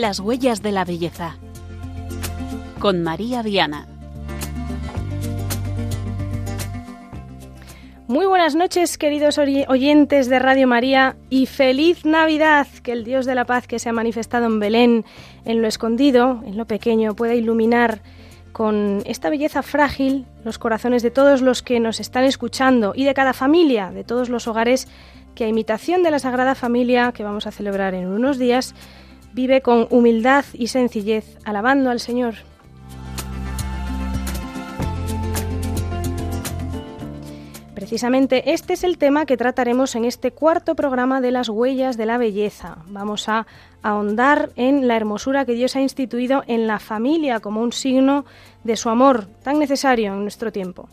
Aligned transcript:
Las 0.00 0.18
huellas 0.18 0.62
de 0.62 0.72
la 0.72 0.86
belleza. 0.86 1.36
Con 2.78 3.02
María 3.02 3.42
Viana. 3.42 3.86
Muy 8.08 8.24
buenas 8.24 8.54
noches, 8.54 8.96
queridos 8.96 9.36
oyentes 9.36 10.30
de 10.30 10.38
Radio 10.38 10.66
María, 10.66 11.16
y 11.28 11.44
feliz 11.44 12.06
Navidad. 12.06 12.66
Que 12.82 12.92
el 12.92 13.04
Dios 13.04 13.26
de 13.26 13.34
la 13.34 13.44
paz 13.44 13.66
que 13.66 13.78
se 13.78 13.90
ha 13.90 13.92
manifestado 13.92 14.46
en 14.46 14.58
Belén, 14.58 15.04
en 15.44 15.60
lo 15.60 15.68
escondido, 15.68 16.40
en 16.46 16.56
lo 16.56 16.64
pequeño, 16.64 17.14
pueda 17.14 17.34
iluminar 17.34 18.00
con 18.52 19.02
esta 19.04 19.28
belleza 19.28 19.62
frágil 19.62 20.24
los 20.44 20.56
corazones 20.58 21.02
de 21.02 21.10
todos 21.10 21.42
los 21.42 21.62
que 21.62 21.78
nos 21.78 22.00
están 22.00 22.24
escuchando 22.24 22.94
y 22.96 23.04
de 23.04 23.12
cada 23.12 23.34
familia, 23.34 23.90
de 23.90 24.02
todos 24.02 24.30
los 24.30 24.48
hogares 24.48 24.88
que 25.34 25.44
a 25.44 25.48
imitación 25.48 26.02
de 26.02 26.10
la 26.10 26.18
Sagrada 26.18 26.54
Familia 26.54 27.12
que 27.12 27.22
vamos 27.22 27.46
a 27.46 27.50
celebrar 27.50 27.92
en 27.92 28.08
unos 28.08 28.38
días, 28.38 28.74
vive 29.32 29.60
con 29.60 29.86
humildad 29.90 30.44
y 30.52 30.68
sencillez, 30.68 31.38
alabando 31.44 31.90
al 31.90 32.00
Señor. 32.00 32.34
Precisamente 37.74 38.52
este 38.52 38.74
es 38.74 38.84
el 38.84 38.98
tema 38.98 39.24
que 39.24 39.38
trataremos 39.38 39.96
en 39.96 40.04
este 40.04 40.32
cuarto 40.32 40.74
programa 40.74 41.22
de 41.22 41.30
las 41.30 41.48
huellas 41.48 41.96
de 41.96 42.04
la 42.04 42.18
belleza. 42.18 42.76
Vamos 42.86 43.26
a 43.28 43.46
ahondar 43.82 44.50
en 44.54 44.86
la 44.86 44.96
hermosura 44.96 45.46
que 45.46 45.54
Dios 45.54 45.76
ha 45.76 45.80
instituido 45.80 46.44
en 46.46 46.66
la 46.66 46.78
familia 46.78 47.40
como 47.40 47.62
un 47.62 47.72
signo 47.72 48.26
de 48.64 48.76
su 48.76 48.90
amor 48.90 49.26
tan 49.42 49.58
necesario 49.58 50.12
en 50.12 50.22
nuestro 50.22 50.52
tiempo. 50.52 50.90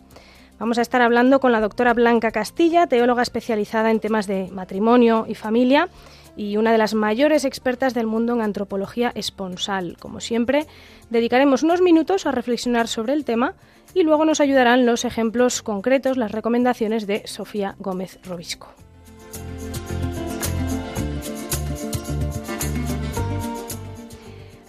Vamos 0.59 0.77
a 0.77 0.81
estar 0.81 1.01
hablando 1.01 1.39
con 1.39 1.51
la 1.51 1.59
doctora 1.59 1.93
Blanca 1.93 2.31
Castilla, 2.31 2.87
teóloga 2.87 3.21
especializada 3.21 3.91
en 3.91 3.99
temas 3.99 4.25
de 4.25 4.49
matrimonio 4.51 5.25
y 5.27 5.35
familia 5.35 5.89
y 6.37 6.55
una 6.55 6.71
de 6.71 6.77
las 6.77 6.93
mayores 6.93 7.43
expertas 7.43 7.93
del 7.93 8.07
mundo 8.07 8.33
en 8.33 8.41
antropología 8.41 9.11
esponsal. 9.15 9.97
Como 9.99 10.21
siempre, 10.21 10.67
dedicaremos 11.09 11.63
unos 11.63 11.81
minutos 11.81 12.25
a 12.25 12.31
reflexionar 12.31 12.87
sobre 12.87 13.13
el 13.13 13.25
tema 13.25 13.55
y 13.93 14.03
luego 14.03 14.23
nos 14.23 14.39
ayudarán 14.39 14.85
los 14.85 15.03
ejemplos 15.03 15.63
concretos, 15.63 16.15
las 16.15 16.31
recomendaciones 16.31 17.07
de 17.07 17.27
Sofía 17.27 17.75
Gómez 17.79 18.19
Robisco. 18.23 18.67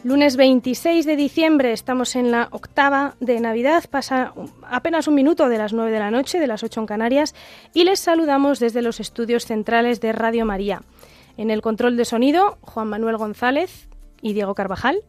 Lunes 0.04 0.36
26 0.38 1.04
de 1.04 1.16
diciembre, 1.16 1.72
estamos 1.72 2.16
en 2.16 2.30
la 2.30 2.48
octava 2.52 3.16
de 3.20 3.40
Navidad, 3.40 3.84
pasa 3.90 4.32
apenas 4.62 5.06
un 5.06 5.14
minuto 5.14 5.50
de 5.50 5.58
las 5.58 5.74
9 5.74 5.90
de 5.90 5.98
la 5.98 6.10
noche, 6.10 6.40
de 6.40 6.46
las 6.46 6.62
8 6.62 6.80
en 6.80 6.86
Canarias, 6.86 7.34
y 7.74 7.84
les 7.84 8.00
saludamos 8.00 8.58
desde 8.58 8.80
los 8.80 9.00
estudios 9.00 9.44
centrales 9.44 10.00
de 10.00 10.12
Radio 10.12 10.46
María. 10.46 10.80
En 11.38 11.52
el 11.52 11.62
control 11.62 11.96
de 11.96 12.04
sonido, 12.04 12.58
Juan 12.62 12.88
Manuel 12.88 13.16
González 13.16 13.88
y 14.20 14.32
Diego 14.32 14.56
Carvajal, 14.56 15.02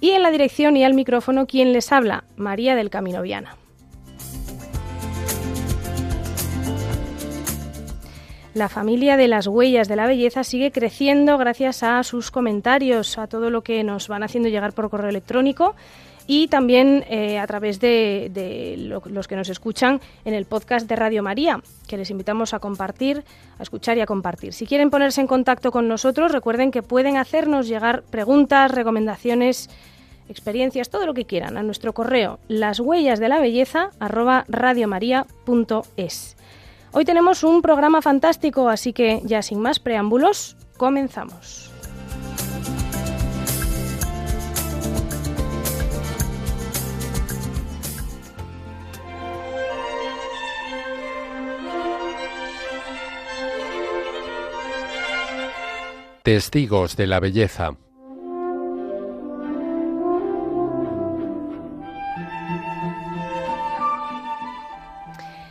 y 0.00 0.10
en 0.12 0.22
la 0.22 0.30
dirección 0.30 0.78
y 0.78 0.84
al 0.84 0.94
micrófono, 0.94 1.46
quien 1.46 1.74
les 1.74 1.92
habla, 1.92 2.24
María 2.36 2.74
del 2.74 2.88
Camino 2.88 3.20
Viana. 3.20 3.54
La 8.54 8.70
familia 8.70 9.18
de 9.18 9.28
las 9.28 9.46
huellas 9.46 9.86
de 9.86 9.96
la 9.96 10.06
belleza 10.06 10.42
sigue 10.42 10.72
creciendo 10.72 11.36
gracias 11.36 11.82
a 11.82 12.02
sus 12.02 12.30
comentarios, 12.30 13.18
a 13.18 13.26
todo 13.26 13.50
lo 13.50 13.62
que 13.62 13.84
nos 13.84 14.08
van 14.08 14.22
haciendo 14.22 14.48
llegar 14.48 14.72
por 14.72 14.88
correo 14.88 15.10
electrónico 15.10 15.74
y 16.26 16.48
también 16.48 17.04
eh, 17.08 17.38
a 17.38 17.46
través 17.46 17.80
de, 17.80 18.76
los 18.78 19.28
que 19.28 19.36
nos 19.36 19.48
escuchan 19.48 20.00
en 20.24 20.34
el 20.34 20.46
podcast 20.46 20.88
de 20.88 20.96
Radio 20.96 21.22
María, 21.22 21.60
que 21.86 21.96
les 21.96 22.10
invitamos 22.10 22.54
a 22.54 22.58
compartir, 22.58 23.24
a 23.58 23.62
escuchar 23.62 23.98
y 23.98 24.00
a 24.00 24.06
compartir. 24.06 24.52
Si 24.52 24.66
quieren 24.66 24.90
ponerse 24.90 25.20
en 25.20 25.26
contacto 25.26 25.70
con 25.70 25.88
nosotros, 25.88 26.32
recuerden 26.32 26.70
que 26.70 26.82
pueden 26.82 27.16
hacernos 27.16 27.68
llegar 27.68 28.02
preguntas, 28.02 28.70
recomendaciones, 28.70 29.68
experiencias, 30.28 30.88
todo 30.88 31.06
lo 31.06 31.14
que 31.14 31.26
quieran 31.26 31.58
a 31.58 31.62
nuestro 31.62 31.92
correo 31.92 32.38
las 32.48 32.80
huellas 32.80 33.20
de 33.20 33.28
la 33.28 33.40
belleza 33.40 33.90
Hoy 36.92 37.04
tenemos 37.04 37.42
un 37.42 37.60
programa 37.60 38.00
fantástico, 38.02 38.68
así 38.68 38.92
que 38.92 39.20
ya 39.24 39.42
sin 39.42 39.58
más 39.58 39.80
preámbulos, 39.80 40.56
comenzamos. 40.76 41.73
Testigos 56.24 56.96
de 56.96 57.06
la 57.06 57.20
belleza. 57.20 57.76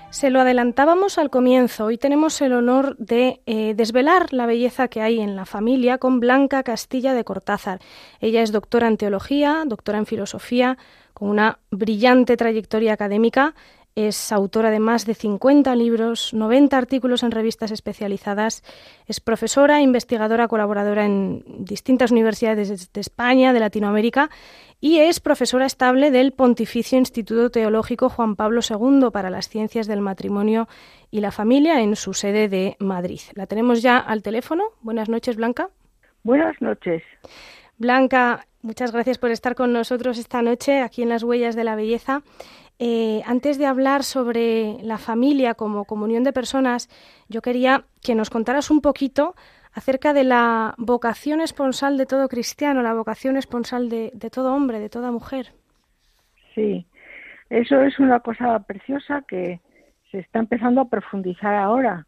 Se 0.10 0.32
lo 0.32 0.40
adelantábamos 0.42 1.20
al 1.20 1.30
comienzo. 1.30 1.86
Hoy 1.86 2.00
tenemos 2.00 2.42
el 2.42 2.54
honor 2.54 2.98
de 2.98 3.42
eh, 3.46 3.76
desvelar 3.76 4.34
la 4.34 4.48
belleza 4.48 4.88
que 4.88 5.04
hay 5.04 5.20
en 5.20 5.36
la 5.36 5.46
familia 5.46 6.00
con 6.00 6.20
Blanca 6.20 6.64
Castilla 6.64 7.14
de 7.14 7.24
Cortázar. 7.24 7.80
Ella 8.20 8.42
es 8.42 8.52
doctora 8.52 8.88
en 8.88 8.98
teología, 8.98 9.66
doctora 9.68 10.00
en 10.00 10.08
filosofía, 10.08 10.80
con 11.14 11.30
una 11.30 11.60
brillante 11.70 12.36
trayectoria 12.36 12.94
académica. 12.94 13.54
Es 13.96 14.32
autora 14.32 14.72
de 14.72 14.80
más 14.80 15.06
de 15.06 15.14
50 15.14 15.76
libros, 15.76 16.34
90 16.34 16.78
artículos 16.78 17.22
en 17.24 17.32
revistas 17.32 17.72
especializadas. 17.72 18.64
Es 19.06 19.20
profesora, 19.20 19.82
investigadora, 19.82 20.48
colaboradora 20.48 21.06
en 21.06 21.44
distintas 21.60 22.12
universidades 22.12 22.92
de 22.92 23.02
España, 23.02 23.54
de 23.54 23.60
Latinoamérica 23.60 24.30
y 24.80 25.00
es 25.00 25.22
profesora 25.22 25.66
estable 25.66 26.12
del 26.12 26.34
Pontificio 26.34 26.98
Instituto 26.98 27.50
Teológico 27.50 28.10
Juan 28.10 28.36
Pablo 28.36 28.60
II 28.68 29.12
para 29.14 29.30
las 29.30 29.48
Ciencias 29.48 29.88
del 29.88 30.02
Matrimonio 30.02 30.68
y 31.10 31.22
la 31.22 31.32
Familia 31.32 31.80
en 31.80 31.96
su 31.96 32.14
sede 32.14 32.50
de 32.50 32.76
Madrid. 32.80 33.22
La 33.36 33.48
tenemos 33.48 33.82
ya 33.82 33.98
al 33.98 34.22
teléfono. 34.24 34.64
Buenas 34.82 35.08
noches, 35.08 35.38
Blanca. 35.38 35.70
Buenas 36.24 36.62
noches. 36.62 37.04
Blanca, 37.78 38.46
muchas 38.62 38.92
gracias 38.92 39.18
por 39.18 39.32
estar 39.32 39.56
con 39.56 39.72
nosotros 39.72 40.18
esta 40.18 40.42
noche 40.42 40.82
aquí 40.82 41.04
en 41.04 41.10
Las 41.10 41.24
Huellas 41.24 41.56
de 41.56 41.64
la 41.64 41.76
Belleza. 41.76 42.22
Eh, 42.80 43.22
antes 43.26 43.58
de 43.58 43.66
hablar 43.66 44.04
sobre 44.04 44.78
la 44.82 44.98
familia 44.98 45.54
como 45.54 45.86
comunión 45.86 46.24
de 46.24 46.34
personas, 46.34 46.90
yo 47.30 47.42
quería 47.42 47.86
que 48.02 48.16
nos 48.16 48.30
contaras 48.30 48.72
un 48.72 48.82
poquito 48.82 49.36
acerca 49.74 50.14
de 50.14 50.24
la 50.24 50.76
vocación 50.78 51.42
esponsal 51.42 51.98
de 51.98 52.06
todo 52.06 52.28
cristiano, 52.28 52.82
la 52.82 52.94
vocación 52.94 53.38
esponsal 53.38 53.90
de, 53.90 54.12
todo 54.32 54.54
hombre, 54.54 54.80
de 54.80 54.90
toda 54.90 55.12
mujer. 55.12 55.48
Sí, 56.54 56.86
eso 57.50 57.82
es 57.82 58.00
una 58.00 58.20
cosa 58.20 58.60
preciosa 58.60 59.24
que 59.28 59.60
se 60.12 60.20
está 60.20 60.40
empezando 60.40 60.82
a 60.82 60.90
profundizar 60.90 61.56
ahora, 61.56 62.06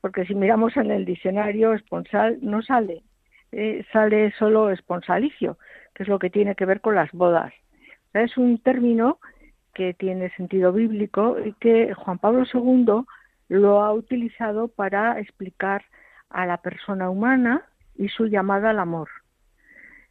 porque 0.00 0.24
si 0.26 0.34
miramos 0.34 0.76
en 0.76 0.90
el 0.92 1.04
diccionario 1.04 1.74
esponsal 1.74 2.38
no 2.40 2.62
sale, 2.62 3.02
eh, 3.50 3.84
sale 3.92 4.32
solo 4.38 4.70
esponsalicio, 4.70 5.58
que 5.94 6.04
es 6.04 6.08
lo 6.08 6.20
que 6.20 6.30
tiene 6.30 6.54
que 6.54 6.66
ver 6.66 6.80
con 6.80 6.94
las 6.94 7.10
bodas. 7.12 7.52
es 8.14 8.36
un 8.36 8.58
término 8.58 9.18
que 9.78 9.94
tiene 9.94 10.28
sentido 10.30 10.72
bíblico 10.72 11.36
y 11.38 11.52
que 11.52 11.94
Juan 11.94 12.18
Pablo 12.18 12.42
II 12.52 13.04
lo 13.48 13.84
ha 13.84 13.92
utilizado 13.92 14.66
para 14.66 15.20
explicar 15.20 15.84
a 16.30 16.46
la 16.46 16.56
persona 16.56 17.08
humana 17.08 17.62
y 17.94 18.08
su 18.08 18.26
llamada 18.26 18.70
al 18.70 18.80
amor. 18.80 19.08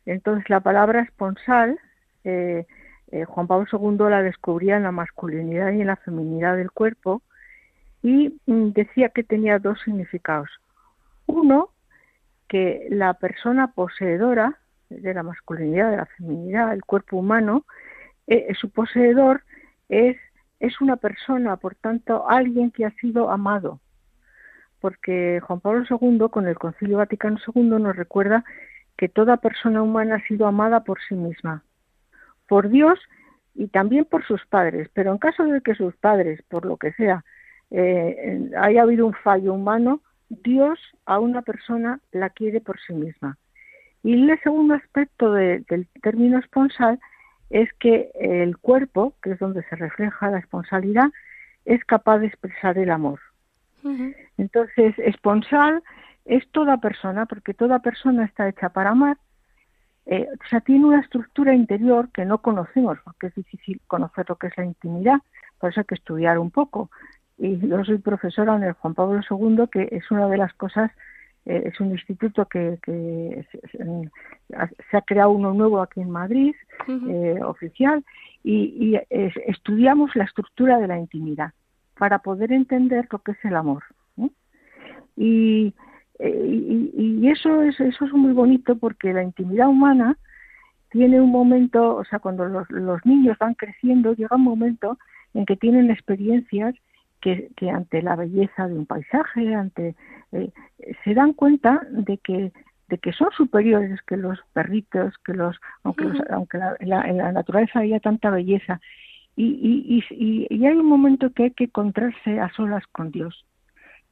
Entonces 0.05 0.50
la 0.50 0.61
palabra 0.61 1.01
esponsal, 1.01 1.78
eh, 2.23 2.66
eh, 3.11 3.25
Juan 3.25 3.47
Pablo 3.47 3.67
II 3.69 4.09
la 4.09 4.23
descubría 4.23 4.78
en 4.78 4.83
la 4.83 4.94
masculinidad 4.94 5.73
y 5.73 5.81
en 5.81 5.88
la 5.88 5.97
feminidad 5.97 6.55
del 6.55 6.72
cuerpo 6.72 7.22
y 8.01 8.39
mm, 8.45 8.69
decía 8.69 9.09
que 9.09 9.25
tenía 9.25 9.59
dos 9.59 9.81
significados. 9.81 10.49
Uno, 11.25 11.72
que 12.47 12.87
la 12.90 13.16
persona 13.16 13.73
poseedora 13.73 14.59
de 14.90 15.13
la 15.13 15.23
masculinidad, 15.23 15.91
de 15.91 15.97
la 15.97 16.05
feminidad, 16.05 16.72
el 16.72 16.85
cuerpo 16.85 17.17
humano, 17.17 17.66
eh, 18.28 18.53
su 18.55 18.70
poseedor 18.70 19.43
es, 19.89 20.17
es 20.59 20.81
una 20.81 20.97
persona, 20.97 21.57
por 21.57 21.75
tanto, 21.75 22.29
alguien 22.29 22.72
que 22.72 22.85
ha 22.85 22.91
sido 22.91 23.29
amado. 23.29 23.79
Porque 24.79 25.39
Juan 25.43 25.59
Pablo 25.59 25.85
II, 25.89 26.28
con 26.29 26.47
el 26.47 26.57
Concilio 26.57 26.97
Vaticano 26.97 27.37
II, 27.53 27.63
nos 27.63 27.95
recuerda 27.95 28.43
que 28.97 29.09
toda 29.09 29.37
persona 29.37 29.81
humana 29.81 30.16
ha 30.16 30.28
sido 30.28 30.47
amada 30.47 30.84
por 30.84 30.99
sí 31.07 31.16
misma, 31.16 31.63
por 32.47 32.69
Dios 32.69 32.99
y 33.53 33.67
también 33.67 34.05
por 34.05 34.25
sus 34.25 34.45
padres. 34.45 34.89
Pero 34.93 35.11
en 35.11 35.17
caso 35.17 35.43
de 35.43 35.61
que 35.61 35.75
sus 35.75 35.95
padres, 35.95 36.41
por 36.49 36.66
lo 36.66 36.78
que 36.78 36.93
sea, 36.93 37.23
eh, 37.72 38.49
haya 38.57 38.81
habido 38.81 39.05
un 39.05 39.13
fallo 39.13 39.53
humano, 39.53 40.01
Dios 40.29 40.79
a 41.05 41.19
una 41.19 41.41
persona 41.41 41.99
la 42.11 42.29
quiere 42.29 42.61
por 42.61 42.79
sí 42.79 42.93
misma. 42.93 43.37
Y 44.03 44.13
el 44.13 44.39
segundo 44.41 44.75
aspecto 44.75 45.34
del 45.34 45.66
término 46.01 46.39
esponsal 46.39 46.99
es 47.49 47.72
que 47.73 48.11
el 48.16 48.58
cuerpo, 48.58 49.14
que 49.22 49.32
es 49.32 49.40
donde 49.40 49.64
se 49.64 49.76
refleja 49.76 50.32
la 50.32 50.40
esponsalidad, 50.40 51.09
es 51.66 51.84
capaz 51.85 52.20
de 52.20 52.28
expresar 52.28 52.78
el 52.78 52.91
amor. 52.91 53.20
Entonces, 54.38 54.96
esponsal 54.99 55.82
es 56.26 56.46
toda 56.52 56.78
persona, 56.78 57.26
porque 57.26 57.53
toda 57.53 57.79
persona 57.79 58.26
está 58.26 58.49
hecha 58.49 58.70
para 58.70 58.90
amar, 58.90 59.17
eh, 60.05 60.28
o 60.32 60.47
sea, 60.49 60.61
tiene 60.61 60.85
una 60.85 61.02
estructura 61.02 61.53
interior 61.53 62.09
que 62.14 62.26
no 62.26 62.38
conocemos, 62.41 62.97
porque 63.03 63.28
es 63.28 63.35
difícil 63.35 63.82
conocer 63.88 64.26
lo 64.29 64.38
que 64.38 64.47
es 64.47 64.58
la 64.58 64.64
intimidad, 64.64 65.20
por 65.59 65.70
eso 65.70 65.82
hay 65.82 65.85
que 65.85 65.96
estudiar 65.96 66.40
un 66.40 66.49
poco. 66.49 66.90
Y 67.38 67.59
yo 67.67 67.84
soy 67.84 67.97
profesora 67.97 68.55
en 68.55 68.64
el 68.64 68.73
Juan 68.73 68.94
Pablo 68.94 69.22
II, 69.29 69.66
que 69.72 69.90
es 69.91 70.09
una 70.09 70.28
de 70.28 70.38
las 70.38 70.53
cosas, 70.53 70.91
eh, 71.47 71.64
es 71.66 71.79
un 71.79 71.91
instituto 71.91 72.46
que, 72.46 72.78
se, 73.72 74.97
ha 74.97 75.02
creado 75.02 75.32
uno 75.32 75.53
nuevo 75.53 75.82
aquí 75.82 76.02
en 76.02 76.09
Madrid, 76.09 76.53
eh, 76.88 77.40
oficial, 77.41 78.03
y, 78.44 78.99
estudiamos 79.09 80.14
la 80.16 80.26
estructura 80.26 80.78
de 80.78 80.88
la 80.88 80.99
intimidad 80.99 81.53
para 81.97 82.20
poder 82.20 82.52
entender 82.52 83.08
lo 83.11 83.20
que 83.20 83.32
es 83.32 83.46
el 83.46 83.55
amor. 83.55 83.84
Y, 85.16 85.73
y, 86.20 87.29
eso 87.29 87.64
es 87.64 87.79
eso 87.79 88.05
es 88.05 88.14
muy 88.14 88.34
bonito 88.34 88.76
porque 88.76 89.14
la 89.14 89.23
intimidad 89.23 89.70
humana 89.70 90.17
tiene 90.90 91.22
un 91.22 91.32
momento, 91.32 91.96
o 91.96 92.03
sea, 92.05 92.20
cuando 92.20 92.46
los, 92.46 92.70
los 92.70 93.05
niños 93.05 93.38
van 93.40 93.53
creciendo, 93.53 94.14
llega 94.14 94.35
un 94.35 94.44
momento 94.44 94.97
en 95.34 95.46
que 95.46 95.55
tienen 95.55 95.91
experiencias 95.91 96.76
que, 97.22 97.49
que 97.55 97.69
ante 97.69 98.02
la 98.02 98.16
belleza 98.16 98.67
de 98.67 98.75
un 98.75 98.85
paisaje, 98.85 99.55
ante 99.55 99.96
eh, 100.31 100.52
se 101.03 101.14
dan 101.14 101.34
cuenta 101.34 101.81
de 101.91 102.17
que 102.17 102.52
de 102.90 102.99
que 102.99 103.11
son 103.11 103.29
superiores 103.35 104.02
que 104.03 104.16
los 104.16 104.40
perritos, 104.53 105.14
que 105.25 105.34
los 105.34 105.58
aunque, 105.84 106.05
aunque 106.29 106.58
en 106.79 106.90
la 106.90 107.31
naturaleza 107.34 107.79
había 107.79 107.99
tanta 107.99 108.29
belleza 108.29 108.79
y, 109.37 110.03
y, 110.09 110.47
y, 110.49 110.66
hay 110.66 110.75
un 110.75 110.87
momento 110.87 111.31
que 111.31 111.43
hay 111.43 111.52
que 111.52 111.66
encontrarse 111.66 112.40
a 112.40 112.52
solas 112.53 112.84
con 112.87 113.11
Dios, 113.11 113.46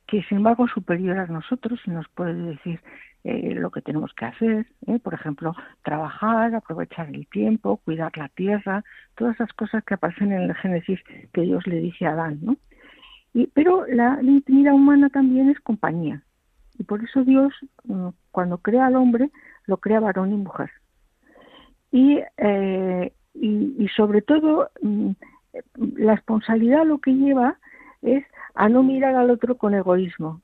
que 0.06 0.22
sin 0.24 0.38
embargo 0.38 0.66
es 0.68 0.72
superior 0.72 1.18
a 1.18 1.25
nosotros 1.25 1.80
y 1.88 1.90
nos 1.90 2.08
puede 2.10 2.36
decir 2.36 2.80
eh, 3.24 3.56
lo 3.56 3.72
que 3.72 3.81
tenemos 3.81 4.13
que 4.13 4.25
hacer, 4.25 4.68
¿eh? 4.86 5.00
por 5.00 5.16
ejemplo, 5.16 5.56
trabajar, 5.81 6.54
aprovechar 6.54 7.10
el 7.10 7.25
tiempo, 7.28 7.78
cuidar 7.78 8.16
la 8.16 8.30
tierra, 8.30 8.84
todas 9.16 9.34
esas 9.34 9.51
cosas 9.54 9.84
que 9.84 9.96
aparecen 9.96 10.31
en 10.31 10.44
el 10.44 10.54
Génesis 10.54 11.00
que 11.34 11.42
Dios 11.42 11.66
le 11.66 11.78
dice 11.78 12.06
a 12.06 12.12
Adán, 12.12 12.38
¿no? 12.44 12.58
Y, 13.36 13.48
pero 13.48 13.86
la, 13.88 14.18
intimidad 14.22 14.74
humana 14.74 15.10
también 15.10 15.50
es 15.50 15.60
compañía. 15.60 16.24
Y 16.80 16.84
por 16.84 17.04
eso 17.04 17.26
Dios, 17.26 17.54
mm, 17.84 18.08
cuando 18.32 18.60
crea 18.60 18.86
al 18.86 18.96
hombre, 18.96 19.30
lo 19.66 19.76
crea 19.76 20.00
varón 20.00 20.32
y 20.32 20.38
mujer. 20.38 20.72
Y, 21.92 22.22
eh, 22.38 23.12
y, 23.34 23.88
sobre 23.90 24.22
todo, 24.22 24.70
mm, 24.82 25.12
la 25.98 26.16
responsabilidad 26.16 26.86
lo 26.86 27.00
que 27.00 27.12
lleva 27.12 27.58
es 28.02 28.24
a 28.54 28.70
no 28.70 28.84
mirar 28.84 29.16
al 29.16 29.30
otro 29.30 29.58
con 29.58 29.74
egoísmo, 29.74 30.42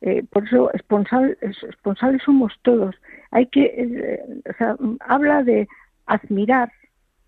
eh, 0.00 0.24
por 0.28 0.44
eso 0.44 0.70
responsables 0.72 2.22
somos 2.24 2.52
todos. 2.62 2.96
Hay 3.30 3.46
que, 3.46 3.62
eh, 3.64 4.40
o 4.50 4.52
sea, 4.54 4.76
habla 5.06 5.44
de 5.44 5.68
admirar, 6.06 6.72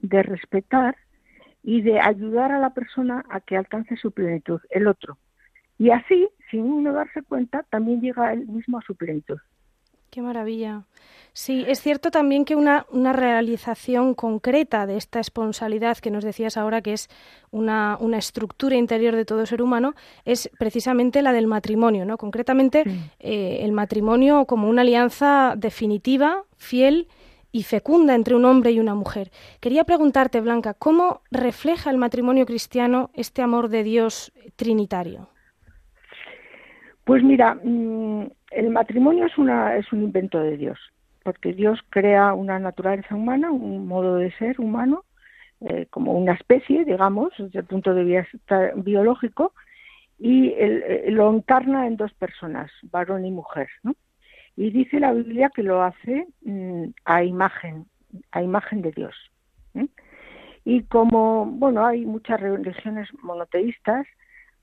de 0.00 0.25
respetar 0.25 0.97
y 1.64 1.81
de 1.81 1.99
ayudar 1.99 2.52
a 2.52 2.58
la 2.58 2.70
persona 2.70 3.25
a 3.31 3.40
que 3.40 3.56
alcance 3.56 3.96
su 3.96 4.12
plenitud, 4.12 4.61
el 4.70 4.87
otro. 4.87 5.16
Y 5.78 5.90
así, 5.90 6.28
sin 6.50 6.62
uno 6.64 6.93
darse 6.93 7.22
cuenta, 7.22 7.64
también 7.70 8.00
llega 8.00 8.32
él 8.32 8.46
mismo 8.46 8.78
a 8.78 8.82
su 8.82 8.94
plenitud. 8.94 9.38
Qué 10.11 10.22
maravilla. 10.22 10.84
Sí, 11.32 11.64
es 11.66 11.81
cierto 11.81 12.12
también 12.12 12.44
que 12.44 12.55
una, 12.55 12.87
una, 12.93 13.12
realización 13.12 14.14
concreta 14.14 14.87
de 14.87 14.96
esta 14.96 15.19
esponsalidad 15.19 15.99
que 15.99 16.12
nos 16.12 16.22
decías 16.22 16.56
ahora, 16.56 16.82
que 16.82 16.93
es 16.93 17.08
una, 17.50 17.96
una, 17.99 18.19
estructura 18.19 18.76
interior 18.76 19.16
de 19.16 19.25
todo 19.25 19.44
ser 19.44 19.61
humano, 19.61 19.94
es 20.25 20.49
precisamente 20.56 21.22
la 21.22 21.32
del 21.32 21.49
matrimonio, 21.49 22.05
¿no? 22.05 22.16
Concretamente, 22.16 22.84
eh, 23.19 23.58
el 23.62 23.72
matrimonio 23.72 24.44
como 24.44 24.69
una 24.69 24.82
alianza 24.82 25.55
definitiva, 25.56 26.44
fiel 26.56 27.08
y 27.55 27.62
fecunda 27.62 28.17
entre 28.17 28.35
un 28.35 28.45
hombre 28.45 28.73
y 28.73 28.81
una 28.81 28.97
mujer. 28.97 29.31
Quería 29.61 29.85
preguntarte, 29.85 30.41
Blanca, 30.41 30.75
¿cómo 30.75 31.21
refleja 31.31 31.89
el 31.89 31.99
matrimonio 31.99 32.47
cristiano 32.47 33.11
este 33.15 33.43
amor 33.43 33.69
de 33.69 33.85
Dios 33.85 34.33
trinitario? 34.56 35.29
Pues 37.05 37.23
mira, 37.23 37.55
mm, 37.55 38.25
el 38.51 38.71
matrimonio 38.71 39.27
es, 39.27 39.39
una, 39.39 39.77
es 39.77 39.93
un 39.93 40.03
invento 40.03 40.41
de 40.41 40.56
Dios, 40.56 40.81
porque 41.23 41.53
Dios 41.53 41.79
crea 41.91 42.35
una 42.35 42.59
naturaleza 42.59 43.15
humana, 43.15 43.53
un 43.53 43.87
modo 43.87 44.17
de 44.17 44.33
ser 44.33 44.61
humano, 44.61 45.05
eh, 45.61 45.87
como 45.91 46.12
una 46.15 46.33
especie, 46.33 46.85
digamos, 46.85 47.33
desde 47.39 47.61
el 47.61 47.67
punto 47.67 47.95
de 47.95 48.03
vista 48.03 48.73
biológico, 48.75 49.53
y 50.19 50.49
eh, 50.49 51.05
lo 51.11 51.33
encarna 51.33 51.87
en 51.87 51.97
dos 51.97 52.12
personas, 52.15 52.73
varón 52.91 53.25
y 53.25 53.31
mujer, 53.31 53.69
¿no? 53.85 53.95
Y 54.56 54.71
dice 54.71 55.01
la 55.01 55.12
Biblia 55.12 55.51
que 55.55 55.62
lo 55.62 55.83
hace 55.83 56.27
mm, 56.43 56.85
a 57.05 57.25
imagen, 57.25 57.87
a 58.33 58.43
imagen 58.43 58.83
de 58.83 58.93
Dios. 58.93 59.15
Y 60.65 60.83
como, 60.85 61.45
bueno, 61.45 61.85
hay 61.85 62.06
muchas 62.06 62.41
religiones 62.41 63.09
monoteístas, 63.23 64.06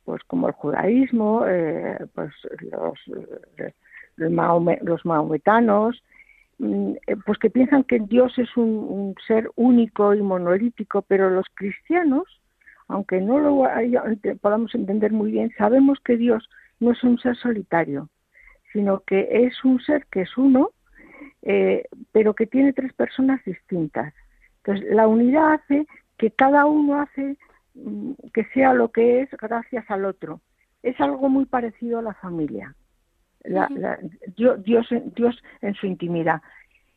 pues 0.04 0.24
como 0.24 0.48
el 0.48 0.54
judaísmo, 0.54 1.46
eh, 1.46 1.98
pues 2.16 2.32
los, 2.72 3.00
eh, 3.58 3.74
los 4.82 5.06
maometanos, 5.06 6.04
mm, 6.58 6.94
eh, 7.06 7.16
pues 7.24 7.38
que 7.38 7.52
piensan 7.52 7.84
que 7.84 8.00
Dios 8.00 8.38
es 8.40 8.56
un, 8.58 9.16
ser 9.28 9.50
único 9.56 10.16
y 10.16 10.22
monolítico, 10.22 11.04
pero 11.04 11.30
los 11.30 11.46
cristianos, 11.54 12.42
aunque 12.88 13.22
no 13.22 13.40
lo 13.40 13.64
podamos 14.42 14.74
entender 14.74 15.12
muy 15.12 15.32
bien, 15.32 15.52
sabemos 15.58 16.00
que 16.04 16.18
Dios 16.18 16.50
no 16.80 16.92
es 16.92 17.04
un 17.04 17.20
ser 17.20 17.36
solitario, 17.38 18.10
sino 18.74 19.02
que 19.02 19.28
es 19.46 19.64
un 19.64 19.80
ser 19.82 20.06
que 20.08 20.22
es 20.22 20.38
uno, 20.38 20.72
pero 22.12 22.34
que 22.36 22.48
tiene 22.48 22.74
tres 22.74 22.94
personas 22.94 23.44
distintas. 23.46 24.14
Entonces, 24.58 24.94
la 24.94 25.08
unidad 25.08 25.54
hace 25.54 25.88
que 26.18 26.32
cada 26.32 26.66
uno 26.66 27.02
hace 27.02 27.38
Mm, 27.74 28.14
que 28.34 28.44
sea 28.54 28.74
lo 28.74 28.92
que 28.92 29.22
es 29.22 29.30
gracias 29.32 29.90
al 29.90 30.06
otro. 30.06 30.42
Es 30.84 31.00
algo 31.00 31.30
muy 31.30 31.46
parecido 31.46 32.00
a 32.00 32.02
la 32.02 32.14
familia. 32.16 32.76
Dios, 34.36 34.64
Dios, 34.64 35.44
en 35.62 35.74
su 35.76 35.88
intimidad. 35.88 36.42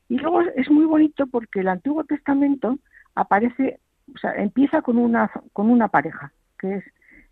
Y 0.09 0.19
luego 0.19 0.43
es 0.43 0.71
muy 0.71 0.85
bonito 0.85 1.27
porque 1.27 1.61
el 1.61 1.69
Antiguo 1.69 2.05
Testamento 2.05 2.79
aparece, 3.15 3.81
o 4.15 4.19
sea, 4.19 4.35
empieza 4.35 4.83
con 4.83 4.99
una, 4.99 5.31
con 5.53 5.71
una 5.71 5.89
pareja, 5.89 6.33
que 6.59 6.77
es 6.77 6.85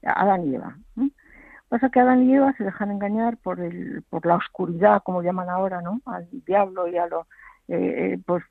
Adán 0.03 0.47
y 0.49 0.55
Eva. 0.55 0.79
Pasa 1.72 1.88
que 1.88 2.00
Adán 2.00 2.28
y 2.28 2.34
Eva 2.34 2.52
se 2.58 2.64
dejan 2.64 2.90
engañar 2.90 3.38
por, 3.38 3.58
el, 3.58 4.02
por 4.10 4.26
la 4.26 4.36
oscuridad, 4.36 5.02
como 5.02 5.22
llaman 5.22 5.48
ahora, 5.48 5.81
¿no? 5.81 6.02
Al 6.05 6.29
diablo 6.44 6.86
y 6.86 6.98
a 6.98 7.06
lo, 7.06 7.26
eh, 7.67 8.12
eh, 8.12 8.19
pues, 8.26 8.44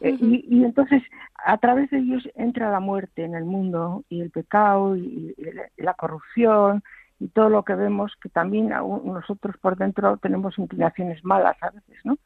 eh, 0.00 0.16
y, 0.20 0.62
entonces 0.64 1.02
a 1.44 1.58
través 1.58 1.90
de 1.90 1.98
ellos 1.98 2.22
entra 2.36 2.70
la 2.70 2.78
muerte 2.78 3.24
en 3.24 3.34
el 3.34 3.44
mundo 3.44 4.04
y 4.08 4.20
el 4.20 4.30
pecado 4.30 4.96
y, 4.96 5.34
la 5.76 5.94
corrupción 5.94 6.84
y 7.18 7.26
todo 7.26 7.48
lo 7.48 7.64
que 7.64 7.74
vemos 7.74 8.14
que 8.22 8.28
también 8.28 8.68
nosotros 8.68 9.56
por 9.56 9.76
dentro 9.76 10.16
tenemos 10.18 10.56
inclinaciones 10.56 11.24
malas 11.24 11.60
a 11.60 11.70
veces, 11.70 11.98
¿no? 12.04 12.16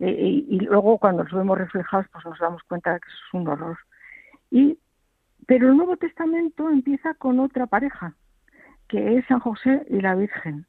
y, 0.00 0.58
luego 0.62 0.98
cuando 0.98 1.22
los 1.22 1.32
vemos 1.32 1.58
reflejados 1.58 2.06
pues 2.12 2.24
nos 2.24 2.40
damos 2.40 2.64
cuenta 2.64 2.94
de 2.94 2.98
que 2.98 3.06
eso 3.06 3.18
es 3.28 3.34
un 3.34 3.46
horror. 3.46 3.78
Y, 4.50 4.80
pero 5.46 5.68
el 5.68 5.76
Nuevo 5.76 5.96
Testamento 5.96 6.68
empieza 6.70 7.14
con 7.14 7.38
otra 7.38 7.68
pareja, 7.68 8.16
que 8.88 9.16
es 9.16 9.26
San 9.26 9.40
José 9.40 9.84
y 9.88 10.00
la 10.00 10.14
Virgen, 10.14 10.66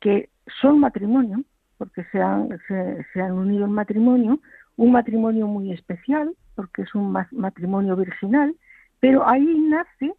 que 0.00 0.30
son 0.60 0.80
matrimonio, 0.80 1.42
porque 1.78 2.04
se 2.12 2.20
han, 2.20 2.48
se, 2.68 3.20
han 3.20 3.32
unido 3.32 3.64
en 3.64 3.72
matrimonio, 3.72 4.40
un 4.76 4.92
matrimonio 4.92 5.46
muy 5.46 5.72
especial, 5.72 6.34
porque 6.54 6.82
es 6.82 6.94
un 6.94 7.12
matrimonio 7.32 7.96
virginal, 7.96 8.54
pero 9.00 9.28
ahí 9.28 9.44
nace 9.68 10.14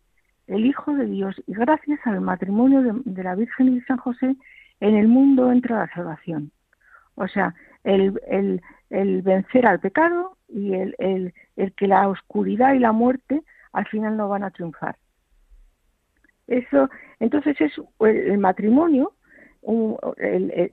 el 0.47 0.65
Hijo 0.65 0.93
de 0.95 1.05
Dios 1.05 1.35
y 1.47 1.53
gracias 1.53 1.99
al 2.05 2.21
matrimonio 2.21 2.81
de, 3.03 3.23
la 3.23 3.35
Virgen 3.35 3.69
y 3.69 3.79
de 3.79 3.85
San 3.85 3.97
José 3.97 4.35
en 4.79 4.95
el 4.95 5.07
mundo 5.07 5.51
entra 5.51 5.79
la 5.79 5.93
salvación. 5.93 6.51
O 7.15 7.27
sea, 7.27 7.55
el, 7.83 8.19
el, 8.27 8.61
el 8.89 9.21
vencer 9.21 9.65
al 9.65 9.79
pecado 9.79 10.37
y 10.49 10.73
el, 10.73 10.95
el, 10.99 11.33
el, 11.55 11.73
que 11.73 11.87
la 11.87 12.07
oscuridad 12.09 12.73
y 12.73 12.79
la 12.79 12.91
muerte 12.91 13.41
al 13.71 13.87
final 13.87 14.17
no 14.17 14.27
van 14.29 14.43
a 14.43 14.51
triunfar. 14.51 14.97
Eso, 16.47 16.89
entonces 17.19 17.59
es 17.59 17.73
el 17.99 18.37
matrimonio 18.37 19.13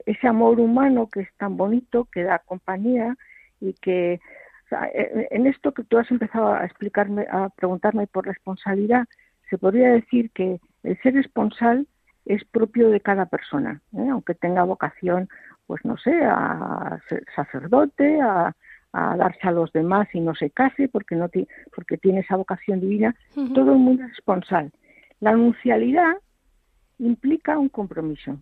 ese 0.07 0.29
amor 0.29 0.61
humano 0.61 1.09
que 1.11 1.21
es 1.21 1.29
tan 1.39 1.57
bonito, 1.57 2.09
que 2.13 2.25
da 2.25 2.39
compañía 2.41 3.17
y 3.61 3.75
que 3.75 4.21
e, 4.95 5.29
en 5.31 5.47
esto 5.47 5.73
que 5.73 5.85
tú 5.85 5.99
has 5.99 6.11
empezado 6.11 6.53
a 6.53 6.65
explicarme, 6.65 7.27
a 7.31 7.49
preguntarme 7.51 8.07
por 8.07 8.27
responsabilidad, 8.27 9.07
se 9.49 9.59
podría 9.59 9.93
decir 9.93 10.31
que 10.33 10.61
el 10.83 11.01
ser 11.03 11.15
responsable 11.15 11.87
es 12.25 12.45
propio 12.45 12.91
de 12.91 13.01
cada 13.01 13.27
persona, 13.27 13.81
¿eh? 13.97 14.09
aunque 14.11 14.35
tenga 14.35 14.63
vocación, 14.63 15.29
pues 15.67 15.85
no 15.85 15.97
sé, 15.97 16.13
a 16.25 16.99
ser 17.09 17.25
sacerdote, 17.35 18.21
a, 18.21 18.55
darse 18.93 19.49
a 19.49 19.53
los 19.53 19.73
demás 19.73 20.07
y 20.13 20.21
no 20.21 20.35
se 20.35 20.51
case 20.51 20.87
porque 20.87 21.17
no 21.17 21.31
porque 21.75 21.97
tiene 21.97 22.21
esa 22.21 22.37
vocación 22.37 22.79
divina, 22.79 23.17
todo 23.55 23.73
el 23.73 23.79
mundo 23.79 24.05
es 24.05 24.11
responsable. 24.11 24.71
La 25.23 25.31
anuncialidad 25.31 26.17
implica 26.99 27.57
un 27.57 27.69
compromiso. 27.69 28.39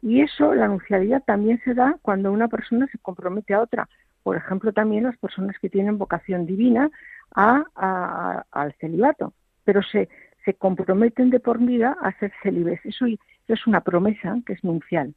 Y 0.00 0.22
eso, 0.22 0.54
la 0.54 0.64
anuncialidad 0.64 1.22
también 1.22 1.60
se 1.64 1.74
da 1.74 1.98
cuando 2.00 2.32
una 2.32 2.48
persona 2.48 2.86
se 2.86 2.96
compromete 2.96 3.52
a 3.52 3.60
otra, 3.60 3.90
por 4.22 4.34
ejemplo, 4.34 4.72
también 4.72 5.04
las 5.04 5.18
personas 5.18 5.58
que 5.60 5.68
tienen 5.68 5.98
vocación 5.98 6.46
divina 6.46 6.90
a, 7.34 8.42
al 8.50 8.72
celibato, 8.80 9.34
pero 9.64 9.82
se, 9.82 10.08
se 10.46 10.54
comprometen 10.54 11.28
de 11.28 11.40
por 11.40 11.58
vida 11.58 11.94
a 12.00 12.18
ser 12.18 12.32
célibes. 12.42 12.80
Eso, 12.86 13.04
es 13.04 13.66
una 13.66 13.82
promesa 13.82 14.34
que 14.46 14.54
es 14.54 14.64
nuncial. 14.64 15.14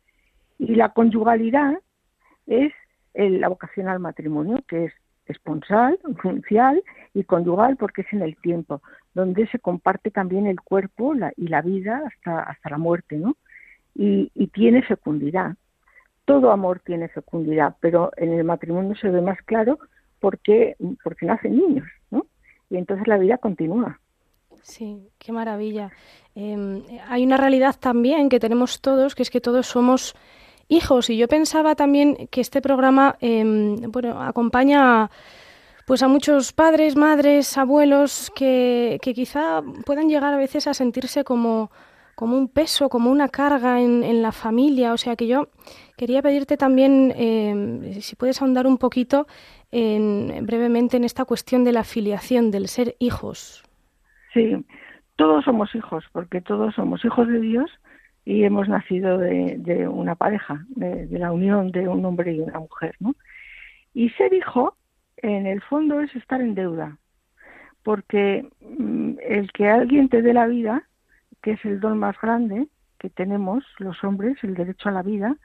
Y 0.59 0.75
la 0.75 0.89
conyugalidad 0.89 1.79
es 2.47 2.73
la 3.13 3.47
vocación 3.47 3.87
al 3.87 3.99
matrimonio, 3.99 4.57
que 4.67 4.87
es 4.87 4.93
esponsal, 5.25 5.97
nuncial 6.25 6.83
y 7.13 7.23
conyugal 7.23 7.77
porque 7.77 8.01
es 8.01 8.11
en 8.11 8.23
el 8.23 8.35
tiempo, 8.41 8.81
donde 9.13 9.47
se 9.47 9.59
comparte 9.59 10.11
también 10.11 10.47
el 10.47 10.61
cuerpo 10.61 11.13
y 11.35 11.47
la 11.47 11.61
vida 11.61 12.03
hasta, 12.05 12.41
hasta 12.41 12.69
la 12.69 12.77
muerte, 12.77 13.17
¿no? 13.17 13.35
Y, 13.93 14.31
y, 14.33 14.47
tiene 14.47 14.81
fecundidad. 14.83 15.55
Todo 16.25 16.51
amor 16.51 16.79
tiene 16.79 17.09
fecundidad, 17.09 17.75
pero 17.81 18.11
en 18.15 18.31
el 18.31 18.45
matrimonio 18.45 18.95
se 18.95 19.09
ve 19.09 19.21
más 19.21 19.39
claro 19.41 19.79
porque, 20.19 20.77
porque 21.03 21.25
nacen 21.25 21.57
niños, 21.57 21.87
¿no? 22.09 22.25
Y 22.69 22.77
entonces 22.77 23.07
la 23.07 23.17
vida 23.17 23.37
continúa. 23.37 23.99
Sí, 24.63 25.09
qué 25.17 25.31
maravilla. 25.31 25.91
Em, 26.35 26.83
hay 27.07 27.25
una 27.25 27.37
realidad 27.37 27.75
también 27.79 28.29
que 28.29 28.39
tenemos 28.39 28.79
todos, 28.79 29.15
que 29.15 29.23
es 29.23 29.29
que 29.29 29.41
todos 29.41 29.67
somos 29.67 30.15
hijos. 30.67 31.09
Y 31.09 31.17
yo 31.17 31.27
pensaba 31.27 31.75
también 31.75 32.27
que 32.29 32.41
este 32.41 32.61
programa, 32.61 33.17
em, 33.19 33.75
bueno, 33.91 34.21
acompaña 34.21 35.09
pues 35.85 36.03
a 36.03 36.07
muchos 36.07 36.53
padres, 36.53 36.95
madres, 36.95 37.57
abuelos 37.57 38.31
que, 38.35 38.99
quizá 39.01 39.61
puedan 39.85 40.09
llegar 40.09 40.33
a 40.33 40.37
veces 40.37 40.67
a 40.67 40.73
sentirse 40.73 41.23
como, 41.23 41.71
como 42.15 42.37
un 42.37 42.47
peso, 42.47 42.89
como 42.89 43.11
una 43.11 43.29
carga 43.29 43.81
en, 43.81 44.21
la 44.21 44.31
familia. 44.31 44.93
O 44.93 44.97
sea 44.97 45.15
que 45.15 45.27
yo 45.27 45.49
quería 45.97 46.21
pedirte 46.21 46.57
también, 46.57 47.13
eh, 47.15 47.99
si 48.01 48.15
puedes 48.15 48.41
ahondar 48.41 48.67
un 48.67 48.77
poquito 48.77 49.27
en, 49.71 50.45
brevemente 50.45 50.97
en 50.97 51.03
esta 51.03 51.25
cuestión 51.25 51.63
de 51.63 51.71
la 51.71 51.83
filiación, 51.83 52.51
del 52.51 52.67
ser 52.67 52.95
hijos. 52.99 53.63
Sí, 54.33 54.55
todos 55.15 55.43
somos 55.45 55.73
hijos, 55.75 56.05
porque 56.11 56.41
todos 56.41 56.73
somos 56.75 57.03
hijos 57.05 57.27
de 57.27 57.39
Dios 57.39 57.69
y 58.25 58.43
hemos 58.43 58.67
nacido 58.69 59.17
de, 59.17 59.87
una 59.87 60.15
pareja, 60.15 60.65
de, 60.69 61.07
la 61.11 61.31
unión 61.31 61.71
de 61.71 61.87
un 61.87 62.05
hombre 62.05 62.33
y 62.33 62.39
una 62.39 62.59
mujer, 62.59 62.95
¿no? 62.99 63.15
Y 63.93 64.09
ser 64.11 64.33
hijo, 64.33 64.75
en 65.21 65.47
el 65.47 65.61
fondo, 65.61 65.99
es 66.01 66.15
estar 66.15 66.41
en 66.41 66.55
deuda, 66.55 66.97
porque 67.83 68.47
mm, 68.61 69.13
el 69.21 69.51
que 69.51 69.69
alguien 69.69 70.09
te 70.09 70.21
dé 70.21 70.33
la 70.33 70.47
vida, 70.47 70.83
que 71.41 71.51
es 71.51 71.65
el 71.65 71.79
don 71.79 71.97
más 71.97 72.19
grande 72.21 72.67
que 72.99 73.09
tenemos 73.09 73.63
los 73.79 74.03
hombres, 74.03 74.37
el 74.43 74.53
derecho 74.53 74.89
a 74.89 74.91
la 74.91 75.01
vida, 75.01 75.35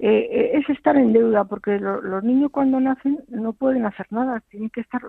eh, 0.00 0.28
eh, 0.30 0.50
es 0.54 0.68
estar 0.70 0.96
en 0.96 1.12
deuda, 1.12 1.44
porque 1.44 1.78
los 1.78 2.24
niños 2.24 2.50
cuando 2.50 2.80
nacen 2.80 3.22
no 3.28 3.52
pueden 3.52 3.84
hacer 3.84 4.06
nada, 4.10 4.40
tienen 4.48 4.70
que 4.70 4.80
estar 4.80 5.02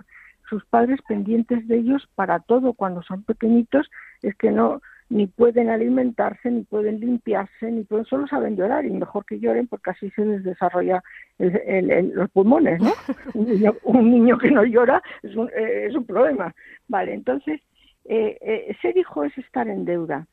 sus 0.48 0.64
padres 0.66 1.00
pendientes 1.08 1.66
de 1.66 1.78
ellos 1.78 2.06
para 2.14 2.40
todo. 2.40 2.74
Cuando 2.74 3.02
son 3.02 3.22
pequeñitos 3.24 3.90
es 4.20 4.36
que 4.36 4.50
no 4.50 4.82
ni 5.12 5.26
pueden 5.26 5.68
alimentarse, 5.68 6.50
ni 6.50 6.62
pueden 6.62 6.98
limpiarse, 6.98 7.70
ni 7.70 7.84
pueden, 7.84 8.06
solo 8.06 8.26
saben 8.26 8.56
llorar 8.56 8.86
y 8.86 8.90
mejor 8.90 9.26
que 9.26 9.38
lloren 9.38 9.66
porque 9.66 9.90
así 9.90 10.10
se 10.10 10.24
les 10.24 10.42
desarrolla 10.42 11.02
los 11.38 12.30
pulmones, 12.30 12.80
¿no? 12.80 12.92
un, 13.84 14.10
niño, 14.10 14.38
que 14.38 14.50
no 14.50 14.64
llora 14.64 15.02
es 15.22 15.36
un, 15.36 15.50
eh, 15.50 15.86
es 15.88 15.94
un 15.94 16.06
problema. 16.06 16.54
Vale, 16.88 17.12
entonces 17.12 17.60
eh, 18.06 18.38
eh, 18.40 18.74
ser 18.80 18.96
hijo 18.96 19.24
es 19.24 19.36
estar 19.36 19.68
en 19.68 19.84
deuda 19.84 20.26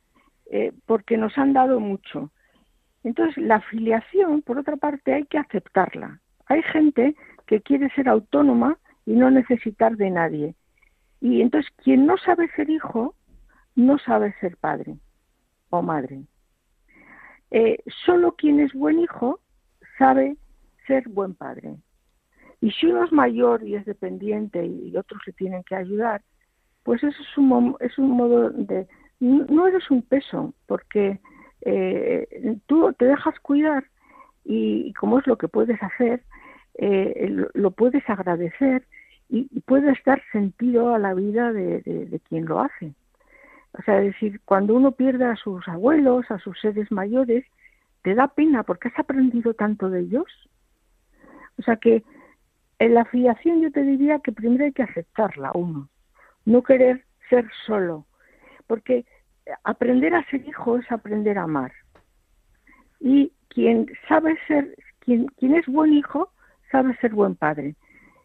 porque 0.87 1.15
nos 1.15 1.37
han 1.37 1.53
dado 1.53 1.79
mucho. 1.79 2.31
Entonces 3.03 3.37
la 3.37 3.61
filiación, 3.61 4.41
por 4.41 4.57
otra 4.57 4.77
parte, 4.77 5.13
hay 5.13 5.25
que 5.25 5.37
aceptarla. 5.37 6.19
Hay 6.47 6.63
gente 6.63 7.15
que 7.45 7.61
quiere 7.61 7.89
ser 7.91 8.09
autónoma 8.09 8.77
y 9.05 9.11
no 9.11 9.29
necesitar 9.29 9.95
de 9.97 10.09
nadie. 10.09 10.55
Y 11.21 11.41
entonces 11.41 11.69
quien 11.83 12.07
no 12.07 12.17
sabe 12.17 12.49
ser 12.55 12.69
hijo, 12.71 13.13
no 13.79 13.97
sabe 13.99 14.33
ser 14.39 14.57
padre 14.57 14.97
o 15.69 15.81
madre. 15.81 16.23
Eh, 17.51 17.77
solo 18.05 18.35
quien 18.35 18.59
es 18.59 18.73
buen 18.73 18.99
hijo 18.99 19.39
sabe 19.97 20.37
ser 20.87 21.07
buen 21.09 21.33
padre. 21.35 21.75
Y 22.61 22.71
si 22.71 22.87
uno 22.87 23.05
es 23.05 23.11
mayor 23.11 23.63
y 23.63 23.75
es 23.75 23.85
dependiente 23.85 24.65
y 24.65 24.95
otros 24.97 25.21
le 25.25 25.33
tienen 25.33 25.63
que 25.63 25.75
ayudar, 25.75 26.21
pues 26.83 27.03
eso 27.03 27.21
es 27.21 27.37
un, 27.37 27.75
es 27.79 27.97
un 27.97 28.11
modo 28.11 28.49
de... 28.49 28.87
No 29.19 29.67
eres 29.67 29.91
un 29.91 30.01
peso, 30.01 30.53
porque 30.65 31.19
eh, 31.61 32.57
tú 32.67 32.93
te 32.93 33.05
dejas 33.05 33.37
cuidar 33.41 33.83
y, 34.45 34.93
como 34.93 35.19
es 35.19 35.27
lo 35.27 35.37
que 35.37 35.47
puedes 35.47 35.81
hacer, 35.83 36.23
eh, 36.75 37.45
lo, 37.53 37.71
puedes 37.71 38.09
agradecer 38.09 38.87
y, 39.27 39.59
puedes 39.61 40.01
dar 40.05 40.21
sentido 40.31 40.93
a 40.95 40.99
la 40.99 41.13
vida 41.13 41.51
de, 41.51 42.21
quien 42.29 42.45
lo 42.45 42.61
hace. 42.61 42.93
O 43.77 43.81
sea, 43.83 43.99
es 43.99 44.13
decir, 44.13 44.41
cuando 44.45 44.73
uno 44.73 44.91
pierde 44.93 45.25
a 45.25 45.35
sus 45.35 45.67
abuelos, 45.67 46.29
a 46.31 46.39
sus 46.39 46.59
seres 46.59 46.91
mayores, 46.91 47.45
te 48.01 48.15
da 48.15 48.27
pena 48.27 48.63
porque 48.63 48.87
has 48.87 48.99
aprendido 48.99 49.53
tanto 49.53 49.89
de 49.89 50.01
ellos. 50.01 50.25
O 51.57 51.61
sea 51.61 51.75
que 51.75 52.03
en 52.79 52.93
la 52.93 53.05
filiación 53.05 53.61
yo 53.61 53.71
te 53.71 53.83
diría 53.83 54.19
que 54.19 54.31
primero 54.31 54.63
hay 54.63 54.71
que 54.71 54.83
aceptarla 54.83 55.51
uno, 55.53 55.89
no 56.45 56.63
querer 56.63 57.03
ser 57.29 57.45
solo, 57.65 58.05
porque 58.67 59.05
aprender 59.63 60.15
a 60.15 60.23
ser 60.29 60.47
hijo 60.47 60.77
es 60.77 60.91
aprender 60.91 61.37
a 61.37 61.43
amar. 61.43 61.73
Y 62.99 63.31
quien 63.49 63.87
sabe 64.07 64.37
ser, 64.47 64.75
quien, 64.99 65.27
quien 65.37 65.55
es 65.55 65.65
buen 65.67 65.93
hijo, 65.93 66.31
sabe 66.71 66.95
ser 66.97 67.13
buen 67.13 67.35
padre. 67.35 67.75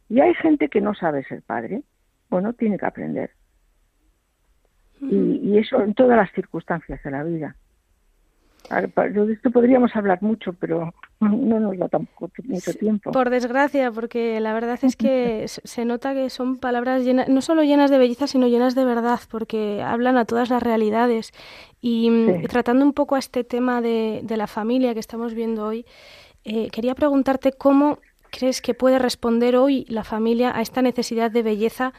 Y 0.09 0.21
hay 0.21 0.35
gente 0.35 0.69
que 0.69 0.81
no 0.81 0.95
sabe 0.95 1.25
ser 1.25 1.43
padre. 1.43 1.83
Bueno, 2.31 2.53
tiene 2.53 2.79
que 2.79 2.87
aprender. 2.87 3.31
Y, 5.11 5.59
eso 5.59 5.81
en 5.81 5.95
todas 5.95 6.17
las 6.17 6.33
circunstancias 6.33 7.03
de 7.03 7.11
la 7.11 7.23
vida. 7.23 7.57
De 8.71 9.33
esto 9.33 9.51
podríamos 9.51 9.95
hablar 9.95 10.23
mucho, 10.23 10.55
pero 10.55 10.95
no 11.21 11.61
nos 11.61 11.77
da 11.77 11.89
tampoco 11.89 12.31
mucho 12.45 12.73
tiempo. 12.73 13.13
Por 13.13 13.29
desgracia, 13.29 13.93
porque 13.93 14.41
la 14.41 14.55
verdad 14.55 14.79
es 14.83 14.97
que 14.97 15.45
se 15.47 15.85
nota 15.85 16.15
que 16.15 16.31
son 16.31 16.57
palabras 16.57 17.05
llenas, 17.05 17.29
no 17.29 17.43
solo 17.43 17.63
llenas 17.63 17.91
de 17.91 17.99
belleza, 17.99 18.27
sino 18.27 18.47
llenas 18.47 18.75
de 18.75 18.87
verdad, 18.87 19.21
porque 19.31 19.83
hablan 19.83 20.17
a 20.17 20.25
todas 20.25 20.49
las 20.49 20.63
realidades. 20.63 21.33
Y 21.83 22.09
mm, 22.09 22.47
tratando 22.49 22.87
un 22.87 22.95
poco 22.95 23.17
a 23.17 23.19
este 23.19 23.45
tema 23.45 23.83
de, 23.83 24.21
de, 24.23 24.37
la 24.39 24.47
familia 24.47 24.95
que 24.95 25.01
estamos 25.01 25.35
viendo 25.35 25.67
hoy, 25.67 25.85
eh, 26.45 26.71
quería 26.71 26.95
preguntarte 26.95 27.53
cómo 27.53 27.99
crees 28.31 28.61
que 28.61 28.75
puede 28.75 28.99
responder 28.99 29.57
hoy 29.57 29.85
la 29.89 30.05
familia 30.05 30.57
a 30.57 30.61
esta 30.61 30.83
necesidad 30.83 31.31
de 31.31 31.43
belleza 31.43 31.93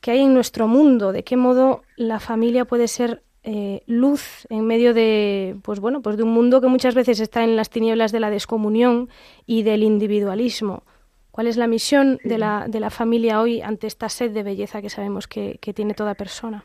que 0.00 0.12
hay 0.12 0.20
en 0.20 0.34
nuestro 0.34 0.68
mundo? 0.68 1.12
¿De 1.12 1.24
qué 1.24 1.36
modo 1.36 1.82
la 1.96 2.20
familia 2.20 2.64
puede 2.64 2.88
ser 2.88 3.22
eh, 3.42 3.82
luz 3.86 4.46
en 4.50 4.66
medio 4.66 4.94
de, 4.94 5.56
pues 5.62 5.80
bueno, 5.80 6.02
pues 6.02 6.16
de 6.16 6.22
un 6.22 6.30
mundo 6.30 6.60
que 6.60 6.68
muchas 6.68 6.94
veces 6.94 7.20
está 7.20 7.44
en 7.44 7.56
las 7.56 7.70
tinieblas 7.70 8.12
de 8.12 8.20
la 8.20 8.30
descomunión 8.30 9.08
y 9.46 9.62
del 9.62 9.82
individualismo? 9.82 10.82
¿Cuál 11.30 11.46
es 11.46 11.56
la 11.56 11.68
misión 11.68 12.18
de, 12.24 12.36
la, 12.36 12.66
de 12.68 12.80
la 12.80 12.90
familia 12.90 13.40
hoy 13.40 13.62
ante 13.62 13.86
esta 13.86 14.08
sed 14.08 14.32
de 14.32 14.42
belleza 14.42 14.82
que 14.82 14.90
sabemos 14.90 15.28
que, 15.28 15.58
que 15.60 15.72
tiene 15.72 15.94
toda 15.94 16.14
persona? 16.14 16.64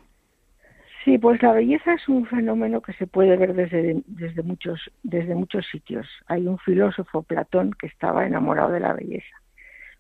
Sí, 1.04 1.18
pues 1.18 1.42
la 1.44 1.52
belleza 1.52 1.94
es 1.94 2.08
un 2.08 2.26
fenómeno 2.26 2.82
que 2.82 2.94
se 2.94 3.08
puede 3.08 3.36
ver 3.36 3.54
desde, 3.54 4.02
desde, 4.08 4.42
muchos, 4.42 4.90
desde 5.04 5.36
muchos 5.36 5.68
sitios. 5.68 6.08
Hay 6.28 6.48
un 6.48 6.58
filósofo, 6.60 7.24
Platón, 7.24 7.72
que 7.78 7.88
estaba 7.88 8.26
enamorado 8.26 8.72
de 8.72 8.80
la 8.80 8.94
belleza, 8.94 9.42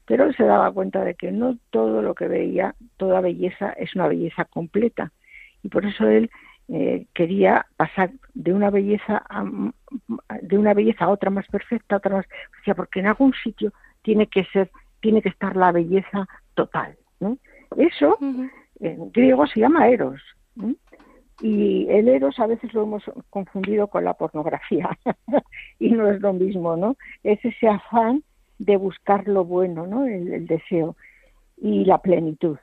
pero 0.05 0.25
él 0.25 0.35
se 0.35 0.43
daba 0.43 0.71
cuenta 0.71 1.03
de 1.03 1.15
que 1.15 1.31
no 1.31 1.57
todo 1.69 2.01
lo 2.01 2.15
que 2.15 2.27
veía, 2.27 2.75
toda 2.97 3.21
belleza 3.21 3.71
es 3.71 3.95
una 3.95 4.07
belleza 4.07 4.45
completa. 4.45 5.11
Y 5.63 5.69
por 5.69 5.85
eso 5.85 6.07
él 6.07 6.29
eh, 6.69 7.07
quería 7.13 7.65
pasar 7.77 8.11
de 8.33 8.53
una 8.53 8.69
belleza 8.69 9.23
a, 9.29 9.45
de 10.41 10.57
una 10.57 10.73
belleza 10.73 11.05
a 11.05 11.09
otra 11.09 11.29
más 11.29 11.47
perfecta, 11.47 11.97
otra 11.97 12.15
más, 12.15 12.25
o 12.25 12.63
sea, 12.63 12.75
porque 12.75 12.99
en 12.99 13.07
algún 13.07 13.33
sitio 13.43 13.71
tiene 14.01 14.27
que 14.27 14.43
ser, 14.45 14.71
tiene 15.01 15.21
que 15.21 15.29
estar 15.29 15.55
la 15.55 15.71
belleza 15.71 16.27
total. 16.53 16.97
¿no? 17.19 17.37
Eso 17.77 18.17
en 18.79 19.11
griego 19.11 19.47
se 19.47 19.61
llama 19.61 19.87
eros. 19.87 20.21
Y 21.41 21.87
el 21.89 22.07
eros 22.07 22.39
a 22.39 22.47
veces 22.47 22.73
lo 22.73 22.83
hemos 22.83 23.03
confundido 23.29 23.87
con 23.87 24.03
la 24.03 24.13
pornografía 24.13 24.89
y 25.79 25.91
no 25.91 26.09
es 26.09 26.21
lo 26.21 26.31
mismo, 26.31 26.77
¿no? 26.77 26.95
Es 27.23 27.43
ese 27.43 27.67
afán 27.67 28.23
de 28.65 28.77
buscar 28.77 29.27
lo 29.27 29.43
bueno, 29.43 29.85
¿no? 29.85 30.05
El, 30.05 30.47
deseo 30.47 30.95
y 31.57 31.83
la 31.85 31.97
plenitud. 31.97 32.57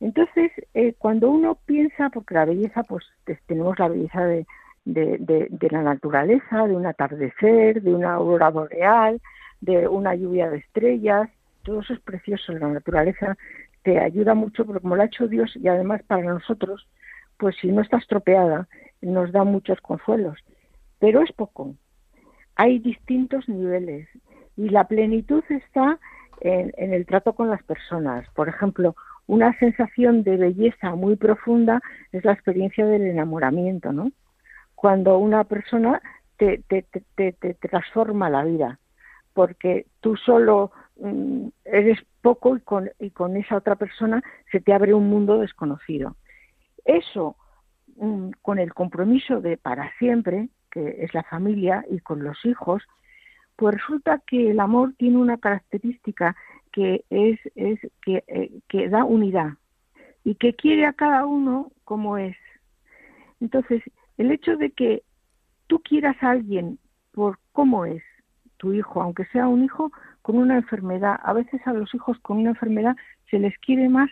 Entonces, 0.00 0.50
eh, 0.72 0.94
cuando 0.96 1.30
uno 1.30 1.58
piensa, 1.66 2.08
porque 2.08 2.34
la 2.34 2.46
belleza, 2.46 2.82
pues 2.84 3.04
tenemos 3.46 3.78
la 3.78 3.88
belleza 3.88 4.24
de, 4.24 4.46
de, 4.86 5.68
la 5.70 5.82
naturaleza, 5.82 6.66
de 6.66 6.74
un 6.74 6.86
atardecer, 6.86 7.82
de 7.82 7.94
una 7.94 8.14
aurora 8.14 8.48
boreal, 8.48 9.20
de 9.60 9.86
una 9.86 10.14
lluvia 10.14 10.48
de 10.48 10.58
estrellas, 10.58 11.28
todo 11.64 11.80
eso 11.80 11.92
es 11.92 12.00
precioso. 12.00 12.52
La 12.52 12.68
naturaleza 12.68 13.36
te 13.82 13.98
ayuda 13.98 14.34
mucho, 14.34 14.64
porque 14.64 14.80
como 14.80 14.96
lo 14.96 15.02
ha 15.02 15.06
hecho 15.06 15.28
Dios 15.28 15.54
y 15.54 15.68
además 15.68 16.02
para 16.04 16.22
nosotros, 16.22 16.88
pues 17.36 17.56
si 17.60 17.68
no 17.68 17.82
está 17.82 17.98
estropeada, 17.98 18.68
nos 19.02 19.32
da 19.32 19.44
muchos 19.44 19.78
consuelos. 19.82 20.38
Pero 20.98 21.20
es 21.22 21.32
poco. 21.32 21.74
Hay 22.56 22.78
distintos 22.78 23.46
niveles 23.50 24.08
y 24.60 24.68
la 24.68 24.84
plenitud 24.84 25.42
está 25.48 25.98
en, 26.42 26.92
el 26.92 27.06
trato 27.06 27.32
con 27.32 27.48
las 27.48 27.62
personas. 27.62 28.28
Por 28.34 28.50
ejemplo, 28.50 28.94
una 29.26 29.58
sensación 29.58 30.22
de 30.22 30.36
belleza 30.36 30.94
muy 30.94 31.16
profunda 31.16 31.80
es 32.12 32.24
la 32.26 32.32
experiencia 32.32 32.84
del 32.84 33.06
enamoramiento, 33.06 33.90
¿no? 33.92 34.12
Cuando 34.74 35.16
una 35.16 35.44
persona 35.44 36.02
te, 36.36 36.62
te, 36.68 36.82
te, 37.14 37.32
te 37.32 37.54
transforma 37.54 38.28
la 38.28 38.44
vida, 38.44 38.78
porque 39.32 39.86
tú 40.00 40.16
solo 40.16 40.72
mm, 40.98 41.48
eres 41.64 41.98
poco 42.20 42.56
y 42.56 42.60
con, 42.60 42.90
y 42.98 43.10
con 43.10 43.38
esa 43.38 43.56
otra 43.56 43.76
persona 43.76 44.22
se 44.52 44.60
te 44.60 44.74
abre 44.74 44.92
un 44.92 45.08
mundo 45.08 45.38
desconocido. 45.38 46.16
Eso, 46.84 47.36
mm, 47.96 48.32
con 48.42 48.58
el 48.58 48.74
compromiso 48.74 49.40
de 49.40 49.56
para 49.56 49.90
siempre, 49.98 50.50
que 50.70 50.96
es 51.00 51.14
la 51.14 51.22
familia, 51.22 51.82
y 51.90 52.00
con 52.00 52.22
los 52.22 52.44
hijos, 52.44 52.82
pues 53.60 53.74
resulta 53.74 54.22
que 54.26 54.52
el 54.52 54.58
amor 54.58 54.94
tiene 54.96 55.18
una 55.18 55.36
característica 55.36 56.34
que 56.72 57.04
es, 57.10 57.38
es 57.56 57.78
que, 58.00 58.24
eh, 58.26 58.50
que 58.70 58.88
da 58.88 59.04
unidad 59.04 59.50
y 60.24 60.36
que 60.36 60.54
quiere 60.54 60.86
a 60.86 60.94
cada 60.94 61.26
uno 61.26 61.70
como 61.84 62.16
es. 62.16 62.38
Entonces, 63.38 63.82
el 64.16 64.30
hecho 64.30 64.56
de 64.56 64.70
que 64.70 65.02
tú 65.66 65.80
quieras 65.80 66.16
a 66.22 66.30
alguien 66.30 66.78
por 67.12 67.38
cómo 67.52 67.84
es 67.84 68.02
tu 68.56 68.72
hijo, 68.72 69.02
aunque 69.02 69.26
sea 69.26 69.46
un 69.46 69.62
hijo 69.62 69.92
con 70.22 70.38
una 70.38 70.56
enfermedad, 70.56 71.20
a 71.22 71.34
veces 71.34 71.60
a 71.66 71.74
los 71.74 71.94
hijos 71.94 72.18
con 72.20 72.38
una 72.38 72.50
enfermedad 72.50 72.96
se 73.30 73.38
les 73.38 73.58
quiere 73.58 73.90
más 73.90 74.08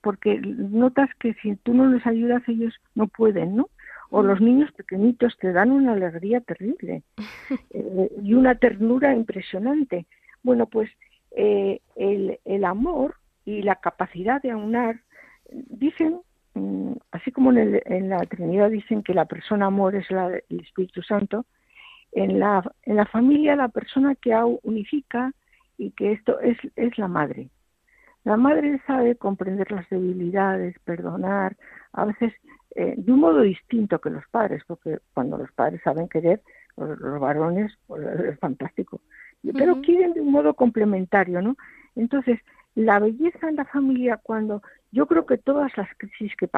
porque 0.00 0.40
notas 0.40 1.10
que 1.20 1.34
si 1.34 1.54
tú 1.62 1.74
no 1.74 1.86
les 1.86 2.04
ayudas 2.08 2.42
ellos 2.48 2.74
no 2.96 3.06
pueden, 3.06 3.54
¿no? 3.54 3.68
O 4.16 4.22
los 4.22 4.40
niños 4.40 4.70
pequeñitos 4.70 5.36
te 5.38 5.52
dan 5.52 5.72
una 5.72 5.94
alegría 5.94 6.40
terrible 6.40 7.02
eh, 7.70 8.10
y 8.22 8.34
una 8.34 8.54
ternura 8.54 9.12
impresionante. 9.12 10.06
Bueno, 10.44 10.66
pues 10.66 10.88
eh, 11.32 11.80
el, 11.96 12.38
el, 12.44 12.64
amor 12.64 13.16
y 13.44 13.62
la 13.62 13.74
capacidad 13.74 14.40
de 14.40 14.52
aunar, 14.52 15.00
dicen, 15.50 16.20
mm, 16.54 16.92
así 17.10 17.32
como 17.32 17.50
en, 17.50 17.58
el, 17.58 17.82
en, 17.86 18.08
la 18.08 18.20
Trinidad 18.20 18.70
dicen 18.70 19.02
que 19.02 19.14
la 19.14 19.24
persona 19.24 19.66
amor 19.66 19.96
es 19.96 20.08
la, 20.12 20.28
el 20.28 20.60
Espíritu 20.60 21.02
Santo, 21.02 21.44
en 22.12 22.38
la, 22.38 22.62
en 22.84 22.94
la 22.94 23.06
familia 23.06 23.56
la 23.56 23.68
persona 23.68 24.14
que 24.14 24.32
unifica 24.62 25.32
y 25.76 25.90
que 25.90 26.12
esto 26.12 26.38
es, 26.38 26.56
es 26.76 26.96
la 26.98 27.08
madre. 27.08 27.48
La 28.22 28.36
madre 28.36 28.80
sabe 28.86 29.16
comprender 29.16 29.72
las 29.72 29.88
debilidades, 29.90 30.78
perdonar, 30.84 31.56
a 31.92 32.04
veces 32.04 32.32
eh, 32.74 32.94
de 32.96 33.12
un 33.12 33.20
modo 33.20 33.42
distinto 33.42 34.00
que 34.00 34.10
los 34.10 34.26
padres, 34.30 34.62
porque 34.66 34.98
cuando 35.12 35.38
los 35.38 35.50
padres 35.52 35.80
saben 35.82 36.08
querer, 36.08 36.40
los, 36.76 37.20
varones, 37.20 37.72
pues, 37.86 38.02
es 38.32 38.38
fantástico, 38.38 39.00
pero 39.56 39.80
quieren 39.82 40.14
de 40.14 40.20
un 40.20 40.32
modo 40.32 40.54
complementario, 40.54 41.42
¿no? 41.42 41.56
Entonces, 41.94 42.40
la 42.74 42.98
belleza 42.98 43.48
en 43.48 43.56
la 43.56 43.64
familia, 43.64 44.16
cuando 44.16 44.62
yo 44.90 45.06
creo 45.06 45.26
que 45.26 45.38
todas 45.38 45.76
las 45.76 45.88
crisis 45.96 46.34
que, 46.36 46.48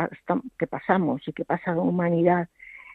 que 0.58 0.66
pasamos 0.66 1.26
y 1.26 1.32
que 1.32 1.44
pasa 1.44 1.74
la 1.74 1.82
humanidad, 1.82 2.48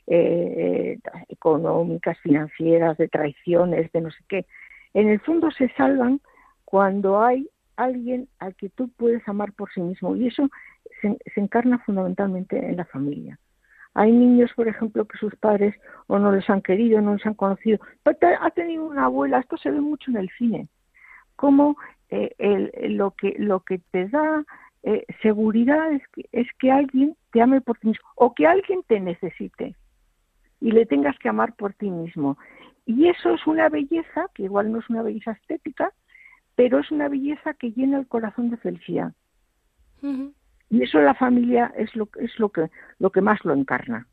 eh, 0.07 0.97
económicas, 1.29 2.17
financieras, 2.19 2.97
de 2.97 3.07
traiciones, 3.07 3.91
de 3.91 4.01
no 4.01 4.11
sé 4.11 4.23
qué, 4.27 4.45
en 4.93 5.09
el 5.09 5.19
fondo 5.19 5.51
se 5.51 5.69
salvan 5.75 6.19
cuando 6.65 7.21
hay 7.21 7.47
alguien 7.75 8.27
al 8.39 8.55
que 8.55 8.69
tú 8.69 8.89
puedes 8.89 9.27
amar 9.27 9.53
por 9.53 9.71
sí 9.71 9.81
mismo. 9.81 10.15
Y 10.15 10.27
eso 10.27 10.49
se, 11.01 11.39
encarna 11.39 11.79
fundamentalmente 11.79 12.57
en 12.57 12.77
la 12.77 12.85
familia. 12.85 13.39
Hay 13.93 14.11
niños, 14.11 14.51
por 14.55 14.67
ejemplo, 14.67 15.05
que 15.05 15.17
sus 15.17 15.35
padres 15.35 15.75
o 16.07 16.17
no 16.17 16.31
les 16.31 16.49
han 16.49 16.61
querido, 16.61 17.01
no 17.01 17.15
les 17.15 17.25
han 17.25 17.33
conocido, 17.33 17.79
pero 18.03 18.17
ha 18.39 18.49
tenido 18.51 18.85
una 18.85 19.05
abuela, 19.05 19.39
esto 19.39 19.57
se 19.57 19.71
ve 19.71 19.81
mucho 19.81 20.11
en 20.11 20.17
el 20.17 20.29
cine, 20.37 20.69
como 21.35 21.75
eh, 22.09 22.33
el, 22.37 22.95
lo, 22.95 23.11
que, 23.11 23.35
lo 23.37 23.61
que 23.61 23.79
te 23.91 24.07
da 24.07 24.45
eh, 24.83 25.05
seguridad 25.21 25.91
es 25.91 26.01
que, 26.13 26.25
es 26.31 26.47
que 26.57 26.71
alguien 26.71 27.15
te 27.31 27.41
ame 27.41 27.61
por 27.61 27.77
ti 27.77 27.87
mismo 27.87 28.07
o 28.15 28.33
que 28.33 28.47
alguien 28.47 28.81
te 28.87 28.99
necesite 28.99 29.75
y 30.61 30.71
le 30.71 30.85
tengas 30.85 31.17
que 31.19 31.29
amar 31.29 31.55
por 31.55 31.73
ti 31.73 31.89
mismo. 31.89 32.37
Y 32.85 33.07
eso 33.07 33.33
es 33.33 33.45
una 33.45 33.69
belleza, 33.69 34.27
que 34.33 34.43
igual 34.43 34.71
no 34.71 34.79
es 34.79 34.89
una 34.89 35.01
belleza 35.01 35.31
estética, 35.31 35.91
pero 36.55 36.79
es 36.79 36.91
una 36.91 37.09
belleza 37.09 37.53
que 37.55 37.71
llena 37.71 37.99
el 37.99 38.07
corazón 38.07 38.49
de 38.49 38.57
felicidad. 38.57 39.13
Y 40.71 40.83
eso 40.83 40.99
la 41.01 41.13
familia 41.13 41.73
es 41.77 41.93
lo, 41.95 42.07
es 42.19 42.39
lo, 42.39 42.49
que, 42.49 42.69
lo 42.97 43.11
que 43.11 43.21
más 43.21 43.43
lo 43.43 43.53
encarna. 43.53 44.07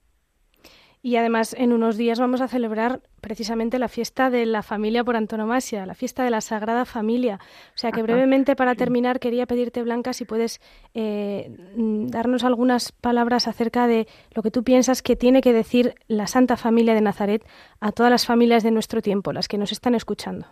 Y 1.01 1.15
además, 1.15 1.55
en 1.57 1.73
unos 1.73 1.97
días 1.97 2.19
vamos 2.19 2.41
a 2.41 2.49
celebrar 2.49 3.01
precisamente 3.21 3.79
la 3.79 3.87
fiesta 3.87 4.31
de 4.31 4.45
la 4.47 4.65
familia 4.65 5.05
por 5.05 5.15
antonomasia, 5.15 5.87
la 5.87 5.95
fiesta 5.95 6.25
de 6.25 6.31
la 6.31 6.41
Sagrada 6.41 6.85
Familia. 6.85 7.39
O 7.69 7.79
sea 7.79 7.93
que 7.93 8.03
brevemente, 8.03 8.57
para 8.57 8.75
terminar, 8.75 9.21
quería 9.21 9.47
pedirte, 9.47 9.85
Blanca, 9.85 10.13
si 10.13 10.25
puedes 10.25 10.61
eh, 10.95 11.57
darnos 11.77 12.43
algunas 12.43 12.91
palabras 12.91 13.47
acerca 13.47 13.87
de 13.87 14.09
lo 14.35 14.43
que 14.43 14.51
tú 14.51 14.65
piensas 14.65 15.01
que 15.01 15.15
tiene 15.15 15.41
que 15.41 15.53
decir 15.53 15.95
la 16.09 16.27
Santa 16.27 16.57
Familia 16.57 16.95
de 16.95 17.01
Nazaret 17.01 17.47
a 17.79 17.93
todas 17.93 18.11
las 18.11 18.27
familias 18.27 18.65
de 18.65 18.73
nuestro 18.73 19.01
tiempo, 19.01 19.33
las 19.33 19.47
que 19.47 19.59
nos 19.59 19.71
están 19.71 19.95
escuchando. 19.95 20.49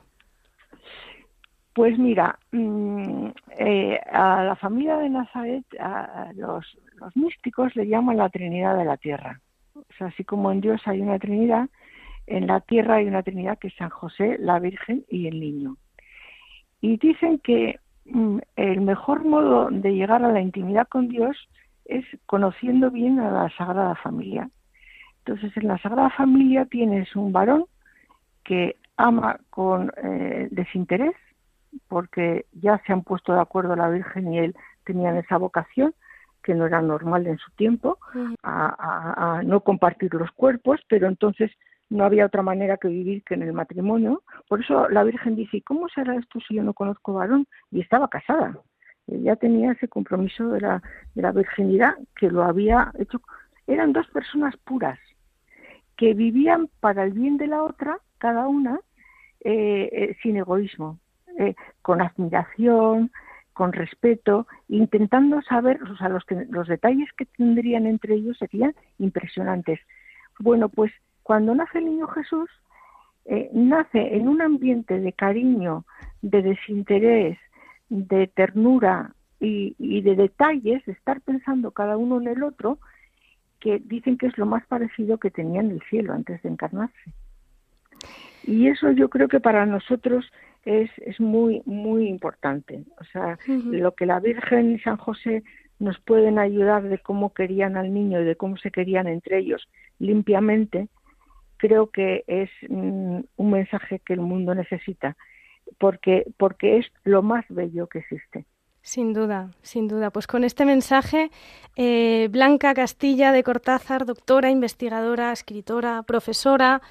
Pues 1.77 1.99
mira, 1.99 2.39
mm, 2.53 3.27
eh, 3.59 4.01
a 4.11 4.45
la 4.45 4.57
familia 4.57 4.97
de 4.97 5.11
Nazaret, 5.11 5.63
a 5.79 6.33
los, 6.35 6.65
místicos 7.15 7.77
le 7.77 7.87
llaman 7.87 8.17
la 8.17 8.31
Trinidad 8.31 8.79
de 8.79 8.87
la 8.87 8.97
Tierra. 8.97 9.43
O 9.75 9.85
sea, 9.99 10.07
así 10.07 10.25
como 10.25 10.51
en 10.51 10.63
Dios 10.63 10.81
hay 10.87 11.03
una 11.03 11.19
Trinidad, 11.19 11.69
en 12.27 12.47
la 12.47 12.61
Tierra 12.61 12.95
hay 12.95 13.07
una 13.07 13.23
Trinidad 13.23 13.59
que 13.59 13.69
es 13.69 13.75
San 13.75 13.91
José, 13.91 14.39
la 14.39 14.59
Virgen 14.59 15.05
y 15.11 15.27
el 15.27 15.39
Niño. 15.39 15.77
Y 16.81 16.97
dicen 16.97 17.41
que 17.41 17.79
mm, 18.07 18.39
el 18.57 18.81
mejor 18.81 19.27
modo 19.27 19.69
de 19.71 19.93
llegar 19.93 20.25
a 20.25 20.33
la 20.33 20.41
intimidad 20.41 20.89
con 20.89 21.09
Dios 21.09 21.37
es 21.85 22.07
conociendo 22.25 22.91
bien 22.91 23.21
a 23.21 23.31
la 23.31 23.51
Sagrada 23.51 23.97
Familia. 23.97 24.49
Entonces, 25.27 25.55
en 25.59 25.69
la 25.69 25.77
Sagrada 25.77 26.09
Familia 26.09 26.65
tienes 26.65 27.15
un 27.15 27.33
varón 27.33 27.67
que 28.45 28.77
ama 28.97 29.39
con 29.51 29.93
eh, 30.03 30.49
desinterés, 30.51 31.13
porque 31.89 32.47
ya 32.53 32.81
se 32.87 32.93
han 32.93 33.03
puesto 33.03 33.33
de 33.33 33.41
acuerdo 33.41 33.77
la 33.77 33.89
Virgen 33.89 34.33
y 34.33 34.39
él 34.39 34.57
tenían 34.85 35.17
esa 35.17 35.37
vocación 35.39 35.95
que 36.43 36.55
no 36.55 36.67
era 36.67 36.81
normal 36.81 37.27
en 37.27 37.39
su 37.39 37.51
tiempo, 37.53 37.99
a, 38.45 39.43
no 39.45 39.61
compartir 39.63 40.15
los 40.15 40.31
cuerpos, 40.31 40.81
pero 40.89 41.09
entonces 41.09 41.51
no 41.91 42.05
había 42.05 42.27
otra 42.27 42.43
manera 42.43 42.77
que 42.77 42.87
vivir 42.87 43.25
que 43.25 43.35
en 43.35 43.43
el 43.43 43.53
matrimonio. 43.53 44.23
Por 44.49 44.61
eso 44.61 44.89
la 44.89 45.03
Virgen 45.03 45.35
dice, 45.35 45.61
¿cómo 45.63 45.89
será 45.89 46.15
esto 46.15 46.39
si 46.47 46.55
yo 46.55 46.63
no 46.63 46.73
conozco 46.73 47.15
varón? 47.15 47.47
Y 47.73 47.81
estaba 47.81 48.09
casada. 48.09 48.57
Ella 49.09 49.35
tenía 49.37 49.73
ese 49.73 49.89
compromiso 49.89 50.49
de 50.51 50.61
la, 50.61 50.83
de 51.15 51.23
la 51.23 51.33
virginidad 51.33 51.95
que 52.15 52.31
lo 52.31 52.45
había 52.45 52.93
hecho. 52.99 53.21
Eran 53.67 53.93
dos 53.93 54.07
personas 54.09 54.57
puras 54.59 54.99
que 55.97 56.15
vivían 56.15 56.69
para 56.81 57.05
el 57.05 57.13
bien 57.13 57.39
de 57.39 57.49
la 57.49 57.63
otra, 57.63 57.99
cada 58.19 58.47
una, 58.47 58.79
eh, 59.41 59.89
eh, 59.93 60.17
sin 60.23 60.37
egoísmo. 60.37 60.99
Eh, 61.39 61.55
con 61.83 62.01
admiración, 62.01 63.11
con 63.53 63.73
respeto, 63.73 64.47
intentando 64.69 65.43
saber, 65.43 65.83
o 65.83 65.97
sea, 65.97 66.09
los, 66.09 66.25
que, 66.25 66.47
los 66.51 66.67
detalles 66.67 67.11
que 67.17 67.27
tendrían 67.27 67.87
entre 67.87 68.15
ellos 68.15 68.39
serían 68.39 68.75
impresionantes. 68.99 69.81
Bueno, 70.39 70.69
pues 70.69 70.93
cuando 71.23 71.55
nace 71.55 71.79
el 71.79 71.87
niño 71.87 72.07
Jesús, 72.09 72.51
eh, 73.27 73.51
nace 73.53 74.17
en 74.17 74.29
un 74.29 74.41
ambiente 74.41 74.99
de 74.99 75.13
cariño, 75.13 75.85
de 76.23 76.43
desinterés, 76.43 77.39
de 77.89 78.27
ternura 78.29 79.15
y, 79.41 79.75
y, 79.79 80.01
de 80.03 80.17
detalles, 80.17 80.85
de 80.87 80.93
estar 80.93 81.21
pensando 81.21 81.71
cada 81.71 81.97
uno 81.97 82.21
en 82.21 82.29
el 82.29 82.43
otro, 82.43 82.79
que 83.61 83.79
dicen 83.79 84.17
que 84.17 84.27
es 84.27 84.39
lo 84.39 84.47
más 84.47 84.67
parecido 84.67 85.19
que 85.19 85.31
tenía 85.31 85.61
en 85.61 85.71
el 85.71 85.83
cielo 85.91 86.13
antes 86.13 86.43
de 86.43 86.49
encarnarse. 86.49 87.13
Y 88.45 88.69
eso 88.69 88.91
yo 88.93 89.09
creo 89.11 89.29
que 89.29 89.41
para 89.41 89.67
nosotros 89.67 90.31
es, 90.67 90.91
es 90.99 91.19
muy, 91.21 91.63
muy 91.65 92.09
importante. 92.09 92.85
O 93.01 93.05
sea, 93.05 93.39
lo 93.47 93.95
que 93.95 94.05
la 94.05 94.21
Virgen 94.21 94.73
y 94.73 94.79
San 94.81 94.99
José 94.99 95.45
nos 95.79 95.99
pueden 96.01 96.39
ayudar 96.39 96.83
de 96.83 96.99
cómo 96.99 97.33
querían 97.33 97.77
al 97.77 97.95
niño 97.95 98.21
y 98.21 98.25
de 98.25 98.37
cómo 98.37 98.57
se 98.57 98.71
querían 98.71 99.07
entre 99.07 99.39
ellos 99.39 99.69
limpiamente, 99.99 100.89
creo 101.57 101.89
que 101.89 102.25
es 102.27 102.51
mm, 102.69 103.21
un 103.37 103.51
mensaje 103.51 104.01
que 104.01 104.15
el 104.15 104.21
mundo 104.21 104.55
necesita, 104.55 105.17
porque, 105.79 106.25
porque 106.37 106.79
es 106.79 106.87
lo 107.05 107.23
más 107.23 107.45
bello 107.49 107.87
que 107.87 108.01
existe. 108.01 108.45
Sin 108.83 109.13
duda, 109.13 109.51
sin 109.63 109.89
duda. 109.89 110.11
Pues 110.11 110.27
con 110.27 110.45
este 110.45 110.65
mensaje, 110.65 111.31
eh, 111.77 112.29
Blanca 112.31 112.73
Castilla 112.73 113.33
de 113.33 113.43
Cortázar, 113.43 114.07
doctora, 114.07 114.51
investigadora, 114.51 115.33
escritora, 115.33 116.03
profesora 116.03 116.83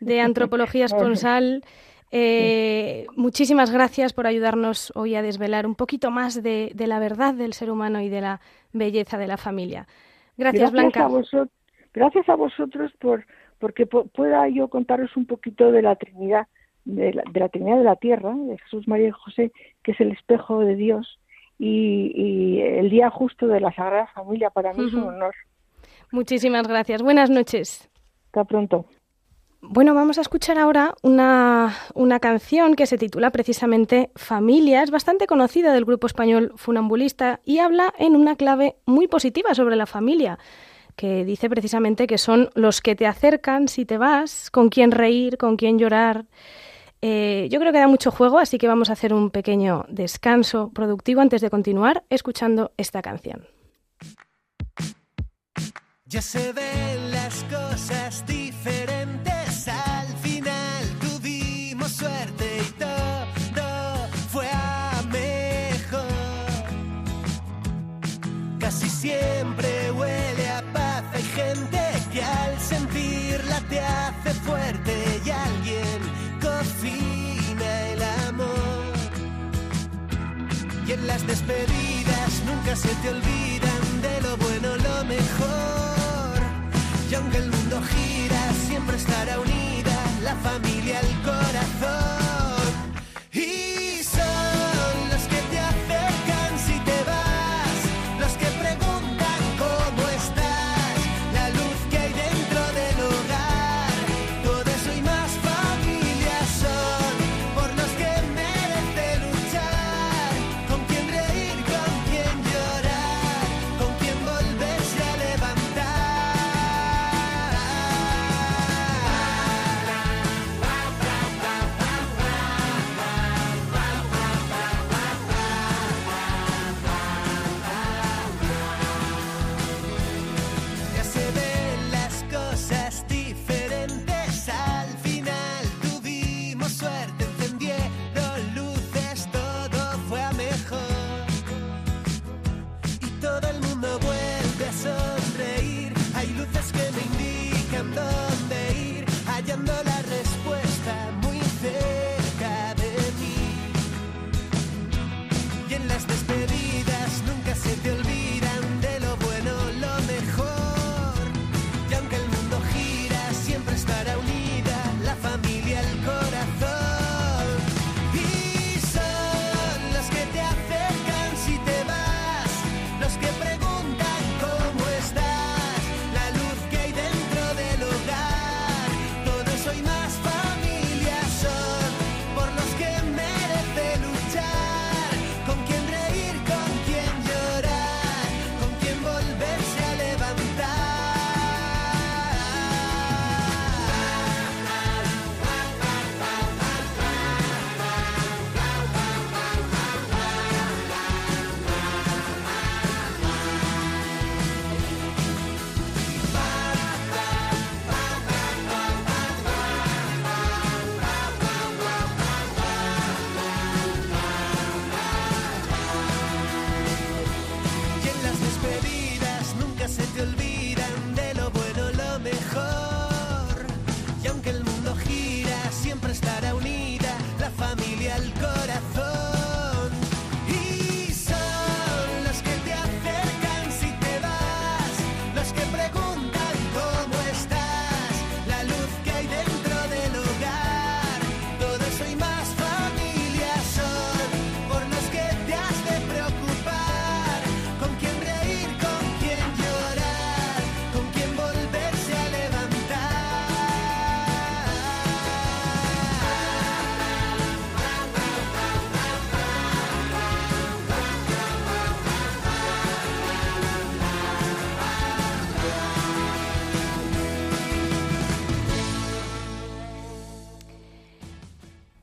de 0.00 0.20
antropología 0.20 0.84
esponsal, 0.84 1.64
eh, 2.10 3.06
muchísimas 3.16 3.70
gracias 3.70 4.12
por 4.12 4.26
ayudarnos 4.26 4.92
hoy 4.94 5.14
a 5.14 5.22
desvelar 5.22 5.66
un 5.66 5.74
poquito 5.74 6.10
más 6.10 6.42
de, 6.42 6.72
la 6.76 6.98
verdad 6.98 7.34
del 7.34 7.52
ser 7.52 7.70
humano 7.70 8.00
y 8.00 8.08
de 8.08 8.20
la 8.20 8.40
belleza 8.72 9.18
de 9.18 9.26
la 9.26 9.36
familia. 9.36 9.86
Gracias, 10.36 10.70
Blanca. 10.72 11.08
gracias 11.92 12.28
a 12.28 12.34
vosotros 12.36 12.92
por 13.00 13.24
porque 13.58 13.86
pueda 13.86 14.48
yo 14.48 14.68
contaros 14.68 15.16
un 15.16 15.26
poquito 15.26 15.72
de 15.72 15.82
la 15.82 15.96
Trinidad 15.96 16.46
de 16.84 17.12
la, 17.12 17.24
de 17.30 17.40
la 17.40 17.48
Trinidad 17.48 17.78
de 17.78 17.84
la 17.84 17.96
Tierra, 17.96 18.34
de 18.34 18.56
Jesús, 18.58 18.86
María 18.86 19.08
y 19.08 19.10
José, 19.10 19.52
que 19.82 19.92
es 19.92 20.00
el 20.00 20.12
espejo 20.12 20.60
de 20.60 20.76
Dios, 20.76 21.18
y, 21.58 22.60
el 22.60 22.88
día 22.88 23.10
justo 23.10 23.46
de 23.46 23.60
la 23.60 23.72
Sagrada 23.72 24.06
Familia 24.14 24.50
para 24.50 24.72
mí 24.72 24.86
es 24.86 24.94
un 24.94 25.08
honor. 25.08 25.34
Muchísimas 26.12 26.66
gracias. 26.66 27.02
Buenas 27.02 27.30
noches. 27.30 27.90
Hasta 28.26 28.44
pronto. 28.44 28.86
Bueno, 29.60 29.92
vamos 29.92 30.18
a 30.18 30.20
escuchar 30.20 30.56
ahora 30.56 30.94
una, 31.02 31.76
una, 31.94 32.20
canción 32.20 32.76
que 32.76 32.86
se 32.86 32.96
titula 32.96 33.30
precisamente 33.30 34.10
Familia. 34.14 34.84
Es 34.84 34.92
bastante 34.92 35.26
conocida 35.26 35.72
del 35.72 35.84
grupo 35.84 36.06
español 36.06 36.52
Funambulista 36.56 37.40
y 37.44 37.58
habla 37.58 37.92
en 37.98 38.14
una 38.14 38.36
clave 38.36 38.76
muy 38.86 39.08
positiva 39.08 39.54
sobre 39.54 39.74
la 39.74 39.86
familia, 39.86 40.38
que 40.94 41.24
dice 41.24 41.50
precisamente 41.50 42.06
que 42.06 42.18
son 42.18 42.50
los 42.54 42.80
que 42.80 42.94
te 42.94 43.06
acercan 43.06 43.66
si 43.66 43.84
te 43.84 43.98
vas, 43.98 44.48
con 44.50 44.68
quién 44.68 44.92
reír, 44.92 45.38
con 45.38 45.56
quién 45.56 45.78
llorar. 45.78 46.26
Eh, 47.02 47.48
yo 47.50 47.58
creo 47.58 47.72
que 47.72 47.78
da 47.78 47.88
mucho 47.88 48.12
juego, 48.12 48.38
así 48.38 48.58
que 48.58 48.68
vamos 48.68 48.90
a 48.90 48.92
hacer 48.92 49.12
un 49.12 49.30
pequeño 49.30 49.86
descanso 49.88 50.70
productivo 50.72 51.20
antes 51.20 51.40
de 51.40 51.50
continuar 51.50 52.04
escuchando 52.10 52.72
esta 52.76 53.02
canción. 53.02 53.46
Ya 56.06 56.22
se 56.22 56.52
ven 56.52 57.10
las 57.10 57.44
cosas 57.44 58.24
siempre 69.08 69.90
huele 69.92 70.48
a 70.50 70.62
paz, 70.72 71.04
hay 71.14 71.22
gente 71.40 71.80
que 72.12 72.22
al 72.22 72.60
sentirla 72.60 73.60
te 73.70 73.80
hace 73.80 74.30
fuerte 74.46 74.94
y 75.24 75.30
alguien 75.30 76.00
cocina 76.48 77.68
el 77.92 78.02
amor. 78.28 78.92
Y 80.86 80.92
en 80.92 81.06
las 81.06 81.26
despedidas 81.26 82.30
nunca 82.48 82.76
se 82.76 82.92
te 83.02 83.08
olvidan 83.16 83.84
de 84.06 84.14
lo 84.26 84.36
bueno, 84.44 84.68
lo 84.88 85.04
mejor. 85.04 86.38
Y 87.10 87.14
aunque 87.14 87.38
el 87.38 87.50
mundo 87.50 87.80
gira, 87.92 88.42
siempre 88.66 88.96
estará 88.96 89.40
unida 89.40 89.96
la 90.22 90.34
familia, 90.36 91.00
el 91.00 91.14
corazón. 91.22 92.17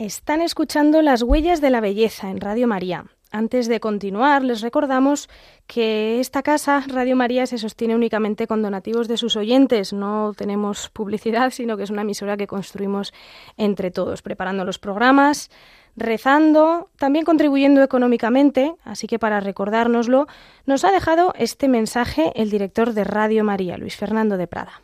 Están 0.06 0.42
escuchando 0.42 1.02
Las 1.02 1.24
Huellas 1.24 1.62
de 1.62 1.72
la 1.72 1.82
Belleza 1.82 2.30
en 2.30 2.40
Radio 2.40 2.68
María. 2.68 3.06
Antes 3.32 3.68
de 3.68 3.80
continuar, 3.80 4.44
les 4.44 4.62
recordamos 4.62 5.30
que 5.66 6.20
esta 6.20 6.44
casa, 6.44 6.84
Radio 6.88 7.16
María, 7.16 7.48
se 7.48 7.58
sostiene 7.58 7.96
únicamente 7.96 8.46
con 8.46 8.62
donativos 8.62 9.08
de 9.08 9.18
sus 9.18 9.36
oyentes. 9.36 9.94
No 9.94 10.34
tenemos 10.38 10.90
publicidad, 10.90 11.50
sino 11.50 11.76
que 11.76 11.82
es 11.82 11.90
una 11.90 12.04
emisora 12.04 12.38
que 12.38 12.46
construimos 12.46 13.14
entre 13.58 13.90
todos, 13.90 14.22
preparando 14.22 14.64
los 14.64 14.78
programas, 14.78 15.50
rezando, 15.96 16.92
también 17.00 17.26
contribuyendo 17.26 17.82
económicamente. 17.82 18.76
Así 18.84 19.08
que 19.08 19.18
para 19.18 19.40
recordárnoslo, 19.40 20.28
nos 20.68 20.86
ha 20.86 20.92
dejado 20.92 21.34
este 21.36 21.68
mensaje 21.68 22.32
el 22.36 22.52
director 22.52 22.94
de 22.94 23.06
Radio 23.06 23.44
María, 23.44 23.76
Luis 23.78 23.96
Fernando 23.96 24.38
de 24.38 24.46
Prada. 24.46 24.84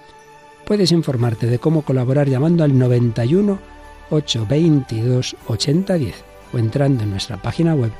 Puedes 0.65 0.91
informarte 0.91 1.47
de 1.47 1.59
cómo 1.59 1.81
colaborar 1.81 2.27
llamando 2.27 2.63
al 2.63 2.77
91 2.77 3.59
822 4.09 5.35
8010 5.47 6.15
o 6.53 6.57
entrando 6.57 7.03
en 7.03 7.11
nuestra 7.11 7.41
página 7.41 7.75
web 7.75 7.91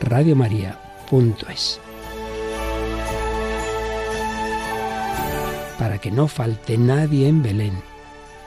radiomaria.es. 0.00 1.80
Para 5.78 5.98
que 5.98 6.10
no 6.10 6.28
falte 6.28 6.78
nadie 6.78 7.28
en 7.28 7.42
Belén 7.42 7.74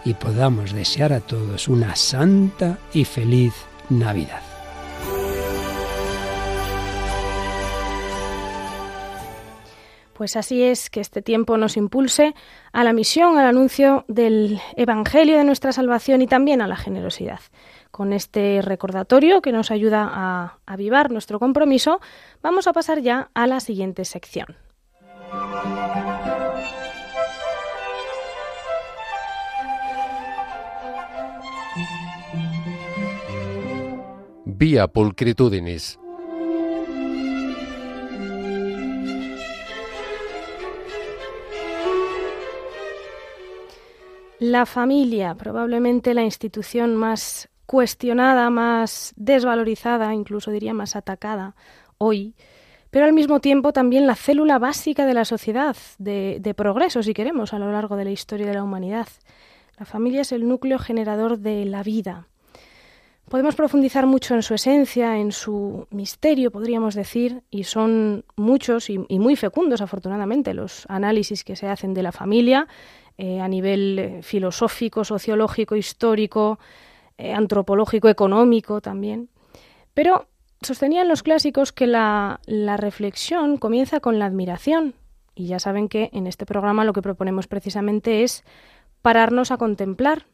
y 0.06 0.14
podamos 0.14 0.72
desear 0.72 1.14
a 1.14 1.20
todos 1.20 1.68
una 1.68 1.96
santa 1.96 2.80
y 2.94 3.06
feliz 3.06 3.54
Navidad. 3.90 4.49
Pues 10.20 10.36
así 10.36 10.64
es 10.64 10.90
que 10.90 11.00
este 11.00 11.22
tiempo 11.22 11.56
nos 11.56 11.78
impulse 11.78 12.36
a 12.74 12.84
la 12.84 12.92
misión, 12.92 13.38
al 13.38 13.46
anuncio 13.46 14.04
del 14.10 14.60
Evangelio 14.76 15.38
de 15.38 15.46
nuestra 15.46 15.72
salvación 15.72 16.22
y 16.22 16.28
también 16.28 16.62
a 16.62 16.68
la 16.68 16.76
generosidad. 16.76 17.40
Con 17.90 18.12
este 18.12 18.62
recordatorio 18.62 19.42
que 19.42 19.54
nos 19.54 19.72
ayuda 19.72 20.10
a 20.12 20.58
avivar 20.66 21.10
nuestro 21.10 21.40
compromiso, 21.40 22.02
vamos 22.42 22.68
a 22.68 22.74
pasar 22.74 23.00
ya 23.00 23.32
a 23.34 23.48
la 23.48 23.62
siguiente 23.62 24.04
sección. 24.04 24.58
Vía 34.44 34.90
pulcritudinis. 34.90 35.98
La 44.40 44.66
familia, 44.66 45.36
probablemente 45.36 46.14
la 46.14 46.24
institución 46.24 46.96
más 46.96 47.50
cuestionada, 47.66 48.50
más 48.50 49.14
desvalorizada, 49.18 50.14
incluso 50.14 50.50
diría 50.50 50.74
más 50.74 50.96
atacada 50.96 51.56
hoy, 51.98 52.36
pero 52.90 53.06
al 53.06 53.12
mismo 53.12 53.42
tiempo 53.42 53.74
también 53.74 54.08
la 54.08 54.16
célula 54.16 54.58
básica 54.58 55.06
de 55.06 55.14
la 55.14 55.26
sociedad, 55.26 55.76
de, 55.98 56.54
progreso, 56.56 57.04
si 57.04 57.14
queremos, 57.14 57.54
a 57.54 57.60
lo 57.60 57.70
largo 57.72 57.98
de 57.98 58.06
la 58.06 58.12
historia 58.12 58.48
de 58.48 58.54
la 58.54 58.64
humanidad. 58.64 59.08
La 59.78 59.86
familia 59.86 60.22
es 60.22 60.32
el 60.32 60.48
núcleo 60.48 60.80
generador 60.80 61.40
de 61.40 61.66
la 61.66 61.84
vida. 61.84 62.28
Podemos 63.30 63.56
profundizar 63.56 64.08
mucho 64.08 64.34
en 64.34 64.42
su 64.42 64.56
esencia, 64.56 65.18
en 65.18 65.34
su 65.34 65.86
misterio, 65.92 66.50
podríamos 66.50 66.96
decir, 66.96 67.44
y 67.52 67.66
son 67.66 68.24
muchos 68.38 68.90
y 68.90 68.98
muy 68.98 69.36
fecundos, 69.36 69.82
afortunadamente, 69.82 70.56
los 70.56 70.86
análisis 70.90 71.44
que 71.44 71.56
se 71.56 71.68
hacen 71.68 71.94
de 71.94 72.02
la 72.02 72.12
familia 72.12 72.68
eh, 73.22 73.42
a 73.42 73.50
nivel 73.50 74.00
eh, 74.00 74.24
filosófico, 74.24 75.04
sociológico, 75.04 75.76
histórico, 75.76 76.58
eh, 77.18 77.34
antropológico, 77.34 78.08
económico 78.08 78.80
también. 78.80 79.28
Pero 79.94 80.30
sostenían 80.62 81.10
los 81.10 81.22
clásicos 81.22 81.74
que 81.74 81.86
la, 81.86 82.40
la 82.46 82.78
reflexión 82.78 83.58
comienza 83.58 84.00
con 84.00 84.20
la 84.20 84.26
admiración. 84.26 84.96
Y 85.36 85.48
ya 85.48 85.60
saben 85.60 85.90
que 85.90 86.10
en 86.14 86.28
este 86.28 86.46
programa 86.46 86.86
lo 86.86 86.94
que 86.94 87.02
proponemos 87.02 87.48
precisamente 87.48 88.24
es 88.24 88.46
pararnos 89.02 89.52
a 89.52 89.58
contemplar, 89.58 90.26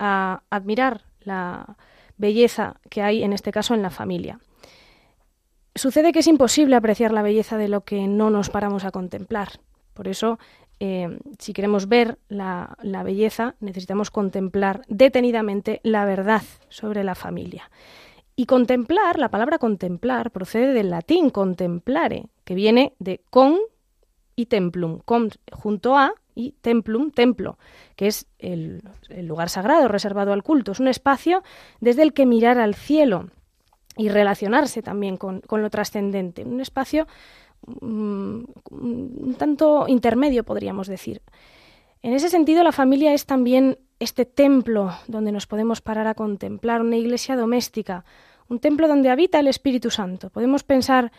a 0.00 0.42
admirar 0.50 1.02
la 1.20 1.76
belleza 2.16 2.80
que 2.90 3.02
hay 3.02 3.22
en 3.22 3.32
este 3.32 3.52
caso 3.52 3.74
en 3.74 3.82
la 3.82 3.90
familia. 3.90 4.40
Sucede 5.76 6.12
que 6.12 6.18
es 6.18 6.26
imposible 6.26 6.74
apreciar 6.74 7.12
la 7.12 7.22
belleza 7.22 7.58
de 7.58 7.68
lo 7.68 7.82
que 7.82 8.08
no 8.08 8.30
nos 8.30 8.50
paramos 8.50 8.84
a 8.84 8.90
contemplar. 8.90 9.60
Por 9.92 10.08
eso 10.08 10.40
eh, 10.80 11.18
si 11.38 11.52
queremos 11.52 11.88
ver 11.88 12.18
la, 12.28 12.76
belleza, 13.04 13.54
necesitamos 13.60 14.10
contemplar 14.10 14.82
detenidamente 14.88 15.80
la 15.82 16.04
verdad 16.04 16.42
sobre 16.68 17.04
la 17.04 17.14
familia. 17.14 17.70
Y 18.36 18.46
contemplar, 18.46 19.18
la 19.18 19.30
palabra 19.30 19.58
contemplar 19.58 20.30
procede 20.32 20.72
del 20.72 20.90
latín 20.90 21.30
contemplare, 21.30 22.26
que 22.44 22.54
viene 22.54 22.94
de 22.98 23.20
con 23.30 23.58
y 24.34 24.46
templum, 24.46 24.98
con 25.04 25.30
junto 25.52 25.96
a 25.96 26.14
y 26.34 26.52
templum, 26.60 27.12
templo, 27.12 27.58
que 27.94 28.08
es 28.08 28.26
el, 28.40 28.82
lugar 29.22 29.48
sagrado 29.50 29.86
reservado 29.86 30.32
al 30.32 30.42
culto. 30.42 30.72
Es 30.72 30.80
un 30.80 30.88
espacio 30.88 31.44
desde 31.80 32.02
el 32.02 32.12
que 32.12 32.26
mirar 32.26 32.58
al 32.58 32.74
cielo 32.74 33.30
y 33.96 34.08
relacionarse 34.08 34.82
también 34.82 35.16
con 35.16 35.42
lo 35.48 35.70
trascendente. 35.70 36.42
Un 36.42 36.60
espacio 36.60 37.06
Mm, 37.66 38.44
un 38.70 39.34
tanto 39.38 39.86
intermedio, 39.88 40.44
podríamos 40.44 40.88
decir. 40.88 41.22
En 42.02 42.12
ese 42.12 42.28
sentido, 42.28 42.62
la 42.62 42.72
familia 42.72 43.14
es 43.14 43.24
también 43.24 43.78
este 43.98 44.26
templo 44.26 44.92
donde 45.06 45.32
nos 45.32 45.46
podemos 45.46 45.80
parar 45.80 46.06
a 46.06 46.14
contemplar, 46.14 46.82
una 46.82 46.96
iglesia 46.96 47.36
doméstica, 47.36 48.04
un 48.48 48.58
templo 48.58 48.88
donde 48.88 49.08
habita 49.08 49.40
el 49.40 49.48
Espíritu 49.48 49.90
Santo. 49.90 50.28
Podemos 50.28 50.64
pensar, 50.64 51.12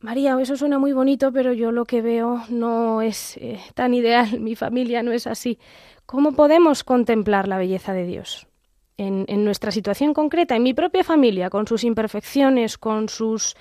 María, 0.00 0.36
eso 0.40 0.56
suena 0.56 0.78
muy 0.78 0.92
bonito, 0.92 1.32
pero 1.32 1.52
yo 1.52 1.70
lo 1.70 1.84
que 1.84 2.02
veo 2.02 2.42
no 2.48 3.02
es 3.02 3.36
eh, 3.36 3.60
tan 3.74 3.94
ideal, 3.94 4.40
mi 4.40 4.56
familia 4.56 5.02
no 5.02 5.12
es 5.12 5.26
así. 5.26 5.58
¿Cómo 6.06 6.32
podemos 6.32 6.82
contemplar 6.82 7.46
la 7.46 7.58
belleza 7.58 7.92
de 7.92 8.04
Dios? 8.04 8.48
En, 8.96 9.24
en 9.28 9.44
nuestra 9.44 9.70
situación 9.70 10.12
concreta, 10.12 10.56
en 10.56 10.62
mi 10.62 10.74
propia 10.74 11.04
familia, 11.04 11.48
con 11.48 11.66
sus 11.66 11.84
imperfecciones, 11.84 12.76
con 12.76 13.08
sus 13.08 13.56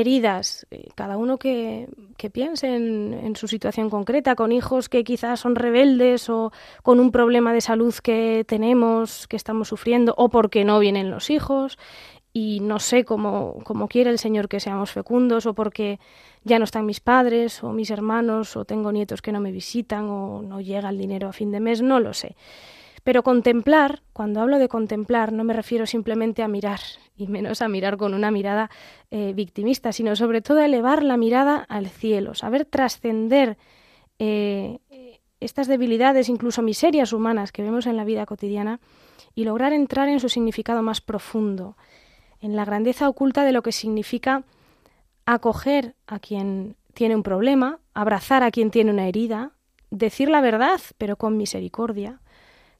heridas, 0.00 0.66
eh, 0.70 0.88
cada 0.94 1.16
uno 1.16 1.38
que, 1.38 1.88
que 2.16 2.30
piense 2.30 2.74
en, 2.74 3.12
en, 3.14 3.36
su 3.36 3.48
situación 3.48 3.90
concreta, 3.90 4.34
con 4.34 4.52
hijos 4.52 4.88
que 4.88 5.04
quizás 5.04 5.40
son 5.40 5.54
rebeldes 5.54 6.28
o 6.30 6.52
con 6.82 7.00
un 7.00 7.10
problema 7.12 7.52
de 7.52 7.60
salud 7.60 7.94
que 8.02 8.44
tenemos, 8.46 9.26
que 9.28 9.36
estamos 9.36 9.68
sufriendo, 9.68 10.14
o 10.16 10.28
porque 10.28 10.64
no 10.64 10.78
vienen 10.78 11.10
los 11.10 11.30
hijos 11.30 11.78
y 12.32 12.60
no 12.60 12.80
sé 12.80 13.06
cómo, 13.06 13.60
cómo 13.64 13.88
quiere 13.88 14.10
el 14.10 14.18
Señor 14.18 14.48
que 14.48 14.60
seamos 14.60 14.90
fecundos, 14.90 15.46
o 15.46 15.54
porque 15.54 15.98
ya 16.44 16.58
no 16.58 16.64
están 16.64 16.84
mis 16.84 17.00
padres 17.00 17.64
o 17.64 17.72
mis 17.72 17.90
hermanos, 17.90 18.56
o 18.56 18.66
tengo 18.66 18.92
nietos 18.92 19.22
que 19.22 19.32
no 19.32 19.40
me 19.40 19.52
visitan, 19.52 20.04
o 20.10 20.42
no 20.42 20.60
llega 20.60 20.90
el 20.90 20.98
dinero 20.98 21.28
a 21.28 21.32
fin 21.32 21.50
de 21.50 21.60
mes, 21.60 21.80
no 21.80 21.98
lo 21.98 22.12
sé. 22.12 22.36
Pero 23.06 23.22
contemplar, 23.22 24.02
cuando 24.12 24.40
hablo 24.40 24.58
de 24.58 24.66
contemplar, 24.66 25.32
no 25.32 25.44
me 25.44 25.52
refiero 25.52 25.86
simplemente 25.86 26.42
a 26.42 26.48
mirar, 26.48 26.80
y 27.16 27.28
menos 27.28 27.62
a 27.62 27.68
mirar 27.68 27.98
con 27.98 28.14
una 28.14 28.32
mirada 28.32 28.68
eh, 29.12 29.32
victimista, 29.32 29.92
sino 29.92 30.16
sobre 30.16 30.42
todo 30.42 30.58
a 30.58 30.64
elevar 30.64 31.04
la 31.04 31.16
mirada 31.16 31.58
al 31.68 31.86
cielo, 31.86 32.34
saber 32.34 32.64
trascender 32.64 33.58
eh, 34.18 34.80
estas 35.38 35.68
debilidades, 35.68 36.28
incluso 36.28 36.62
miserias 36.62 37.12
humanas 37.12 37.52
que 37.52 37.62
vemos 37.62 37.86
en 37.86 37.96
la 37.96 38.02
vida 38.02 38.26
cotidiana, 38.26 38.80
y 39.36 39.44
lograr 39.44 39.72
entrar 39.72 40.08
en 40.08 40.18
su 40.18 40.28
significado 40.28 40.82
más 40.82 41.00
profundo, 41.00 41.76
en 42.40 42.56
la 42.56 42.64
grandeza 42.64 43.08
oculta 43.08 43.44
de 43.44 43.52
lo 43.52 43.62
que 43.62 43.70
significa 43.70 44.42
acoger 45.26 45.94
a 46.08 46.18
quien 46.18 46.74
tiene 46.92 47.14
un 47.14 47.22
problema, 47.22 47.78
abrazar 47.94 48.42
a 48.42 48.50
quien 48.50 48.72
tiene 48.72 48.90
una 48.90 49.06
herida, 49.06 49.52
decir 49.92 50.28
la 50.28 50.40
verdad, 50.40 50.80
pero 50.98 51.14
con 51.14 51.36
misericordia, 51.36 52.20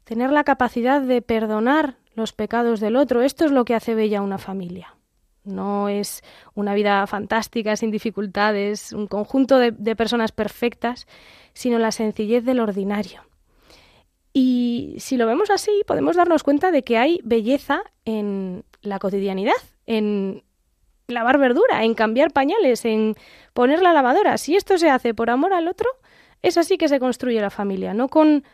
tener 0.06 0.30
la 0.30 0.44
capacidad 0.44 1.02
de 1.02 1.20
perdonar 1.20 1.96
los 2.14 2.32
pecados 2.32 2.78
del 2.78 2.94
otro. 2.94 3.22
Esto 3.22 3.44
es 3.44 3.50
lo 3.50 3.64
que 3.64 3.74
hace 3.74 3.96
bella 3.96 4.22
una 4.22 4.38
familia. 4.38 4.94
No 5.42 5.88
es 5.88 6.22
una 6.54 6.74
vida 6.74 7.04
fantástica, 7.08 7.76
sin 7.76 7.90
dificultades, 7.90 8.92
un 8.92 9.08
conjunto 9.08 9.58
de, 9.58 9.96
personas 9.96 10.30
perfectas, 10.30 11.08
sino 11.54 11.78
la 11.78 11.90
sencillez 11.90 12.44
del 12.44 12.60
ordinario. 12.60 13.22
Y 14.32 14.94
si 14.98 15.16
lo 15.16 15.26
vemos 15.26 15.50
así, 15.50 15.72
podemos 15.86 16.14
darnos 16.14 16.44
cuenta 16.44 16.70
de 16.70 16.84
que 16.84 16.98
hay 16.98 17.20
belleza 17.24 17.82
en 18.04 18.64
la 18.82 19.00
cotidianidad, 19.00 19.54
en 19.86 20.44
lavar 21.08 21.38
verdura, 21.38 21.82
en 21.82 21.94
cambiar 21.94 22.32
pañales, 22.32 22.84
en 22.84 23.16
poner 23.54 23.82
la 23.82 23.92
lavadora. 23.92 24.38
Si 24.38 24.54
esto 24.54 24.78
se 24.78 24.88
hace 24.88 25.14
por 25.14 25.30
amor 25.30 25.52
al 25.52 25.66
otro, 25.66 25.88
Es 26.42 26.58
así 26.58 26.78
que 26.78 26.86
se 26.86 27.00
construye 27.00 27.40
la 27.40 27.50
familia, 27.50 27.92
no 27.92 28.08
con 28.08 28.44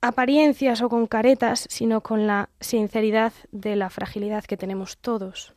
apariencias 0.00 0.82
o 0.82 0.88
con 0.88 1.06
caretas, 1.06 1.66
sino 1.68 2.00
con 2.00 2.26
la 2.26 2.48
sinceridad 2.60 3.32
de 3.52 3.76
la 3.76 3.90
fragilidad 3.90 4.44
que 4.44 4.56
tenemos 4.56 4.98
todos. 4.98 5.54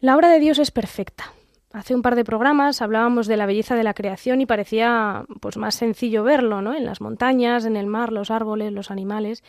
La 0.00 0.16
obra 0.16 0.28
de 0.28 0.38
Dios 0.38 0.58
es 0.58 0.70
perfecta. 0.70 1.32
Hace 1.72 1.94
un 1.94 2.02
par 2.02 2.14
de 2.14 2.24
programas 2.24 2.80
hablábamos 2.80 3.26
de 3.26 3.36
la 3.36 3.46
belleza 3.46 3.74
de 3.74 3.82
la 3.82 3.94
creación 3.94 4.40
y 4.40 4.46
parecía 4.46 5.26
pues 5.40 5.56
más 5.56 5.74
sencillo 5.74 6.24
verlo, 6.24 6.62
¿no? 6.62 6.74
En 6.74 6.86
las 6.86 7.00
montañas, 7.00 7.66
en 7.66 7.76
el 7.76 7.86
mar, 7.86 8.12
los 8.12 8.30
árboles, 8.30 8.72
los 8.72 8.90
animales. 8.90 9.42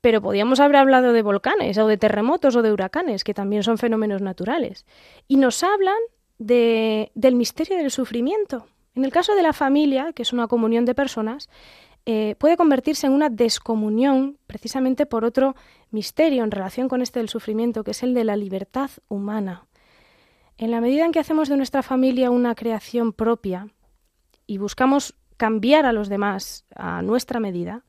Pero 0.00 0.20
podíamos 0.20 0.60
haber 0.60 0.76
hablado 0.76 1.12
de 1.12 1.22
volcanes 1.22 1.78
o 1.78 1.86
de 1.86 1.96
terremotos 1.96 2.56
o 2.56 2.62
de 2.62 2.72
huracanes, 2.72 3.24
que 3.24 3.34
también 3.34 3.62
son 3.62 3.78
fenómenos 3.78 4.20
naturales. 4.20 4.84
Y 5.28 5.36
nos 5.36 5.62
hablan 5.62 5.96
de, 6.38 7.12
del 7.14 7.36
misterio 7.36 7.76
del 7.76 7.90
sufrimiento. 7.90 8.66
En 8.94 9.04
el 9.04 9.12
caso 9.12 9.34
de 9.34 9.42
la 9.42 9.52
familia, 9.52 10.12
que 10.12 10.22
es 10.22 10.32
una 10.32 10.48
comunión 10.48 10.84
de 10.84 10.94
personas, 10.94 11.48
eh, 12.04 12.34
puede 12.38 12.56
convertirse 12.56 13.06
en 13.06 13.12
una 13.12 13.28
descomunión 13.28 14.38
precisamente 14.46 15.06
por 15.06 15.24
otro 15.24 15.54
misterio 15.90 16.42
en 16.42 16.50
relación 16.50 16.88
con 16.88 17.00
este 17.00 17.20
del 17.20 17.28
sufrimiento, 17.28 17.84
que 17.84 17.92
es 17.92 18.02
el 18.02 18.14
de 18.14 18.24
la 18.24 18.36
libertad 18.36 18.90
humana. 19.08 19.66
En 20.58 20.70
la 20.70 20.80
medida 20.80 21.04
en 21.04 21.12
que 21.12 21.20
hacemos 21.20 21.48
de 21.48 21.56
nuestra 21.56 21.82
familia 21.82 22.30
una 22.30 22.54
creación 22.54 23.12
propia 23.12 23.68
y 24.46 24.58
buscamos 24.58 25.14
cambiar 25.36 25.86
a 25.86 25.92
los 25.92 26.08
demás 26.08 26.64
a 26.74 27.02
nuestra 27.02 27.40
medida, 27.40 27.84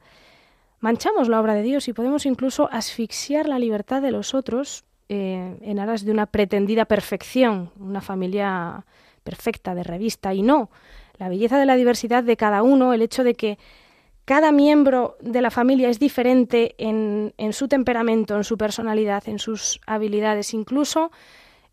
manchamos 0.79 1.27
la 1.27 1.39
obra 1.39 1.55
de 1.55 1.63
Dios 1.63 1.87
y 1.87 1.93
podemos 1.93 2.25
incluso 2.25 2.69
asfixiar 2.71 3.47
la 3.47 3.59
libertad 3.59 4.01
de 4.01 4.11
los 4.11 4.33
otros 4.33 4.85
eh, 5.09 5.57
en 5.61 5.79
aras 5.79 6.05
de 6.05 6.11
una 6.11 6.27
pretendida 6.27 6.85
perfección, 6.85 7.71
una 7.79 8.01
familia 8.01 8.85
perfecta 9.23 9.75
de 9.75 9.83
revista. 9.83 10.33
Y 10.33 10.41
no, 10.41 10.69
la 11.17 11.29
belleza 11.29 11.57
de 11.57 11.65
la 11.65 11.75
diversidad 11.75 12.23
de 12.23 12.37
cada 12.37 12.63
uno, 12.63 12.93
el 12.93 13.01
hecho 13.01 13.23
de 13.23 13.35
que 13.35 13.57
cada 14.25 14.51
miembro 14.51 15.17
de 15.19 15.41
la 15.41 15.51
familia 15.51 15.89
es 15.89 15.99
diferente 15.99 16.75
en, 16.77 17.33
su 17.51 17.67
temperamento, 17.67 18.37
en 18.37 18.43
su 18.43 18.57
personalidad, 18.57 19.27
en 19.27 19.39
sus 19.39 19.81
habilidades, 19.85 20.53
incluso 20.53 21.11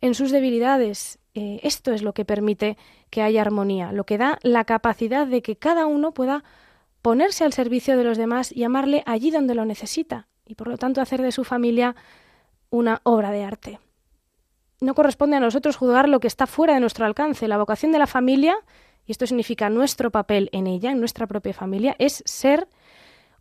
en 0.01 0.15
sus 0.15 0.33
debilidades. 0.33 1.19
Eh, 1.35 1.61
esto 1.63 1.93
es 1.93 2.03
lo 2.03 2.13
que 2.13 2.25
permite 2.25 2.77
que 3.09 3.23
haya 3.23 3.41
armonía, 3.41 3.93
lo 3.93 4.05
que 4.05 4.19
da 4.19 4.39
la 4.43 4.65
capacidad 4.65 5.27
de 5.27 5.43
que 5.43 5.57
cada 5.57 5.87
uno 5.87 6.13
pueda 6.13 6.43
ponerse 7.03 7.45
al 7.45 7.53
servicio 7.53 7.97
de 7.97 8.05
los 8.05 8.19
demás 8.19 8.51
y 8.53 8.65
amarle 8.65 9.05
allí 9.07 9.31
donde 9.31 9.55
lo 9.55 9.65
necesita, 9.65 10.27
y 10.45 10.57
por 10.57 10.69
lo 10.69 10.77
tanto 10.77 11.01
hacer 11.01 11.23
de 11.23 11.33
su 11.33 11.45
familia 11.45 11.95
una 12.69 13.01
obra 13.05 13.31
de 13.31 13.45
arte. 13.45 13.79
No 14.81 14.95
corresponde 14.95 15.37
a 15.37 15.41
nosotros 15.41 15.77
juzgar 15.77 16.09
lo 16.09 16.21
que 16.21 16.27
está 16.27 16.47
fuera 16.47 16.75
de 16.75 16.81
nuestro 16.81 17.05
alcance. 17.05 17.49
La 17.49 17.59
vocación 17.59 17.93
de 17.93 17.99
la 17.99 18.07
familia 18.07 18.57
y 19.11 19.13
esto 19.13 19.27
significa 19.27 19.69
nuestro 19.71 20.13
papel 20.13 20.49
en 20.53 20.69
ella, 20.69 20.93
en 20.93 21.01
nuestra 21.01 21.27
propia 21.27 21.53
familia, 21.53 21.97
es 21.99 22.23
ser 22.27 22.69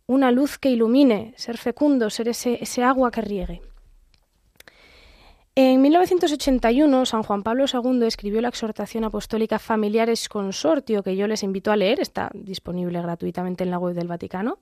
una 0.06 0.32
luz 0.32 0.58
que 0.58 0.68
ilumine, 0.68 1.32
ser 1.36 1.58
fecundo, 1.58 2.10
ser 2.10 2.26
ese, 2.26 2.58
ese 2.60 2.82
agua 2.82 3.12
que 3.12 3.20
riegue. 3.20 3.62
En 5.54 5.80
1981, 5.80 7.06
San 7.06 7.22
Juan 7.22 7.44
Pablo 7.44 7.66
II 7.72 8.04
escribió 8.04 8.40
la 8.40 8.48
exhortación 8.48 9.04
apostólica 9.04 9.60
Familiares 9.60 10.28
Consortio, 10.28 11.04
que 11.04 11.14
yo 11.14 11.28
les 11.28 11.44
invito 11.44 11.70
a 11.70 11.76
leer, 11.76 12.00
está 12.00 12.32
disponible 12.34 13.00
gratuitamente 13.00 13.62
en 13.62 13.70
la 13.70 13.78
web 13.78 13.94
del 13.94 14.08
Vaticano. 14.08 14.58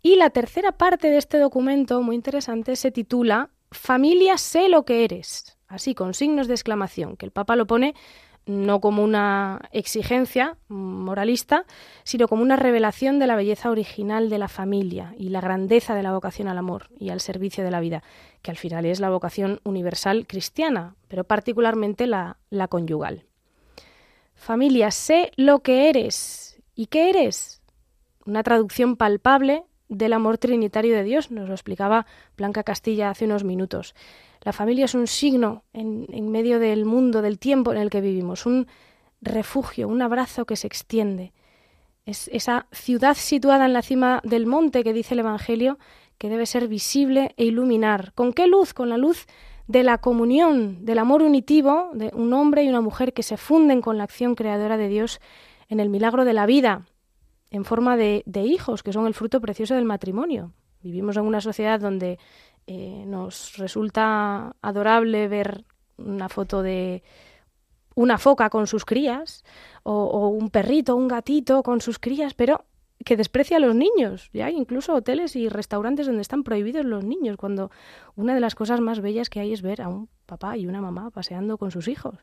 Y 0.00 0.14
la 0.14 0.30
tercera 0.30 0.70
parte 0.70 1.10
de 1.10 1.16
este 1.16 1.40
documento, 1.40 2.02
muy 2.02 2.14
interesante, 2.14 2.76
se 2.76 2.92
titula 2.92 3.50
Familia, 3.72 4.38
sé 4.38 4.68
lo 4.68 4.84
que 4.84 5.02
eres, 5.02 5.58
así 5.66 5.96
con 5.96 6.14
signos 6.14 6.46
de 6.46 6.54
exclamación, 6.54 7.16
que 7.16 7.26
el 7.26 7.32
Papa 7.32 7.56
lo 7.56 7.66
pone 7.66 7.96
no 8.46 8.80
como 8.80 9.04
una 9.04 9.60
exigencia 9.72 10.56
moralista, 10.68 11.64
sino 12.04 12.26
como 12.28 12.42
una 12.42 12.56
revelación 12.56 13.18
de 13.18 13.26
la 13.26 13.36
belleza 13.36 13.70
original 13.70 14.28
de 14.30 14.38
la 14.38 14.48
familia 14.48 15.14
y 15.16 15.28
la 15.28 15.40
grandeza 15.40 15.94
de 15.94 16.02
la 16.02 16.12
vocación 16.12 16.48
al 16.48 16.58
amor 16.58 16.88
y 16.98 17.10
al 17.10 17.20
servicio 17.20 17.62
de 17.64 17.70
la 17.70 17.80
vida, 17.80 18.02
que 18.42 18.50
al 18.50 18.56
final 18.56 18.86
es 18.86 19.00
la 19.00 19.10
vocación 19.10 19.60
universal 19.64 20.26
cristiana, 20.26 20.96
pero 21.08 21.24
particularmente 21.24 22.06
la, 22.06 22.38
la 22.50 22.68
conyugal. 22.68 23.24
Familia, 24.34 24.90
sé 24.90 25.32
lo 25.36 25.60
que 25.60 25.90
eres. 25.90 26.60
¿Y 26.74 26.86
qué 26.86 27.10
eres? 27.10 27.62
Una 28.24 28.42
traducción 28.42 28.96
palpable 28.96 29.64
del 29.90 30.12
amor 30.14 30.38
trinitario 30.38 30.94
de 30.94 31.02
Dios, 31.02 31.30
nos 31.30 31.48
lo 31.48 31.54
explicaba 31.54 32.06
Blanca 32.36 32.62
Castilla 32.62 33.10
hace 33.10 33.26
unos 33.26 33.44
minutos. 33.44 33.94
La 34.42 34.52
familia 34.52 34.86
es 34.86 34.94
un 34.94 35.06
signo 35.06 35.64
en, 35.74 36.30
medio 36.30 36.58
del 36.58 36.86
mundo, 36.86 37.20
del 37.20 37.38
tiempo 37.38 37.72
en 37.72 37.78
el 37.78 37.90
que 37.90 38.00
vivimos, 38.00 38.46
un 38.46 38.68
refugio, 39.20 39.88
un 39.88 40.00
abrazo 40.00 40.46
que 40.46 40.56
se 40.56 40.66
extiende. 40.66 41.32
Es 42.06 42.28
esa 42.28 42.66
ciudad 42.72 43.16
situada 43.16 43.66
en 43.66 43.74
la 43.74 43.82
cima 43.82 44.22
del 44.24 44.46
monte 44.46 44.82
que 44.82 44.94
dice 44.94 45.14
el 45.14 45.20
Evangelio, 45.20 45.78
que 46.16 46.30
debe 46.30 46.46
ser 46.46 46.68
visible 46.68 47.34
e 47.36 47.44
iluminar. 47.44 48.12
¿Con 48.14 48.32
qué 48.32 48.46
luz? 48.46 48.72
Con 48.72 48.88
la 48.88 48.96
luz 48.96 49.26
de 49.66 49.82
la 49.82 49.98
comunión, 49.98 50.84
del 50.84 50.98
amor 50.98 51.22
unitivo 51.22 51.90
de 51.94 52.10
un 52.14 52.32
hombre 52.32 52.62
y 52.62 52.68
una 52.68 52.80
mujer 52.80 53.12
que 53.12 53.22
se 53.22 53.36
funden 53.36 53.82
con 53.82 53.98
la 53.98 54.04
acción 54.04 54.34
creadora 54.34 54.76
de 54.76 54.88
Dios 54.88 55.20
en 55.68 55.80
el 55.80 55.88
milagro 55.88 56.24
de 56.24 56.32
la 56.32 56.46
vida, 56.46 56.86
en 57.50 57.64
forma 57.64 57.96
de, 57.96 58.22
de 58.26 58.42
hijos, 58.42 58.82
que 58.82 58.92
son 58.92 59.06
el 59.06 59.14
fruto 59.14 59.40
precioso 59.40 59.74
del 59.74 59.84
matrimonio. 59.84 60.52
Vivimos 60.82 61.16
en 61.16 61.24
una 61.24 61.40
sociedad 61.40 61.80
donde 61.80 62.18
eh, 62.66 63.04
nos 63.06 63.56
resulta 63.56 64.54
adorable 64.62 65.28
ver 65.28 65.64
una 65.96 66.28
foto 66.28 66.62
de 66.62 67.02
una 67.94 68.16
foca 68.16 68.48
con 68.48 68.66
sus 68.66 68.84
crías 68.84 69.44
o, 69.82 70.28
un 70.28 70.50
perrito, 70.50 70.96
un 70.96 71.08
gatito 71.08 71.62
con 71.62 71.80
sus 71.80 71.98
crías, 71.98 72.34
pero 72.34 72.64
que 73.04 73.16
desprecia 73.16 73.56
a 73.56 73.60
los 73.60 73.74
niños. 73.74 74.30
Ya 74.32 74.46
hay 74.46 74.56
incluso 74.56 74.94
hoteles 74.94 75.34
y 75.36 75.48
restaurantes 75.48 76.06
donde 76.06 76.22
están 76.22 76.44
prohibidos 76.44 76.84
los 76.84 77.04
niños, 77.04 77.36
cuando 77.36 77.70
una 78.14 78.34
de 78.34 78.40
las 78.40 78.54
cosas 78.54 78.80
más 78.80 79.00
bellas 79.00 79.28
que 79.30 79.40
hay 79.40 79.52
es 79.52 79.62
ver 79.62 79.82
a 79.82 79.88
un 79.88 80.08
papá 80.26 80.56
y 80.56 80.66
una 80.66 80.80
mamá 80.80 81.10
paseando 81.10 81.58
con 81.58 81.70
sus 81.70 81.88
hijos. 81.88 82.14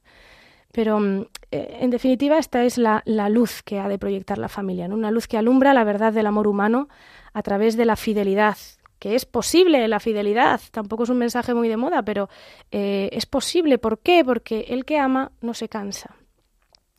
Pero, 0.71 0.99
mm, 0.99 1.25
eh, 1.51 1.77
en 1.81 1.89
definitiva, 1.89 2.37
esta 2.37 2.63
es 2.63 2.77
la, 2.77 3.03
luz 3.29 3.63
que 3.63 3.79
ha 3.79 3.87
de 3.87 3.97
proyectar 3.97 4.37
la 4.37 4.49
familia, 4.49 4.85
una 4.85 5.11
luz 5.11 5.27
que 5.27 5.37
alumbra 5.37 5.73
la 5.73 5.83
verdad 5.83 6.13
del 6.13 6.27
amor 6.27 6.47
humano 6.47 6.87
a 7.33 7.41
través 7.41 7.77
de 7.77 7.85
la 7.85 7.95
fidelidad 7.95 8.57
que 8.99 9.13
es 9.13 9.25
posible 9.25 9.87
la 9.87 9.99
fidelidad, 9.99 10.59
tampoco 10.71 11.03
es 11.03 11.09
un 11.09 11.19
mensaje 11.19 11.53
muy 11.53 11.67
de 11.67 11.77
moda, 11.77 12.01
pero 12.01 12.29
eh, 12.71 13.09
es 13.11 13.27
posible. 13.27 13.77
¿Por 13.77 13.99
qué? 13.99 14.25
Porque 14.25 14.65
el 14.69 14.85
que 14.85 14.97
ama 14.97 15.31
no 15.39 15.53
se 15.53 15.69
cansa. 15.69 16.15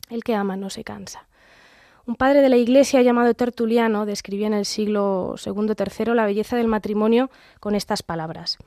El 0.09 0.23
que 0.23 0.33
ama 0.33 0.55
no 0.55 0.69
se 0.69 0.85
cansa. 0.85 1.27
Un 2.05 2.15
padre 2.15 2.41
de 2.41 2.49
la 2.49 2.55
Iglesia 2.55 3.01
llamado 3.01 3.33
Tertuliano 3.33 4.05
describía 4.05 4.47
en 4.47 4.53
el 4.53 4.65
siglo 4.65 5.35
II 5.45 5.73
III 5.77 6.15
la 6.15 6.25
belleza 6.25 6.55
del 6.55 6.67
matrimonio 6.67 7.29
con 7.59 7.75
estas 7.75 8.01
palabras. 8.01 8.57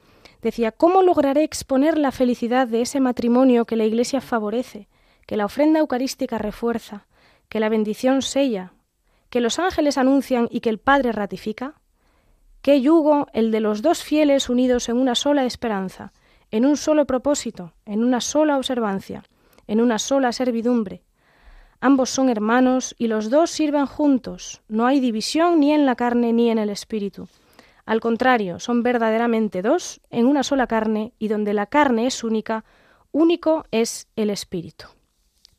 Decía, 0.42 0.70
¿cómo 0.70 1.02
lograré 1.02 1.42
exponer 1.42 1.98
la 1.98 2.12
felicidad 2.12 2.68
de 2.68 2.82
ese 2.82 3.00
matrimonio 3.00 3.64
que 3.64 3.76
la 3.76 3.84
Iglesia 3.84 4.20
favorece, 4.20 4.88
que 5.26 5.36
la 5.36 5.44
ofrenda 5.44 5.80
eucarística 5.80 6.38
refuerza, 6.38 7.06
que 7.48 7.60
la 7.60 7.68
bendición 7.68 8.22
sella, 8.22 8.72
que 9.30 9.40
los 9.40 9.58
ángeles 9.58 9.98
anuncian 9.98 10.48
y 10.50 10.60
que 10.60 10.70
el 10.70 10.78
Padre 10.78 11.12
ratifica? 11.12 11.80
Qué 12.60 12.80
yugo 12.80 13.26
el 13.32 13.50
de 13.50 13.60
los 13.60 13.82
dos 13.82 14.04
fieles 14.04 14.48
unidos 14.48 14.88
en 14.88 14.96
una 14.96 15.14
sola 15.14 15.44
esperanza, 15.44 16.12
en 16.50 16.66
un 16.66 16.76
solo 16.76 17.06
propósito, 17.06 17.72
en 17.86 18.04
una 18.04 18.20
sola 18.20 18.56
observancia, 18.56 19.24
en 19.66 19.80
una 19.80 19.98
sola 19.98 20.32
servidumbre. 20.32 21.02
Ambos 21.80 22.10
son 22.10 22.28
hermanos 22.28 22.94
y 22.98 23.08
los 23.08 23.30
dos 23.30 23.50
sirven 23.50 23.86
juntos. 23.86 24.62
No 24.68 24.86
hay 24.86 25.00
división 25.00 25.58
ni 25.58 25.72
en 25.72 25.86
la 25.86 25.96
carne 25.96 26.32
ni 26.32 26.50
en 26.50 26.58
el 26.58 26.70
espíritu. 26.70 27.26
Al 27.84 28.00
contrario, 28.00 28.60
son 28.60 28.82
verdaderamente 28.82 29.62
dos 29.62 30.00
en 30.10 30.26
una 30.26 30.44
sola 30.44 30.66
carne 30.68 31.14
y 31.18 31.28
donde 31.28 31.54
la 31.54 31.66
carne 31.66 32.06
es 32.06 32.22
única, 32.22 32.64
único 33.10 33.64
es 33.72 34.06
el 34.14 34.30
espíritu. 34.30 34.86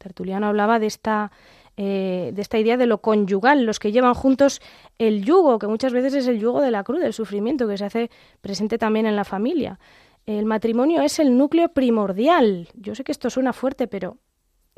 Tertuliano 0.03 0.47
hablaba 0.47 0.79
de 0.79 0.87
esta 0.87 1.31
eh, 1.75 2.31
de 2.35 2.41
esta 2.43 2.59
idea 2.59 2.77
de 2.77 2.85
lo 2.85 2.99
conyugal, 2.99 3.65
los 3.65 3.79
que 3.79 3.91
llevan 3.91 4.13
juntos 4.13 4.61
el 4.99 5.25
yugo, 5.25 5.57
que 5.57 5.65
muchas 5.65 5.91
veces 5.91 6.13
es 6.13 6.27
el 6.27 6.39
yugo 6.39 6.61
de 6.61 6.69
la 6.69 6.83
cruz, 6.83 6.99
del 6.99 7.13
sufrimiento, 7.13 7.67
que 7.67 7.77
se 7.77 7.85
hace 7.85 8.11
presente 8.41 8.77
también 8.77 9.07
en 9.07 9.15
la 9.15 9.23
familia. 9.23 9.79
El 10.27 10.45
matrimonio 10.45 11.01
es 11.01 11.17
el 11.17 11.35
núcleo 11.35 11.69
primordial. 11.69 12.69
Yo 12.75 12.93
sé 12.93 13.03
que 13.03 13.11
esto 13.11 13.31
suena 13.31 13.53
fuerte, 13.53 13.87
pero 13.87 14.17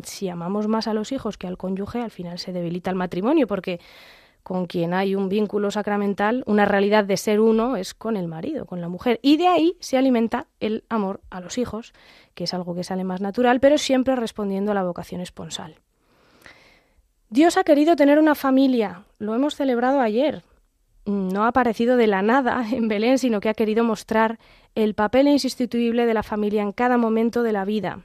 si 0.02 0.30
amamos 0.30 0.70
más 0.70 0.88
a 0.88 0.94
los 0.94 1.12
hijos 1.12 1.38
que 1.38 1.48
al 1.48 1.58
cónyuge, 1.58 2.00
al 2.00 2.12
final 2.12 2.40
se 2.40 2.54
debilita 2.54 2.92
el 2.92 2.96
matrimonio, 2.96 3.46
porque 3.46 3.82
con 4.46 4.68
quien 4.68 4.94
hay 4.94 5.16
un 5.16 5.28
vínculo 5.28 5.72
sacramental, 5.72 6.44
una 6.46 6.66
realidad 6.66 7.04
de 7.04 7.18
ser 7.18 7.40
uno 7.40 7.78
es 7.78 7.96
con 7.96 8.16
el 8.16 8.28
marido, 8.28 8.68
con 8.68 8.80
la 8.80 8.88
mujer. 8.88 9.20
Y 9.24 9.38
de 9.38 9.48
ahí 9.48 9.76
se 9.80 9.98
alimenta 9.98 10.46
el 10.60 10.84
amor 10.88 11.22
a 11.32 11.40
los 11.40 11.58
hijos, 11.58 11.94
que 12.36 12.44
es 12.44 12.54
algo 12.54 12.76
que 12.76 12.84
sale 12.84 13.04
más 13.04 13.22
natural, 13.22 13.60
pero 13.60 13.80
siempre 13.80 14.16
respondiendo 14.16 14.72
a 14.72 14.76
la 14.76 14.84
vocación 14.84 15.20
esponsal. 15.20 15.80
Dios 17.32 17.58
ha 17.58 17.64
querido 17.64 17.96
tener 17.96 18.20
una 18.20 18.36
familia, 18.36 19.06
lo 19.18 19.34
hemos 19.34 19.56
celebrado 19.56 20.00
ayer. 20.00 20.44
No 21.06 21.46
ha 21.46 21.48
aparecido 21.48 21.98
de 21.98 22.06
la 22.06 22.22
nada 22.22 22.68
en 22.72 22.88
Belén, 22.88 23.18
sino 23.18 23.40
que 23.40 23.50
ha 23.50 23.56
querido 23.56 23.84
mostrar 23.84 24.38
el 24.76 24.94
papel 24.94 25.28
insustituible 25.28 26.06
de 26.06 26.14
la 26.14 26.22
familia 26.22 26.62
en 26.62 26.72
cada 26.72 27.00
momento 27.00 27.42
de 27.42 27.52
la 27.52 27.66
vida. 27.66 28.04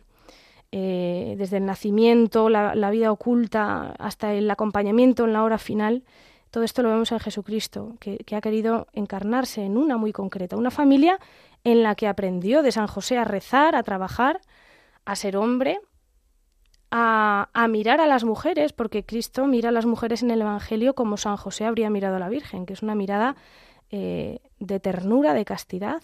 Eh, 0.73 1.35
desde 1.37 1.59
el 1.59 1.67
nacimiento, 1.67 2.49
la, 2.49 2.91
vida 2.91 3.13
oculta, 3.13 3.95
hasta 3.99 4.33
el 4.33 4.51
acompañamiento 4.51 5.27
en 5.27 5.35
la 5.35 5.43
hora 5.43 5.59
final, 5.59 6.03
todo 6.51 6.65
esto 6.65 6.83
lo 6.83 6.91
vemos 6.91 7.13
en 7.13 7.21
Jesucristo, 7.21 7.95
que, 8.01 8.25
ha 8.35 8.41
querido 8.41 8.89
encarnarse 8.93 9.65
en 9.65 9.77
una 9.77 9.97
muy 9.97 10.13
concreta, 10.13 10.57
una 10.57 10.71
familia 10.71 11.19
en 11.63 11.83
la 11.83 11.95
que 11.95 12.09
aprendió 12.09 12.63
de 12.63 12.73
San 12.73 12.87
José 12.87 13.19
a 13.19 13.25
rezar, 13.25 13.77
a 13.77 13.83
trabajar, 13.83 14.41
a 15.05 15.15
ser 15.15 15.37
hombre, 15.37 15.81
a, 16.91 17.49
a, 17.53 17.69
mirar 17.69 18.01
a 18.01 18.07
las 18.07 18.25
mujeres, 18.25 18.73
porque 18.73 19.05
Cristo 19.05 19.47
mira 19.47 19.69
a 19.69 19.73
las 19.73 19.87
mujeres 19.87 20.23
en 20.23 20.31
el 20.33 20.41
Evangelio 20.41 20.95
como 20.95 21.17
San 21.17 21.37
José 21.37 21.65
habría 21.65 21.89
mirado 21.89 22.17
a 22.17 22.19
la 22.19 22.29
Virgen, 22.29 22.67
que 22.67 22.73
es 22.73 22.83
una 22.83 22.97
mirada 22.97 23.37
eh, 23.93 24.39
de 24.61 24.79
ternura, 24.79 25.35
de 25.35 25.45
castidad. 25.45 26.01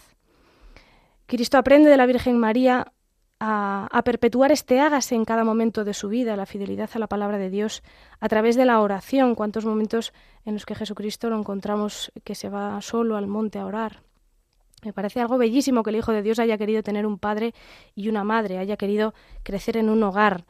Cristo 1.26 1.56
aprende 1.56 1.88
de 1.88 1.96
la 1.96 2.06
Virgen 2.06 2.36
María 2.36 2.92
a, 3.38 4.02
perpetuar 4.04 4.52
este 4.52 4.80
hágase 4.80 5.14
en 5.14 5.24
cada 5.24 5.44
momento 5.44 5.84
de 5.84 5.94
su 5.94 6.08
vida, 6.08 6.36
la 6.36 6.46
fidelidad 6.46 6.90
a 6.94 6.98
la 6.98 7.06
palabra 7.06 7.38
de 7.38 7.50
Dios, 7.50 7.82
a 8.20 8.28
través 8.28 8.56
de 8.56 8.64
la 8.64 8.80
oración, 8.80 9.34
cuántos 9.34 9.64
momentos 9.64 10.12
en 10.44 10.54
los 10.54 10.64
que 10.64 10.74
Jesucristo 10.74 11.28
lo 11.28 11.38
encontramos 11.38 12.12
que 12.24 12.34
se 12.34 12.48
va 12.48 12.80
solo 12.80 13.16
al 13.16 13.26
monte 13.26 13.58
a 13.58 13.66
orar. 13.66 14.02
Me 14.84 14.92
parece 14.92 15.20
algo 15.20 15.38
bellísimo 15.38 15.82
que 15.82 15.90
el 15.90 15.96
Hijo 15.96 16.12
de 16.12 16.22
Dios 16.22 16.38
haya 16.38 16.58
querido 16.58 16.82
tener 16.82 17.06
un 17.06 17.18
padre 17.18 17.54
y 17.94 18.08
una 18.08 18.24
madre, 18.24 18.58
haya 18.58 18.76
querido 18.76 19.14
crecer 19.42 19.76
en 19.76 19.88
un 19.88 20.02
hogar 20.02 20.44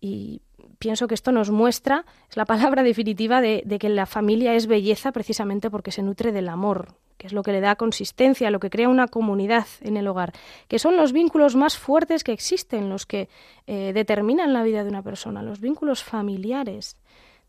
y 0.00 0.42
pienso 0.78 1.06
que 1.06 1.14
esto 1.14 1.32
nos 1.32 1.50
muestra, 1.50 2.04
es 2.28 2.36
la 2.36 2.44
palabra 2.44 2.82
definitiva 2.84 3.40
de, 3.40 3.64
que 3.78 3.88
la 3.88 4.06
familia 4.06 4.54
es 4.54 4.66
belleza 4.66 5.12
precisamente 5.12 5.70
porque 5.70 5.92
se 5.92 6.02
nutre 6.02 6.32
del 6.32 6.48
amor, 6.48 6.94
que 7.18 7.26
es 7.26 7.32
lo 7.32 7.42
que 7.42 7.52
le 7.52 7.60
da 7.60 7.76
consistencia, 7.76 8.50
lo 8.50 8.60
que 8.60 8.70
crea 8.70 8.88
una 8.88 9.08
comunidad 9.08 9.66
en 9.80 9.96
el 9.96 10.06
hogar, 10.08 10.32
que 10.68 10.78
son 10.78 10.96
los 10.96 11.12
vínculos 11.12 11.56
más 11.56 11.76
fuertes 11.76 12.24
que 12.24 12.32
existen, 12.32 12.88
los 12.88 13.06
que 13.06 13.28
eh, 13.66 13.92
determinan 13.92 14.52
la 14.52 14.62
vida 14.62 14.82
de 14.82 14.90
una 14.90 15.02
persona, 15.02 15.42
los 15.42 15.60
vínculos 15.60 16.02
familiares. 16.02 16.96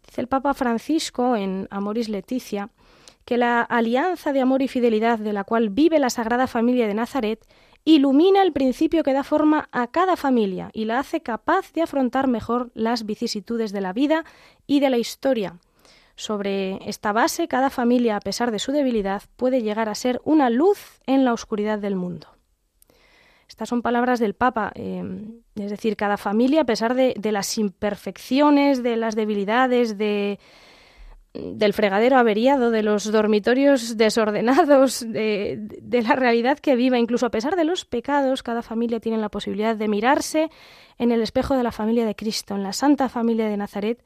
Dice 0.06 0.22
el 0.22 0.28
Papa 0.28 0.54
Francisco 0.54 1.36
en 1.36 1.68
Amoris 1.70 2.10
Leticia 2.10 2.70
que 3.26 3.38
la 3.38 3.62
alianza 3.62 4.34
de 4.34 4.42
amor 4.42 4.62
y 4.62 4.68
fidelidad 4.68 5.20
de 5.20 5.34
la 5.34 5.44
cual 5.44 5.70
vive 5.70 6.00
la 6.00 6.10
Sagrada 6.10 6.48
Familia 6.48 6.88
de 6.88 6.96
Nazaret 6.96 7.46
ilumina 7.86 8.42
el 8.44 8.54
principio 8.54 9.04
que 9.04 9.14
da 9.14 9.24
forma 9.24 9.70
a 9.72 9.88
cada 9.88 10.16
familia 10.16 10.70
y 10.74 10.86
la 10.86 11.00
hace 11.00 11.22
capaz 11.22 11.74
de 11.74 11.82
afrontar 11.82 12.28
mejor 12.28 12.72
las 12.74 13.06
vicisitudes 13.06 13.72
de 13.72 13.82
la 13.82 13.94
vida 13.94 14.26
y 14.68 14.80
de 14.80 14.90
la 14.90 14.98
historia. 14.98 15.58
Sobre 16.16 16.78
esta 16.88 17.14
base, 17.14 17.48
cada 17.48 17.70
familia, 17.70 18.18
a 18.18 18.20
pesar 18.20 18.52
de 18.52 18.60
su 18.60 18.72
debilidad, 18.72 19.24
puede 19.38 19.62
llegar 19.62 19.90
a 19.90 19.96
ser 19.96 20.22
una 20.24 20.50
luz 20.50 21.00
en 21.08 21.26
la 21.26 21.34
oscuridad 21.34 21.80
del 21.80 21.96
mundo. 21.96 22.28
Estas 23.48 23.70
son 23.70 23.82
palabras 23.82 24.20
del 24.20 24.34
Papa, 24.34 24.72
em, 24.76 25.42
es 25.56 25.72
decir, 25.72 25.98
cada 25.98 26.18
familia, 26.18 26.62
a 26.62 26.66
pesar 26.66 26.96
de, 26.96 27.16
de 27.18 27.32
las 27.32 27.58
imperfecciones, 27.58 28.84
de 28.84 28.96
las 28.96 29.16
debilidades, 29.16 29.98
de, 29.98 30.40
del 31.34 31.74
fregadero 31.74 32.18
averiado, 32.18 32.72
de 32.72 32.84
los 32.84 33.10
dormitorios 33.10 33.96
desordenados, 33.96 35.06
de, 35.08 36.02
la 36.04 36.16
realidad 36.16 36.60
que 36.60 36.76
viva, 36.76 37.00
incluso 37.00 37.26
a 37.26 37.32
pesar 37.32 37.56
de 37.56 37.64
los 37.64 37.86
pecados, 37.86 38.44
cada 38.44 38.62
familia 38.62 39.00
tiene 39.00 39.18
la 39.18 39.30
posibilidad 39.30 39.76
de 39.76 39.88
mirarse 39.88 40.50
en 40.98 41.12
el 41.12 41.22
espejo 41.22 41.56
de 41.56 41.64
la 41.64 41.72
familia 41.72 42.06
de 42.06 42.16
Cristo, 42.16 42.56
en 42.56 42.64
la 42.64 42.74
Santa 42.74 43.08
Familia 43.08 43.48
de 43.48 43.56
Nazaret, 43.56 44.04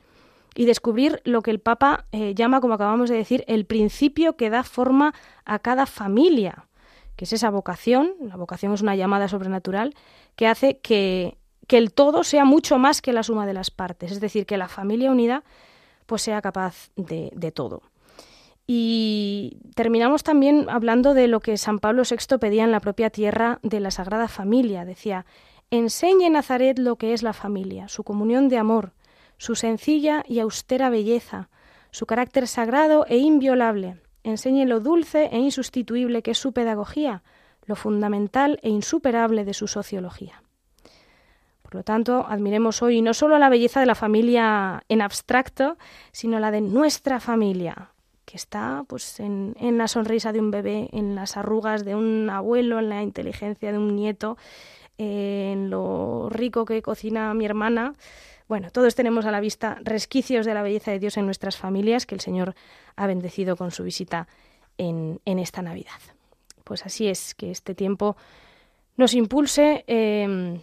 y 0.54 0.66
descubrir 0.66 1.20
lo 1.26 1.42
que 1.42 1.52
el 1.52 1.60
Papa 1.60 2.06
eh, 2.12 2.34
llama, 2.36 2.62
como 2.62 2.76
acabamos 2.76 3.10
de 3.10 3.18
decir, 3.18 3.44
el 3.48 3.66
principio 3.66 4.38
que 4.38 4.50
da 4.50 4.64
forma 4.64 5.14
a 5.46 5.60
cada 5.60 5.88
familia, 5.88 6.68
que 7.16 7.26
es 7.26 7.34
esa 7.34 7.50
vocación, 7.50 8.14
la 8.22 8.38
vocación 8.38 8.74
es 8.74 8.82
una 8.82 8.96
llamada 8.96 9.28
sobrenatural, 9.28 9.96
que 10.36 10.48
hace 10.48 10.78
que, 10.78 11.38
que 11.68 11.78
el 11.78 11.92
todo 11.92 12.24
sea 12.24 12.46
mucho 12.46 12.78
más 12.78 13.02
que 13.02 13.14
la 13.14 13.24
suma 13.24 13.48
de 13.48 13.54
las 13.54 13.72
partes, 13.72 14.12
es 14.12 14.22
decir, 14.22 14.46
que 14.46 14.58
la 14.58 14.68
familia 14.68 15.12
unida 15.12 15.44
pues 16.06 16.22
sea 16.22 16.42
capaz 16.42 16.90
de, 16.96 17.52
todo. 17.54 17.82
Y 18.68 19.58
terminamos 19.76 20.24
también 20.24 20.68
hablando 20.70 21.14
de 21.14 21.28
lo 21.28 21.40
que 21.40 21.58
San 21.58 21.80
Pablo 21.80 22.04
VI 22.10 22.38
pedía 22.40 22.64
en 22.64 22.72
la 22.72 22.80
propia 22.80 23.10
tierra 23.10 23.60
de 23.62 23.80
la 23.80 23.92
Sagrada 23.92 24.28
Familia. 24.28 24.86
Decía, 24.86 25.26
enseñe 25.70 26.30
Nazaret 26.30 26.80
lo 26.80 26.96
que 26.96 27.14
es 27.14 27.24
la 27.24 27.34
familia, 27.34 27.88
su 27.88 28.04
comunión 28.04 28.50
de 28.50 28.58
amor, 28.58 28.94
su 29.38 29.56
sencilla 29.56 30.24
y 30.28 30.40
austera 30.40 30.90
belleza, 30.90 31.50
su 31.92 32.06
carácter 32.06 32.48
sagrado 32.48 33.06
e 33.08 33.18
inviolable. 33.18 33.98
Enseñe 34.24 34.66
lo 34.66 34.80
dulce 34.80 35.30
e 35.32 35.38
insustituible 35.38 36.24
que 36.24 36.32
es 36.32 36.38
su 36.38 36.52
pedagogía, 36.52 37.22
lo 37.66 37.76
fundamental 37.76 38.60
e 38.64 38.70
insuperable 38.70 39.46
de 39.46 39.54
su 39.54 39.68
sociología. 39.68 40.45
Por 41.66 41.74
lo 41.74 41.84
tanto, 41.84 42.28
admiremos 42.30 42.84
hoy 42.84 43.02
no 43.02 43.16
solo 43.16 43.40
la 43.40 43.50
belleza 43.50 43.80
de 43.80 43.88
la 43.88 43.96
familia 43.96 44.84
en 44.88 45.02
abstracto, 45.02 45.78
sino 46.12 46.40
la 46.40 46.52
de 46.52 46.62
nuestra 46.62 47.20
familia, 47.20 47.90
que 48.26 48.38
está 48.38 48.86
pues, 48.88 49.20
en, 49.20 49.56
la 49.60 49.88
sonrisa 49.88 50.32
de 50.32 50.40
un 50.40 50.52
bebé, 50.52 50.90
en 50.92 51.16
las 51.16 51.38
arrugas 51.38 51.84
de 51.84 51.96
un 51.96 52.30
abuelo, 52.30 52.78
en 52.78 52.90
la 52.90 53.02
inteligencia 53.02 53.72
de 53.72 53.80
un 53.80 53.96
nieto, 53.96 54.38
en 55.00 55.72
lo 55.72 56.30
rico 56.30 56.66
que 56.66 56.84
cocina 56.84 57.34
mi 57.34 57.46
hermana. 57.46 57.96
Bueno, 58.48 58.70
todos 58.70 58.94
tenemos 58.94 59.26
a 59.26 59.32
la 59.32 59.40
vista 59.40 59.80
resquicios 59.82 60.46
de 60.46 60.54
la 60.54 60.62
belleza 60.62 60.92
de 60.92 61.00
Dios 61.00 61.18
en 61.18 61.26
nuestras 61.26 61.58
familias 61.58 62.06
que 62.06 62.14
el 62.14 62.22
Señor 62.22 62.54
ha 62.96 63.08
bendecido 63.08 63.58
con 63.58 63.72
su 63.72 63.84
visita 63.84 64.28
en, 64.78 65.20
esta 65.26 65.64
Navidad. 65.64 66.00
Pues 66.64 66.86
así 66.86 67.08
es, 67.08 67.34
que 67.34 67.50
este 67.50 67.74
tiempo 67.74 68.18
nos 68.98 69.16
impulse 69.16 69.84
em, 69.88 70.60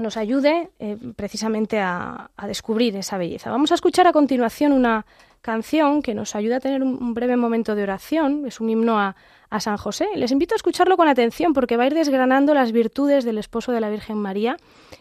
nos 0.00 0.16
ayude 0.16 0.70
eh, 0.78 0.96
precisamente 1.16 1.78
a, 1.78 2.30
descubrir 2.46 2.96
esa 2.96 3.18
belleza. 3.18 3.50
Vamos 3.50 3.70
a 3.70 3.74
escuchar 3.74 4.06
a 4.06 4.12
continuación 4.12 4.72
una 4.72 5.06
canción 5.40 6.02
que 6.02 6.14
nos 6.14 6.34
ayuda 6.34 6.56
a 6.56 6.60
tener 6.60 6.82
un, 6.82 7.14
breve 7.14 7.36
momento 7.36 7.74
de 7.74 7.82
oración, 7.82 8.44
es 8.46 8.60
un 8.60 8.70
himno 8.70 8.98
a, 8.98 9.14
San 9.58 9.78
José. 9.78 10.06
Les 10.14 10.30
invito 10.30 10.54
a 10.54 10.56
escucharlo 10.56 10.96
con 10.96 11.08
atención 11.08 11.54
porque 11.54 11.76
va 11.76 11.82
a 11.82 11.86
ir 11.88 11.94
desgranando 11.94 12.54
las 12.54 12.70
virtudes 12.70 13.24
del 13.24 13.36
esposo 13.36 13.72
de 13.72 13.80
la 13.80 13.90
Virgen 13.90 14.16
María 14.16 14.56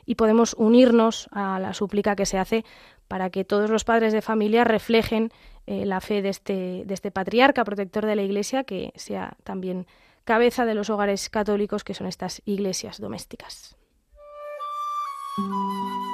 y 0.08 0.16
podemos 0.16 0.56
unirnos 0.58 1.30
a 1.32 1.60
la 1.60 1.76
súplica 1.76 2.16
que 2.16 2.26
se 2.26 2.40
hace 2.40 2.66
para 3.08 3.30
que 3.30 3.46
todos 3.46 3.70
los 3.70 3.84
padres 3.84 4.12
de 4.12 4.24
familia 4.24 4.64
reflejen 4.64 5.32
eh, 5.68 5.86
la 5.86 6.02
fe 6.02 6.28
este, 6.28 6.82
de 6.84 6.94
este 6.96 7.12
patriarca 7.12 7.64
protector 7.64 8.08
de 8.08 8.16
la 8.16 8.24
Iglesia 8.24 8.64
que 8.64 8.92
sea 8.96 9.38
también 9.44 9.86
cabeza 10.24 10.66
de 10.66 10.74
los 10.74 10.90
hogares 10.90 11.30
católicos 11.30 11.84
que 11.84 11.94
son 11.94 12.08
estas 12.08 12.42
iglesias 12.46 13.00
domésticas. 13.00 13.79
Música 15.40 16.09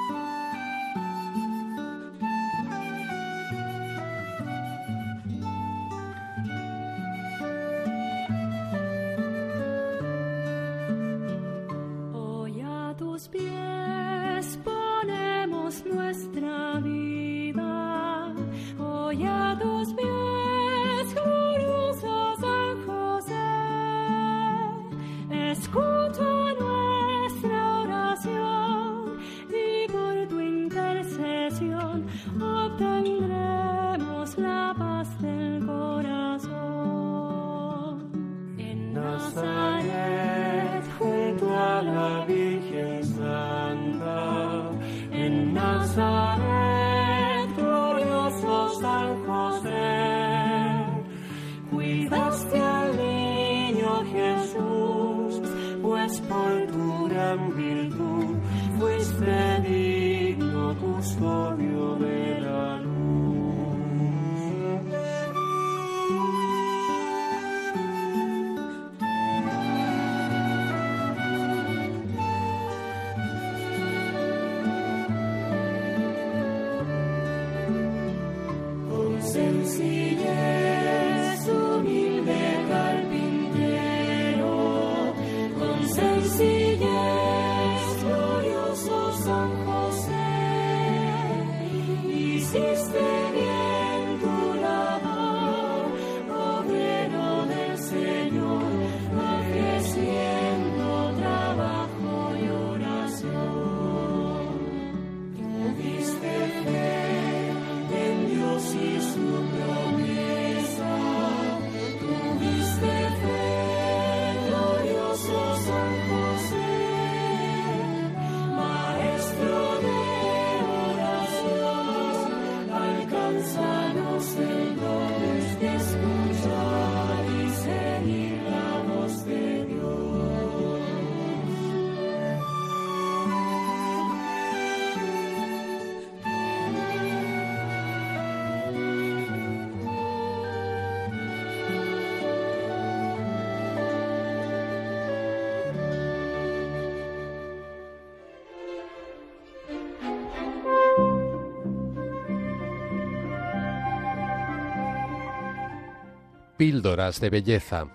Píldoras 156.56 157.20
de 157.20 157.28
Belleza. 157.28 157.86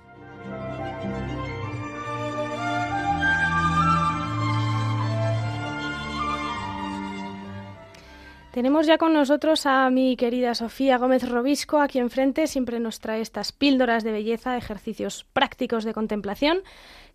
Tenemos 8.52 8.86
ya 8.86 8.98
con 8.98 9.14
nosotros 9.14 9.66
a 9.66 9.90
mi 9.90 10.18
querida 10.18 10.54
Sofía 10.54 10.98
Gómez 10.98 11.28
Robisco, 11.28 11.80
aquí 11.80 12.00
enfrente 12.00 12.48
siempre 12.48 12.82
nos 12.82 13.00
trae 13.00 13.22
estas 13.22 13.54
píldoras 13.54 14.04
de 14.04 14.12
belleza, 14.12 14.58
ejercicios 14.58 15.26
prácticos 15.32 15.86
de 15.86 15.94
contemplación 15.94 16.60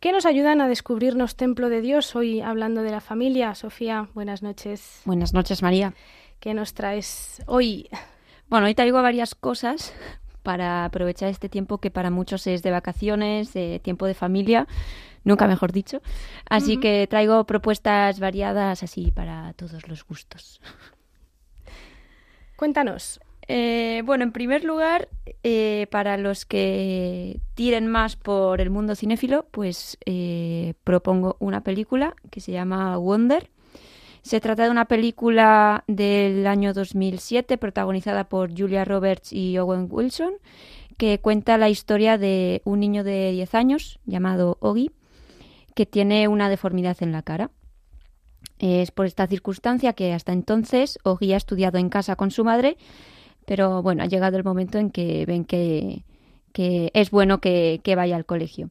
que 0.01 0.13
nos 0.13 0.25
ayudan 0.25 0.63
a 0.63 0.69
descubrirnos 0.69 1.37
templo 1.37 1.69
de 1.69 1.83
Dios. 1.83 2.17
Hoy 2.17 2.41
hablando 2.41 2.83
de 2.83 2.91
la 2.91 3.01
familia. 3.01 3.55
Sofía, 3.55 4.09
buenas 4.15 4.43
noches. 4.43 5.03
Buenas 5.05 5.35
noches, 5.35 5.63
María. 5.63 5.93
¿Qué 6.41 6.55
nos 6.55 6.75
traes 6.75 7.43
hoy? 7.47 7.89
Bueno, 8.49 8.67
hoy 8.67 8.75
traigo 8.75 9.03
varias 9.03 9.35
cosas 9.35 9.93
para 10.47 10.85
aprovechar 10.85 11.29
este 11.29 11.49
tiempo 11.49 11.79
que 11.79 11.91
para 11.91 12.09
muchos 12.09 12.47
es 12.47 12.63
de 12.63 12.71
vacaciones, 12.71 13.53
tiempo 13.83 14.07
de 14.07 14.15
familia, 14.15 14.69
nunca 15.25 15.49
mejor 15.49 15.73
dicho. 15.73 16.03
Así 16.49 16.77
que 16.77 17.09
traigo 17.11 17.43
propuestas 17.47 18.21
variadas 18.21 18.85
así 18.85 19.11
para 19.11 19.55
todos 19.55 19.89
los 19.89 20.07
gustos. 20.07 20.61
Cuéntanos. 22.55 23.19
Eh, 23.49 24.03
bueno, 24.05 24.23
en 24.23 24.31
primer 24.31 24.63
lugar, 24.63 25.09
eh, 25.43 25.89
para 25.91 26.17
los 26.17 26.47
que 26.47 27.41
tiren 27.55 27.89
más 27.89 28.15
por 28.15 28.61
el 28.61 28.71
mundo 28.71 28.95
cinéfilo, 28.95 29.47
pues 29.51 29.99
eh, 30.07 30.75
propongo 30.85 31.37
una 31.41 31.63
película 31.63 32.15
que 32.31 32.41
se 32.41 32.53
llama 32.53 32.97
Wonder. 32.99 33.51
Se 34.27 34.41
trata 34.41 34.65
de 34.65 34.71
una 34.71 34.87
película 34.87 35.85
del 35.87 36.49
año 36.49 36.75
2007 36.75 37.59
protagonizada 37.59 38.29
por 38.29 38.59
Julia 38.59 38.85
Roberts 38.85 39.33
y 39.33 39.57
Owen 39.57 39.87
Wilson, 39.89 40.33
que 40.97 41.21
cuenta 41.21 41.57
la 41.59 41.69
historia 41.69 42.19
de 42.19 42.61
un 42.65 42.81
niño 42.81 43.05
de 43.05 43.31
10 43.31 43.55
años 43.55 44.01
llamado 44.05 44.59
Ogi, 44.59 44.91
que 45.77 45.87
tiene 45.87 46.27
una 46.27 46.49
deformidad 46.49 46.97
en 47.03 47.13
la 47.13 47.23
cara. 47.23 47.53
Es 48.59 48.91
por 48.91 49.07
esta 49.07 49.29
circunstancia 49.29 49.93
que 49.93 50.13
hasta 50.13 50.33
entonces 50.33 50.99
Ogi 51.05 51.33
ha 51.33 51.37
estudiado 51.37 51.79
en 51.79 51.89
casa 51.89 52.17
con 52.17 52.33
su 52.33 52.43
madre, 52.43 52.79
pero 53.45 53.81
bueno, 53.81 54.03
ha 54.03 54.07
llegado 54.07 54.37
el 54.37 54.43
momento 54.43 54.79
en 54.79 54.91
que 54.91 55.25
ven 55.25 55.45
que, 55.45 56.03
que 56.53 56.91
es 56.95 57.13
bueno 57.13 57.41
que, 57.41 57.81
que, 57.85 57.95
vaya 57.95 58.17
al 58.17 58.27
colegio. 58.27 58.71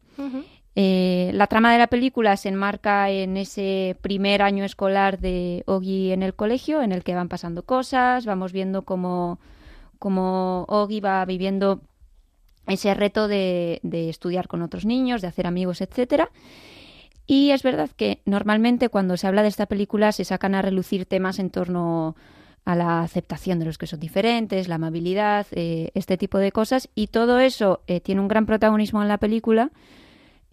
Eh, 0.76 1.32
la 1.34 1.48
trama 1.48 1.72
de 1.72 1.80
la 1.80 1.88
película 1.88 2.36
se 2.38 2.50
enmarca 2.50 3.10
en 3.10 3.38
ese 3.38 3.98
primer 4.02 4.42
año 4.42 4.66
escolar 4.66 5.20
de 5.20 5.64
Ogi 5.66 6.12
en 6.12 6.22
el 6.22 6.34
colegio, 6.34 6.82
en 6.82 6.92
el 6.92 7.04
que 7.04 7.16
van 7.16 7.30
pasando 7.30 7.64
cosas, 7.64 8.26
vamos 8.26 8.52
viendo 8.52 8.84
cómo, 8.84 9.40
cómo 10.00 10.68
va 10.70 11.26
viviendo 11.26 11.82
ese 12.68 12.94
reto 12.94 13.28
de, 13.28 13.80
de 13.84 14.10
estudiar 14.10 14.48
con 14.48 14.62
otros 14.62 14.86
niños, 14.86 15.22
de 15.22 15.28
hacer 15.28 15.48
amigos, 15.48 15.82
etcétera. 15.82 16.30
Y 17.28 17.52
es 17.52 17.64
verdad 17.64 17.90
que 17.96 18.22
normalmente 18.26 18.90
cuando 18.90 19.18
se 19.18 19.28
habla 19.28 19.42
de 19.42 19.48
esta 19.48 19.66
película 19.66 20.12
se 20.12 20.26
sacan 20.26 20.56
a 20.56 20.62
relucir 20.62 21.06
temas 21.06 21.40
en 21.40 21.50
torno 21.50 22.16
a 22.66 22.76
la 22.76 23.02
aceptación 23.02 23.60
de 23.60 23.66
los 23.66 23.78
que 23.78 23.88
son 23.88 24.00
diferentes, 24.00 24.68
la 24.68 24.76
amabilidad, 24.76 25.46
eh, 25.52 25.92
este 25.94 26.18
tipo 26.18 26.40
de 26.40 26.52
cosas. 26.52 26.90
Y 26.96 27.08
todo 27.08 27.40
eso 27.40 27.82
eh, 27.88 28.00
tiene 28.00 28.22
un 28.22 28.28
gran 28.28 28.46
protagonismo 28.46 29.02
en 29.02 29.08
la 29.08 29.20
película, 29.20 29.72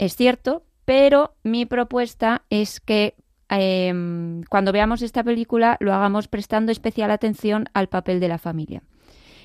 es 0.05 0.16
cierto, 0.16 0.64
pero 0.84 1.36
mi 1.44 1.64
propuesta 1.64 2.42
es 2.50 2.80
que 2.80 3.14
eh, 3.50 4.42
cuando 4.48 4.72
veamos 4.72 5.00
esta 5.00 5.22
película 5.22 5.76
lo 5.78 5.94
hagamos 5.94 6.26
prestando 6.26 6.72
especial 6.72 7.12
atención 7.12 7.66
al 7.72 7.88
papel 7.88 8.18
de 8.18 8.26
la 8.26 8.38
familia. 8.38 8.82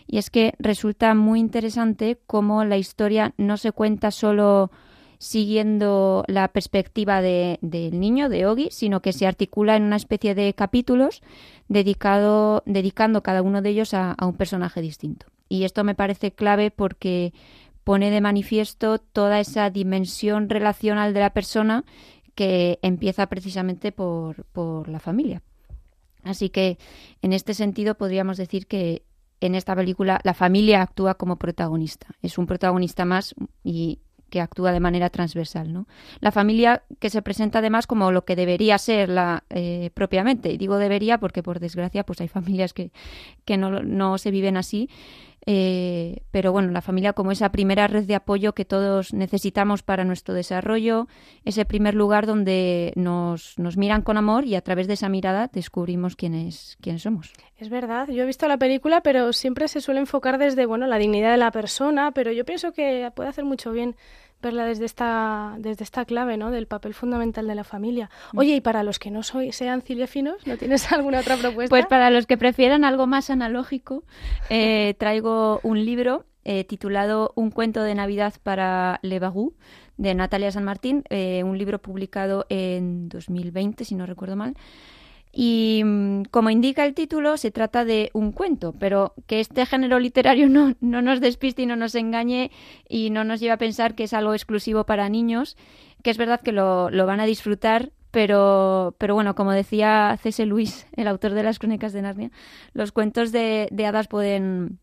Y 0.07 0.17
es 0.17 0.31
que 0.31 0.55
resulta 0.57 1.13
muy 1.13 1.39
interesante 1.39 2.17
cómo 2.25 2.63
la 2.63 2.77
historia 2.77 3.35
no 3.37 3.57
se 3.57 3.71
cuenta 3.71 4.09
solo 4.09 4.71
siguiendo 5.19 6.23
la 6.27 6.47
perspectiva 6.47 7.21
de, 7.21 7.59
del 7.61 7.99
niño, 7.99 8.27
de 8.27 8.47
Ogi, 8.47 8.69
sino 8.71 9.03
que 9.03 9.13
se 9.13 9.27
articula 9.27 9.75
en 9.75 9.83
una 9.83 9.95
especie 9.95 10.33
de 10.33 10.55
capítulos 10.55 11.21
dedicado, 11.67 12.63
dedicando 12.65 13.21
cada 13.21 13.43
uno 13.43 13.61
de 13.61 13.69
ellos 13.69 13.93
a 13.93 14.15
un 14.21 14.33
personaje 14.33 14.81
distinto. 14.81 15.27
Y 15.49 15.63
esto 15.63 15.83
me 15.83 15.95
parece 15.95 16.31
clave 16.31 16.71
porque 16.71 17.33
pone 17.87 18.11
de 18.11 18.19
manifiesto 18.19 18.99
toda 18.99 19.39
esa 19.39 19.69
dimensión 19.69 20.49
relacional 20.49 21.13
de 21.13 21.21
la 21.21 21.29
persona 21.29 21.85
que 22.35 22.79
empieza 22.81 23.27
precisamente 23.27 23.93
por, 23.93 24.43
por 24.51 24.89
la 24.89 24.99
familia. 24.99 25.41
Así 26.21 26.49
que 26.49 26.79
en 27.21 27.31
este 27.31 27.53
sentido 27.53 27.95
podríamos 27.95 28.35
decir 28.35 28.67
que 28.67 29.03
en 29.39 29.55
esta 29.55 29.73
película 29.73 30.19
la 30.25 30.33
familia 30.33 30.81
actúa 30.81 31.13
como 31.13 31.37
protagonista. 31.37 32.07
Es 32.21 32.37
un 32.37 32.45
protagonista 32.45 33.05
más 33.05 33.33
y 33.63 33.99
que 34.29 34.41
actúa 34.41 34.73
de 34.73 34.81
manera 34.81 35.09
transversal. 35.09 35.71
¿no? 35.71 35.87
La 36.19 36.33
familia 36.33 36.83
que 36.99 37.09
se 37.09 37.21
presenta 37.21 37.59
además 37.59 37.87
como 37.87 38.11
lo 38.11 38.25
que 38.25 38.35
debería 38.35 38.77
ser 38.79 39.07
la, 39.07 39.45
eh, 39.49 39.91
propiamente. 39.93 40.51
Y 40.51 40.57
digo 40.57 40.77
debería 40.77 41.19
porque 41.19 41.41
por 41.41 41.61
desgracia 41.61 42.05
pues 42.05 42.19
hay 42.19 42.27
familias 42.27 42.73
que, 42.73 42.91
que 43.45 43.55
no, 43.55 43.81
no 43.81 44.17
se 44.17 44.29
viven 44.29 44.57
así. 44.57 44.89
Eh, 45.49 46.23
pero 46.29 46.51
bueno, 46.51 46.73
la 46.73 46.81
familia 46.81 47.13
como 47.13 47.31
esa 47.31 47.53
primera 47.53 47.87
red 47.87 48.03
de 48.03 48.15
apoyo 48.15 48.51
que 48.51 48.65
todos 48.65 49.13
necesitamos 49.13 49.81
para 49.81 50.03
nuestro 50.03 50.33
desarrollo, 50.33 51.07
ese 51.45 51.63
primer 51.63 51.95
lugar 51.95 52.25
donde 52.25 52.91
nos, 52.97 53.57
nos 53.57 53.77
miran 53.77 54.01
con 54.01 54.17
amor 54.17 54.43
y 54.43 54.55
a 54.55 54.61
través 54.61 54.87
de 54.87 54.95
esa 54.95 55.07
mirada 55.07 55.49
descubrimos 55.51 56.17
quiénes, 56.17 56.77
quiénes 56.81 57.03
somos. 57.03 57.31
Es 57.55 57.69
verdad, 57.69 58.09
yo 58.09 58.23
he 58.23 58.25
visto 58.25 58.45
la 58.49 58.57
película, 58.57 58.99
pero 58.99 59.31
siempre 59.31 59.69
se 59.69 59.79
suele 59.79 60.01
enfocar 60.01 60.37
desde 60.37 60.65
bueno 60.65 60.85
la 60.85 60.97
dignidad 60.97 61.31
de 61.31 61.37
la 61.37 61.51
persona, 61.51 62.11
pero 62.11 62.33
yo 62.33 62.43
pienso 62.43 62.73
que 62.73 63.09
puede 63.15 63.29
hacer 63.29 63.45
mucho 63.45 63.71
bien 63.71 63.95
verla 64.41 64.65
desde 64.65 64.85
esta, 64.85 65.55
desde 65.59 65.83
esta 65.83 66.05
clave, 66.05 66.37
¿no? 66.37 66.51
Del 66.51 66.67
papel 66.67 66.93
fundamental 66.93 67.47
de 67.47 67.55
la 67.55 67.63
familia. 67.63 68.09
Oye, 68.35 68.55
y 68.55 68.61
para 68.61 68.83
los 68.83 68.99
que 68.99 69.11
no 69.11 69.23
soy, 69.23 69.51
sean 69.51 69.81
cinéfilos, 69.81 70.45
¿no 70.45 70.57
tienes 70.57 70.91
alguna 70.91 71.19
otra 71.19 71.37
propuesta? 71.37 71.69
Pues 71.69 71.85
para 71.87 72.09
los 72.09 72.25
que 72.25 72.37
prefieran 72.37 72.83
algo 72.83 73.07
más 73.07 73.29
analógico, 73.29 74.03
eh, 74.49 74.95
traigo 74.99 75.59
un 75.63 75.83
libro 75.83 76.25
eh, 76.43 76.63
titulado 76.63 77.33
Un 77.35 77.51
cuento 77.51 77.83
de 77.83 77.95
Navidad 77.95 78.33
para 78.41 78.99
Le 79.01 79.19
Bagou, 79.19 79.53
de 79.97 80.13
Natalia 80.13 80.51
San 80.51 80.63
Martín, 80.63 81.03
eh, 81.09 81.43
un 81.43 81.57
libro 81.57 81.79
publicado 81.79 82.45
en 82.49 83.09
2020, 83.09 83.83
si 83.83 83.95
no 83.95 84.05
recuerdo 84.05 84.35
mal. 84.35 84.55
Y 85.39 85.83
como 86.31 86.49
indica 86.49 86.83
el 86.83 86.95
título, 86.95 87.37
se 87.37 87.51
trata 87.51 87.85
de 87.85 88.09
un 88.13 88.31
cuento, 88.31 88.73
pero 88.79 89.13
que 89.27 89.39
este 89.39 89.67
género 89.67 89.99
literario 89.99 90.49
no, 90.49 90.73
no, 90.81 91.03
nos 91.03 91.21
despiste 91.21 91.61
y 91.61 91.67
no 91.67 91.75
nos 91.75 91.93
engañe 91.93 92.49
y 92.89 93.11
no 93.11 93.23
nos 93.23 93.39
lleve 93.39 93.51
a 93.51 93.57
pensar 93.57 93.93
que 93.93 94.05
es 94.05 94.13
algo 94.13 94.33
exclusivo 94.33 94.85
para 94.85 95.09
niños, 95.09 95.55
que 96.01 96.09
es 96.09 96.17
verdad 96.17 96.41
que 96.41 96.53
lo, 96.53 96.89
lo 96.89 97.05
van 97.05 97.19
a 97.19 97.27
disfrutar, 97.27 97.91
pero, 98.09 98.95
pero 98.97 99.13
bueno, 99.13 99.35
como 99.35 99.51
decía 99.51 100.17
C.S. 100.23 100.43
Luis, 100.47 100.87
el 100.93 101.07
autor 101.07 101.33
de 101.33 101.43
las 101.43 101.59
Crónicas 101.59 101.93
de 101.93 102.01
Narnia, 102.01 102.31
los 102.73 102.91
cuentos 102.91 103.31
de, 103.31 103.67
de 103.71 103.85
hadas 103.85 104.07
pueden, 104.07 104.79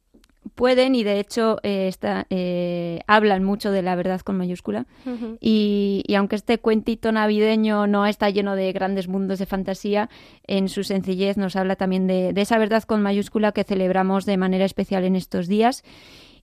pueden 0.55 0.95
y 0.95 1.05
de 1.05 1.21
hecho 1.21 1.59
eh, 1.63 1.89
está, 1.89 2.27
eh, 2.31 3.01
hablan 3.07 3.45
mucho 3.45 3.71
de 3.71 3.83
la 3.83 3.97
verdad 3.97 4.21
con 4.21 4.37
mayúscula 4.37 4.87
uh 5.05 5.11
-huh. 5.11 5.39
y, 5.41 6.03
y, 6.07 6.15
aunque 6.15 6.37
este 6.37 6.59
cuentito 6.59 7.11
navideño 7.13 7.87
no 7.87 8.07
está 8.07 8.31
lleno 8.31 8.55
de 8.57 8.73
grandes 8.73 9.09
mundos 9.09 9.39
de 9.39 9.47
fantasía, 9.47 10.09
en 10.47 10.69
su 10.69 10.85
sencillez 10.85 11.37
nos 11.37 11.57
habla 11.57 11.77
también 11.77 12.07
de, 12.07 12.33
de 12.33 12.41
esa 12.41 12.59
verdad 12.59 12.83
con 12.85 13.03
mayúscula 13.03 13.53
que 13.53 13.65
celebramos 13.65 14.27
de 14.27 14.37
manera 14.37 14.65
especial 14.65 15.05
en 15.05 15.17
estos 15.17 15.49
días 15.49 15.83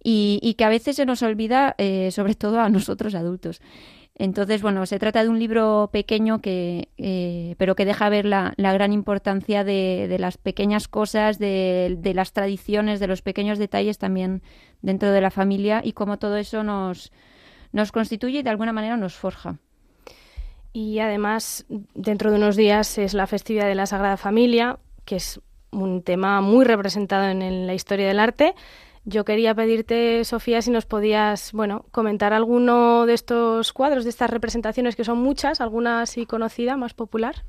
y, 0.04 0.40
y 0.42 0.56
que 0.56 0.66
a 0.66 0.70
veces 0.70 0.96
se 0.96 1.06
nos 1.06 1.22
olvida, 1.22 1.76
eh, 1.78 2.10
sobre 2.12 2.36
todo 2.36 2.60
a 2.60 2.70
nosotros 2.70 3.16
adultos. 3.16 3.62
Entonces, 4.16 4.62
bueno, 4.62 4.86
se 4.86 5.00
trata 5.00 5.24
de 5.24 5.30
un 5.30 5.40
libro 5.40 5.90
pequeño 5.92 6.42
que, 6.42 6.90
eh, 6.98 7.56
pero 7.58 7.76
que 7.76 7.86
deja 7.86 8.10
ver 8.10 8.26
la, 8.26 8.54
la 8.58 8.74
gran 8.74 8.94
importancia 8.94 9.64
de, 9.64 10.08
de, 10.10 10.20
las 10.20 10.38
pequeñas 10.38 10.88
cosas, 10.88 11.40
de, 11.40 11.96
de, 11.98 12.14
las 12.14 12.34
tradiciones, 12.34 13.00
de 13.00 13.08
los 13.08 13.22
pequeños 13.22 13.58
detalles 13.58 13.98
también 13.98 14.44
dentro 14.82 15.12
de 15.12 15.22
la 15.22 15.32
familia 15.32 15.82
y 15.84 15.94
cómo 15.94 16.20
todo 16.20 16.38
eso 16.38 16.64
nos, 16.64 17.12
nos 17.72 17.92
constituye 17.92 18.40
y 18.40 18.44
de 18.44 18.50
alguna 18.50 18.74
manera 18.74 18.98
nos 18.98 19.16
forja. 19.16 19.58
Y 20.74 21.00
además, 21.00 21.66
dentro 21.96 22.32
de 22.32 22.38
unos 22.38 22.56
días 22.56 22.98
es 22.98 23.14
la 23.14 23.28
festividad 23.28 23.66
de 23.66 23.76
la 23.76 23.86
Sagrada 23.86 24.18
Familia, 24.18 24.78
que 25.06 25.16
es 25.16 25.42
un 25.72 26.04
tema 26.04 26.42
muy 26.42 26.66
representado 26.66 27.30
en, 27.30 27.42
en 27.42 27.66
la 27.66 27.74
historia 27.74 28.08
del 28.08 28.20
arte. 28.20 28.56
Yo 29.04 29.26
quería 29.26 29.56
pedirte, 29.56 30.24
Sofía, 30.26 30.62
si 30.62 30.70
nos 30.70 30.86
podías, 30.86 31.54
bueno, 31.54 31.86
comentar 31.92 32.34
alguno 32.34 33.08
de 33.08 33.16
estos 33.16 33.74
cuadros, 33.74 34.04
de 34.04 34.12
estas 34.12 34.30
representaciones 34.30 34.96
que 34.96 35.04
son 35.04 35.18
muchas, 35.18 35.60
alguna 35.60 36.04
así 36.04 36.28
conocida, 36.28 36.78
más 36.78 36.94
popular. 36.94 37.44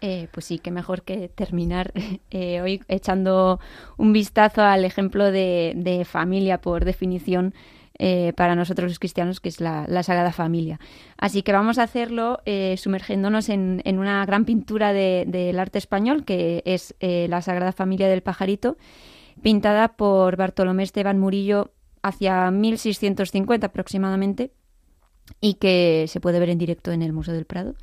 Eh, 0.00 0.28
pues 0.30 0.46
sí, 0.46 0.58
que 0.58 0.70
mejor 0.70 1.02
que 1.02 1.28
terminar 1.28 1.92
eh, 2.30 2.62
hoy 2.62 2.82
echando 2.88 3.60
un 3.98 4.12
vistazo 4.14 4.62
al 4.62 4.84
ejemplo 4.84 5.30
de, 5.30 6.06
familia 6.08 6.60
por 6.62 6.86
definición 6.86 7.54
eh, 7.98 8.32
para 8.34 8.54
nosotros 8.54 8.90
los 8.90 8.98
cristianos, 8.98 9.40
que 9.40 9.50
es 9.50 9.60
la, 9.60 10.02
Sagrada 10.02 10.32
Familia. 10.32 10.80
Así 11.18 11.42
que 11.42 11.52
vamos 11.52 11.78
a 11.78 11.82
hacerlo 11.82 12.40
eh, 12.46 12.74
sumergiéndonos 12.78 13.50
en, 13.50 13.82
en, 13.84 13.98
una 13.98 14.24
gran 14.24 14.46
pintura 14.46 14.94
del 14.94 15.30
de, 15.30 15.54
arte 15.58 15.76
español, 15.76 16.24
que 16.24 16.62
es 16.64 16.94
la 17.00 17.42
Sagrada 17.42 17.72
Familia 17.72 18.08
del 18.08 18.22
Pajarito 18.22 18.78
pintada 19.42 19.96
por 19.96 20.36
Bartolomé 20.36 20.82
Esteban 20.82 21.18
Murillo 21.18 21.72
hacia 22.02 22.50
1650 22.50 23.66
aproximadamente 23.66 24.52
y 25.40 25.54
que 25.54 26.06
se 26.08 26.20
puede 26.20 26.38
ver 26.38 26.50
en 26.50 26.58
directo 26.58 26.92
en 26.92 27.02
el 27.02 27.12
Museo 27.12 27.34
del 27.34 27.46
Prado. 27.46 27.74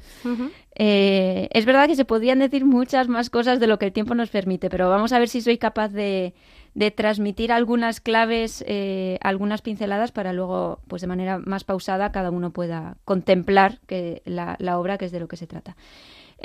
Eh, 0.76 1.50
es 1.52 1.66
verdad 1.66 1.88
que 1.88 1.96
se 1.96 2.06
podrían 2.06 2.40
decir 2.40 2.66
muchas 2.66 3.08
más 3.08 3.30
cosas 3.30 3.60
de 3.60 3.68
lo 3.68 3.78
que 3.80 3.86
el 3.88 3.92
tiempo 3.94 4.16
nos 4.16 4.30
permite, 4.30 4.70
pero 4.70 4.90
vamos 4.90 5.12
a 5.12 5.20
ver 5.20 5.30
si 5.30 5.42
soy 5.42 5.58
capaz 5.58 5.90
de, 5.90 6.34
de 6.74 6.92
transmitir 6.92 7.52
algunas 7.52 8.00
claves, 8.00 8.64
eh, 8.68 9.20
algunas 9.22 9.62
pinceladas 9.62 10.12
para 10.12 10.34
luego, 10.34 10.80
pues 10.88 11.02
de 11.02 11.08
manera 11.08 11.38
más 11.40 11.64
pausada, 11.64 12.12
cada 12.12 12.32
uno 12.32 12.52
pueda 12.52 12.98
contemplar 13.06 13.80
que 13.88 14.22
la, 14.26 14.56
la 14.60 14.80
obra, 14.80 14.98
que 14.98 15.06
es 15.06 15.12
de 15.12 15.20
lo 15.20 15.28
que 15.28 15.38
se 15.38 15.48
trata. 15.48 15.76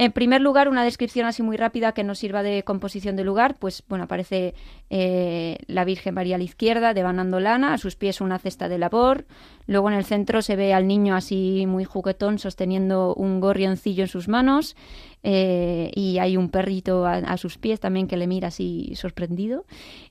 En 0.01 0.13
primer 0.13 0.41
lugar, 0.41 0.69
una 0.69 0.85
descripción 0.85 1.27
así 1.27 1.43
muy 1.43 1.57
rápida 1.57 1.91
que 1.91 2.05
nos 2.05 2.21
sirva 2.21 2.45
de 2.45 2.63
composición 2.63 3.17
de 3.17 3.25
lugar, 3.25 3.57
pues 3.59 3.83
bueno, 3.89 4.05
aparece 4.05 4.55
eh, 4.91 5.59
la 5.67 5.85
Virgen 5.85 6.15
María 6.15 6.37
a 6.37 6.39
la 6.39 6.45
izquierda, 6.45 6.95
devanando 6.95 7.41
lana, 7.41 7.75
a 7.75 7.79
sus 7.79 7.97
pies 7.97 8.21
una 8.21 8.39
cesta 8.39 8.69
de 8.69 8.79
labor, 8.79 9.27
luego 9.67 9.91
en 9.91 9.97
el 9.97 10.05
centro 10.05 10.41
se 10.41 10.55
ve 10.55 10.73
al 10.73 10.87
niño 10.87 11.17
así 11.17 11.65
muy 11.67 11.83
juguetón 11.83 12.39
sosteniendo 12.39 13.13
un 13.17 13.41
gorrioncillo 13.41 14.05
en 14.05 14.09
sus 14.09 14.29
manos 14.29 14.77
eh, 15.25 15.91
y 15.97 16.19
hay 16.19 16.37
un 16.37 16.51
perrito 16.51 17.05
a, 17.05 17.15
a, 17.15 17.37
sus 17.37 17.59
pies 17.59 17.81
también 17.81 18.07
que 18.07 18.17
le 18.17 18.29
mira 18.29 18.49
así 18.49 18.93
sorprendido 18.95 19.65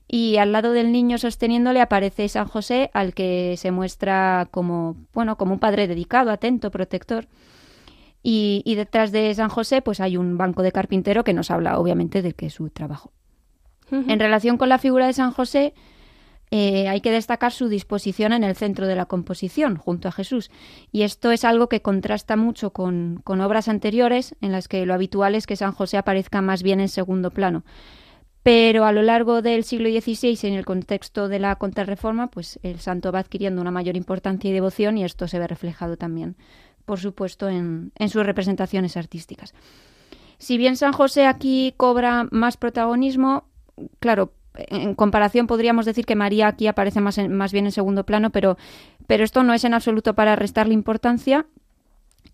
y 0.06 0.36
al 0.36 0.52
lado 0.52 0.72
del 0.72 0.92
niño 0.92 1.16
sosteniéndole 1.16 1.80
aparece 1.80 2.28
San 2.28 2.46
José 2.46 2.90
al 2.92 3.14
que 3.14 3.54
se 3.56 3.70
muestra 3.70 4.48
como 4.50 4.96
bueno 5.14 5.38
como 5.38 5.54
un 5.54 5.60
padre 5.60 5.88
dedicado, 5.88 6.30
atento, 6.30 6.70
protector. 6.70 7.26
Y, 8.22 8.74
detrás 8.74 9.12
de 9.12 9.32
San 9.34 9.48
José, 9.48 9.80
pues 9.80 10.00
hay 10.00 10.16
un 10.16 10.36
banco 10.36 10.62
de 10.62 10.72
carpintero 10.72 11.24
que 11.24 11.32
nos 11.32 11.50
habla, 11.50 11.78
obviamente, 11.78 12.20
de 12.20 12.32
que 12.32 12.46
es 12.46 12.54
su 12.54 12.68
trabajo. 12.68 13.12
En 13.90 14.20
relación 14.20 14.58
con 14.58 14.68
la 14.68 14.76
figura 14.76 15.06
de 15.06 15.14
San 15.14 15.30
José, 15.30 15.72
eh, 16.50 16.88
hay 16.88 17.00
que 17.00 17.10
destacar 17.10 17.52
su 17.52 17.68
disposición 17.68 18.34
en 18.34 18.44
el 18.44 18.54
centro 18.54 18.86
de 18.86 18.96
la 18.96 19.06
composición, 19.06 19.76
junto 19.76 20.08
a 20.08 20.12
Jesús. 20.12 20.50
Y 20.92 21.02
esto 21.02 21.30
es 21.30 21.44
algo 21.44 21.70
que 21.70 21.80
contrasta 21.80 22.36
mucho 22.36 22.70
con, 22.72 23.20
con, 23.24 23.40
obras 23.40 23.68
anteriores, 23.68 24.34
en 24.42 24.52
las 24.52 24.68
que 24.68 24.84
lo 24.84 24.92
habitual 24.92 25.34
es 25.34 25.46
que 25.46 25.56
San 25.56 25.72
José 25.72 25.96
aparezca 25.96 26.42
más 26.42 26.62
bien 26.62 26.80
en 26.80 26.88
segundo 26.88 27.30
plano. 27.30 27.64
Pero 28.42 28.84
a 28.84 28.92
lo 28.92 29.02
largo 29.02 29.40
del 29.40 29.64
siglo 29.64 29.88
XVI, 29.88 30.38
en 30.48 30.54
el 30.54 30.64
contexto 30.64 31.28
de 31.28 31.38
la 31.38 31.56
contrarreforma, 31.56 32.28
pues 32.28 32.58
el 32.62 32.80
santo 32.80 33.10
va 33.10 33.20
adquiriendo 33.20 33.60
una 33.60 33.70
mayor 33.70 33.96
importancia 33.96 34.50
y 34.50 34.52
devoción, 34.52 34.98
y 34.98 35.04
esto 35.04 35.28
se 35.28 35.38
ve 35.38 35.46
reflejado 35.46 35.96
también 35.96 36.36
por 36.88 36.98
supuesto, 36.98 37.50
en, 37.50 37.92
sus 38.08 38.24
representaciones 38.24 38.96
artísticas. 38.96 39.52
Si 40.38 40.56
bien 40.56 40.74
San 40.78 40.92
José 40.92 41.26
aquí 41.26 41.74
cobra 41.76 42.26
más 42.30 42.56
protagonismo, 42.56 43.44
claro, 44.00 44.32
en 44.54 44.94
comparación 44.94 45.46
podríamos 45.46 45.84
decir 45.84 46.06
que 46.06 46.16
María 46.16 46.48
aquí 46.48 46.66
aparece 46.66 47.02
más, 47.02 47.18
más 47.28 47.52
bien 47.52 47.66
en 47.66 47.72
segundo 47.72 48.04
plano, 48.04 48.30
pero, 48.30 48.56
pero 49.06 49.22
esto 49.22 49.42
no 49.42 49.52
es 49.52 49.64
en 49.64 49.74
absoluto 49.74 50.14
para 50.14 50.34
restarle 50.34 50.72
importancia. 50.72 51.44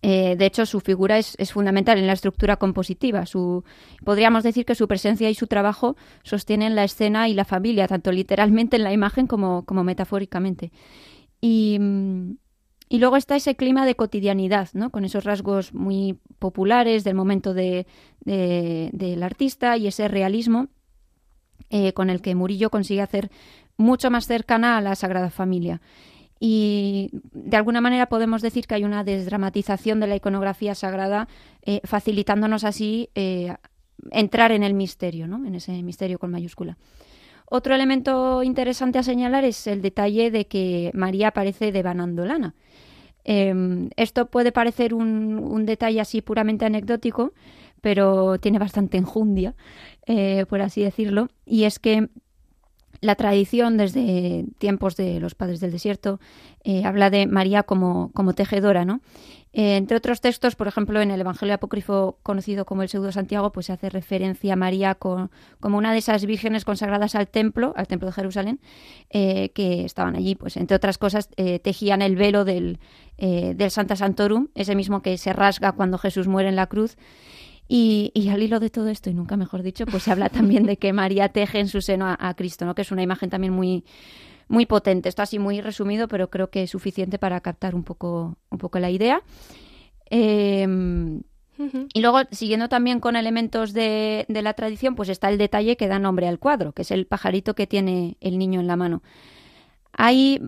Eh, 0.01 0.37
de 0.37 0.45
hecho, 0.45 0.65
su 0.65 0.79
figura 0.79 1.17
es, 1.17 1.35
fundamental 1.51 1.97
en 1.97 2.07
la 2.07 2.13
estructura 2.13 2.55
compositiva. 2.55 3.25
Su, 3.25 3.65
podríamos 4.05 4.43
decir 4.43 4.65
que 4.65 4.75
su 4.75 4.87
presencia 4.87 5.29
y 5.29 5.35
su 5.35 5.47
trabajo 5.47 5.97
sostienen 6.23 6.75
la 6.75 6.85
escena 6.85 7.27
y 7.27 7.33
la 7.33 7.43
familia, 7.43 7.89
tanto 7.89 8.13
literalmente 8.13 8.77
en 8.77 8.83
la 8.83 8.93
imagen 8.93 9.27
como, 9.27 9.65
como 9.65 9.83
metafóricamente. 9.83 10.71
Y, 11.41 11.77
mm, 11.77 12.37
y 12.87 12.99
luego 12.99 13.17
está 13.17 13.35
ese 13.35 13.55
clima 13.55 13.85
de 13.85 13.95
cotidianidad, 13.95 14.69
¿no? 14.73 14.91
con 14.91 15.05
esos 15.05 15.23
rasgos 15.23 15.73
muy 15.73 16.19
populares 16.39 17.03
del 17.03 17.15
momento 17.15 17.53
de, 17.53 17.87
del 18.23 19.23
artista 19.23 19.77
y 19.77 19.87
ese 19.87 20.07
realismo 20.07 20.67
eh, 21.69 21.93
con 21.93 22.09
el 22.09 22.21
que 22.21 22.35
Murillo 22.35 22.69
consigue 22.69 23.01
hacer 23.01 23.31
mucho 23.77 24.11
más 24.11 24.27
cercana 24.27 24.77
a 24.77 24.81
la 24.81 24.95
Sagrada 24.95 25.31
Familia. 25.31 25.81
Y 26.39 27.09
de 27.11 27.57
alguna 27.57 27.81
manera 27.81 28.07
podemos 28.07 28.41
decir 28.41 28.67
que 28.67 28.75
hay 28.75 28.83
una 28.83 29.03
desdramatización 29.03 29.99
de 29.99 30.07
la 30.07 30.15
iconografía 30.15 30.75
sagrada, 30.75 31.27
eh, 31.63 31.81
facilitándonos 31.85 32.63
así 32.63 33.09
eh, 33.15 33.55
entrar 34.11 34.51
en 34.51 34.61
el 34.61 34.75
misterio, 34.75 35.27
¿no? 35.27 35.43
en 35.45 35.55
ese 35.55 35.81
misterio 35.81 36.19
con 36.19 36.29
mayúscula. 36.29 36.77
Otro 37.47 37.73
elemento 37.73 38.43
interesante 38.43 38.99
a 38.99 39.03
señalar 39.03 39.43
es 39.43 39.65
el 39.67 39.81
detalle 39.81 40.29
de 40.29 40.47
que 40.47 40.91
María 40.93 41.29
aparece 41.29 41.71
devanando 41.71 42.25
lana. 42.25 42.53
Eh, 43.25 43.89
esto 43.97 44.27
puede 44.27 44.51
parecer 44.51 44.93
un, 44.93 45.39
un, 45.39 45.65
detalle 45.65 45.99
así 45.99 46.21
puramente 46.21 46.65
anecdótico, 46.65 47.33
pero 47.81 48.39
tiene 48.39 48.59
bastante 48.59 48.97
enjundia, 48.97 49.55
eh, 50.05 50.45
por 50.47 50.61
así 50.61 50.81
decirlo, 50.81 51.29
y 51.45 51.63
es 51.63 51.79
que 51.79 52.09
la 53.01 53.15
tradición 53.15 53.77
desde 53.77 54.45
tiempos 54.57 54.95
de 54.95 55.19
los 55.19 55.35
padres 55.35 55.59
del 55.59 55.71
desierto 55.71 56.19
eh, 56.63 56.83
habla 56.85 57.09
de 57.09 57.27
María 57.27 57.63
como, 57.63 58.11
como 58.13 58.33
tejedora, 58.33 58.85
¿no? 58.85 59.01
Eh, 59.57 59.77
entre 59.77 59.95
otros 59.95 60.19
textos, 60.19 60.57
por 60.57 60.67
ejemplo, 60.67 60.99
en 61.01 61.11
el 61.11 61.21
Evangelio 61.21 61.55
apócrifo 61.55 62.17
conocido 62.23 62.65
como 62.65 62.81
el 62.83 62.89
Pseudo 62.89 63.13
Santiago, 63.13 63.53
pues 63.53 63.67
se 63.67 63.71
hace 63.71 63.89
referencia 63.89 64.51
a 64.51 64.55
María 64.57 64.95
como 64.95 65.29
una 65.77 65.93
de 65.93 65.99
esas 65.99 66.25
vírgenes 66.25 66.65
consagradas 66.65 67.15
al 67.15 67.29
templo, 67.29 67.71
al 67.77 67.87
templo 67.87 68.07
de 68.07 68.11
Jerusalén, 68.11 68.59
eh, 69.11 69.51
que 69.55 69.85
estaban 69.85 70.17
allí, 70.17 70.35
pues 70.35 70.57
entre 70.57 70.75
otras 70.75 70.97
cosas, 70.97 71.29
eh, 71.37 71.59
tejían 71.59 72.01
el 72.01 72.17
velo 72.17 72.43
del, 72.43 72.79
del 73.17 73.71
Santa 73.71 73.95
Santorum, 73.95 74.49
ese 74.55 74.75
mismo 74.75 75.01
que 75.01 75.17
se 75.17 75.31
rasga 75.31 75.71
cuando 75.71 75.97
Jesús 75.97 76.27
muere 76.27 76.49
en 76.49 76.57
la 76.57 76.67
cruz. 76.67 76.97
Y, 77.69 78.11
al 78.29 78.43
hilo 78.43 78.59
de 78.59 78.69
todo 78.69 78.89
esto, 78.89 79.09
y 79.09 79.13
nunca 79.13 79.37
mejor 79.37 79.63
dicho, 79.63 79.85
pues 79.85 80.03
se 80.03 80.11
habla 80.11 80.27
también 80.29 80.65
de 80.65 80.75
que 80.75 80.91
María 80.91 81.29
teje 81.29 81.59
en 81.59 81.69
su 81.69 81.79
seno 81.79 82.07
a, 82.07 82.17
a 82.19 82.33
Cristo, 82.35 82.65
¿no? 82.65 82.75
que 82.75 82.81
es 82.81 82.91
una 82.91 83.03
imagen 83.03 83.29
también 83.29 83.53
muy, 83.53 83.85
muy 84.47 84.65
potente. 84.65 85.09
Esto 85.09 85.21
así 85.21 85.39
muy 85.39 85.61
resumido, 85.61 86.07
pero 86.07 86.29
creo 86.29 86.49
que 86.49 86.63
es 86.63 86.71
suficiente 86.71 87.19
para 87.19 87.41
captar 87.41 87.75
un 87.75 87.83
poco, 87.83 88.37
un 88.49 88.57
poco 88.57 88.79
la 88.79 88.89
idea. 88.89 89.21
Em, 90.09 91.21
y 91.93 92.01
luego, 92.01 92.19
siguiendo 92.31 92.67
también 92.69 92.99
con 92.99 93.15
elementos 93.15 93.73
de, 93.73 94.25
de, 94.27 94.41
la 94.41 94.53
tradición, 94.53 94.95
pues 94.95 95.09
está 95.09 95.29
el 95.29 95.37
detalle 95.37 95.77
que 95.77 95.87
da 95.87 95.99
nombre 95.99 96.27
al 96.27 96.39
cuadro, 96.39 96.73
que 96.73 96.81
es 96.81 96.91
el 96.91 97.07
pajarito 97.07 97.55
que 97.55 97.65
tiene 97.65 98.17
el 98.19 98.37
niño 98.37 98.59
en 98.59 98.67
la 98.67 98.75
mano. 98.75 99.01
Hay 99.93 100.41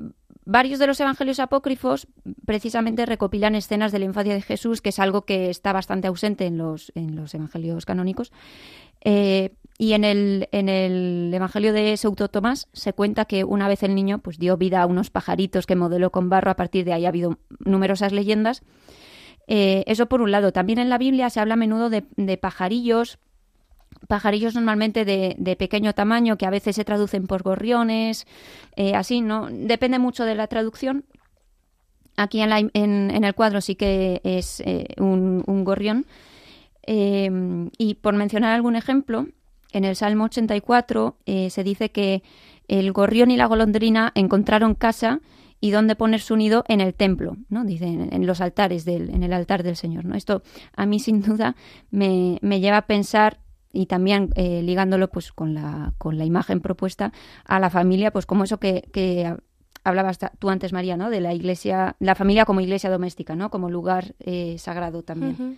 varios 0.47 0.79
de 0.79 0.87
los 0.87 0.99
evangelios 0.99 1.39
apócrifos 1.39 2.07
precisamente 2.45 3.05
recopilan 3.05 3.53
escenas 3.53 3.91
de 3.91 3.99
la 3.99 4.05
infancia 4.05 4.33
de 4.33 4.41
Jesús, 4.41 4.81
que 4.81 4.89
es 4.89 4.99
algo 4.99 5.23
que 5.25 5.49
está 5.49 5.73
bastante 5.73 6.07
ausente 6.07 6.45
en 6.45 6.57
los, 6.57 6.91
en 6.95 7.15
los 7.15 7.33
evangelios 7.35 7.85
canónicos. 7.85 8.31
Eh, 9.03 9.53
y 9.77 9.93
en 9.93 10.03
el, 10.03 10.49
en 10.51 10.69
el 10.69 11.31
Evangelio 11.31 11.71
de 11.71 11.95
Sauto 11.97 12.29
Tomás 12.29 12.67
se 12.73 12.93
cuenta 12.93 13.25
que 13.25 13.43
una 13.43 13.67
vez 13.67 13.83
el 13.83 13.93
niño 13.93 14.19
pues, 14.19 14.39
dio 14.39 14.57
vida 14.57 14.81
a 14.81 14.87
unos 14.87 15.11
pajaritos 15.11 15.67
que 15.67 15.75
modeló 15.75 16.11
con 16.11 16.29
barro. 16.29 16.49
A 16.49 16.55
partir 16.55 16.83
de 16.83 16.93
ahí 16.93 17.05
ha 17.05 17.09
habido 17.09 17.37
numerosas 17.59 18.11
leyendas. 18.11 18.63
Eh, 19.47 19.83
eso 19.85 20.07
por 20.07 20.21
un 20.21 20.31
lado. 20.31 20.51
También 20.51 20.79
en 20.79 20.89
la 20.89 20.97
Biblia 20.97 21.29
se 21.29 21.39
habla 21.39 21.53
a 21.53 21.57
menudo 21.57 21.91
de, 21.91 22.01
pajarillos, 22.37 23.19
pajarillos 24.07 24.55
normalmente 24.55 25.05
de, 25.05 25.55
pequeño 25.55 25.93
tamaño 25.93 26.39
que 26.39 26.47
a 26.47 26.51
veces 26.51 26.75
se 26.75 26.83
traducen 26.83 27.27
por 27.27 27.43
gorriones, 27.43 28.25
eh, 28.75 28.95
así, 28.95 29.21
¿no? 29.21 29.47
Depende 29.51 29.99
mucho 29.99 30.25
de 30.25 30.33
la 30.33 30.47
traducción. 30.47 31.05
Aquí 32.17 32.41
en, 32.41 32.49
la, 32.49 32.59
en, 32.59 33.23
el 33.23 33.35
cuadro 33.35 33.61
sí 33.61 33.75
que 33.75 34.21
es 34.23 34.59
eh, 34.61 34.87
un, 34.97 35.43
un, 35.45 35.63
gorrión. 35.63 36.07
y 36.87 37.93
por 38.01 38.15
mencionar 38.15 38.55
algún 38.55 38.75
ejemplo, 38.75 39.27
en 39.77 39.85
el 39.85 39.95
Salmo 39.95 40.25
84 40.25 41.17
eh, 41.25 41.49
se 41.49 41.63
dice 41.63 41.89
que 41.89 42.23
el 42.67 42.91
gorrión 42.91 43.31
y 43.31 43.37
la 43.37 43.45
golondrina 43.45 44.11
encontraron 44.15 44.75
casa 44.75 45.21
y 45.59 45.71
donde 45.71 45.95
poner 45.95 46.19
su 46.19 46.35
nido 46.35 46.63
en 46.67 46.81
el 46.81 46.93
templo, 46.93 47.37
¿no? 47.49 47.63
Dice, 47.63 47.85
en, 47.85 48.27
los 48.27 48.41
altares, 48.41 48.85
del, 48.85 49.09
en 49.09 49.23
el 49.23 49.33
altar 49.33 49.63
del 49.63 49.75
Señor, 49.75 50.05
¿no? 50.05 50.15
Esto 50.15 50.43
a 50.75 50.85
mí 50.85 50.99
sin 50.99 51.21
duda 51.21 51.55
me, 51.89 52.39
lleva 52.59 52.77
a 52.77 52.87
pensar 52.87 53.39
y 53.73 53.87
también 53.87 54.31
eh, 54.35 54.61
ligándolo 54.61 55.09
pues 55.09 55.31
con 55.31 55.53
la, 55.53 55.93
con 55.97 56.17
la 56.17 56.25
imagen 56.25 56.61
propuesta 56.61 57.11
a 57.45 57.59
la 57.59 57.69
familia, 57.69 58.11
pues 58.11 58.25
como 58.25 58.43
eso 58.43 58.59
que, 58.59 58.87
que 58.93 59.35
hablabas 59.83 60.19
tú 60.39 60.49
antes, 60.49 60.73
María, 60.73 60.97
¿no? 60.97 61.09
De 61.09 61.21
la 61.21 61.33
iglesia, 61.33 61.95
la 61.99 62.15
familia 62.15 62.45
como 62.45 62.61
iglesia 62.61 62.89
doméstica, 62.89 63.35
¿no? 63.35 63.49
Como 63.49 63.69
lugar 63.69 64.15
eh, 64.19 64.57
sagrado 64.59 65.03
también. 65.03 65.57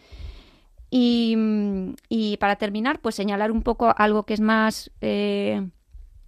Y, 0.91 2.37
para 2.39 2.55
terminar, 2.55 2.99
pues 2.99 3.15
señalar 3.15 3.51
un 3.51 3.61
poco 3.61 3.93
algo 3.95 4.23
que 4.23 4.33
es 4.33 4.39
más 4.39 4.91
eh, 5.01 5.69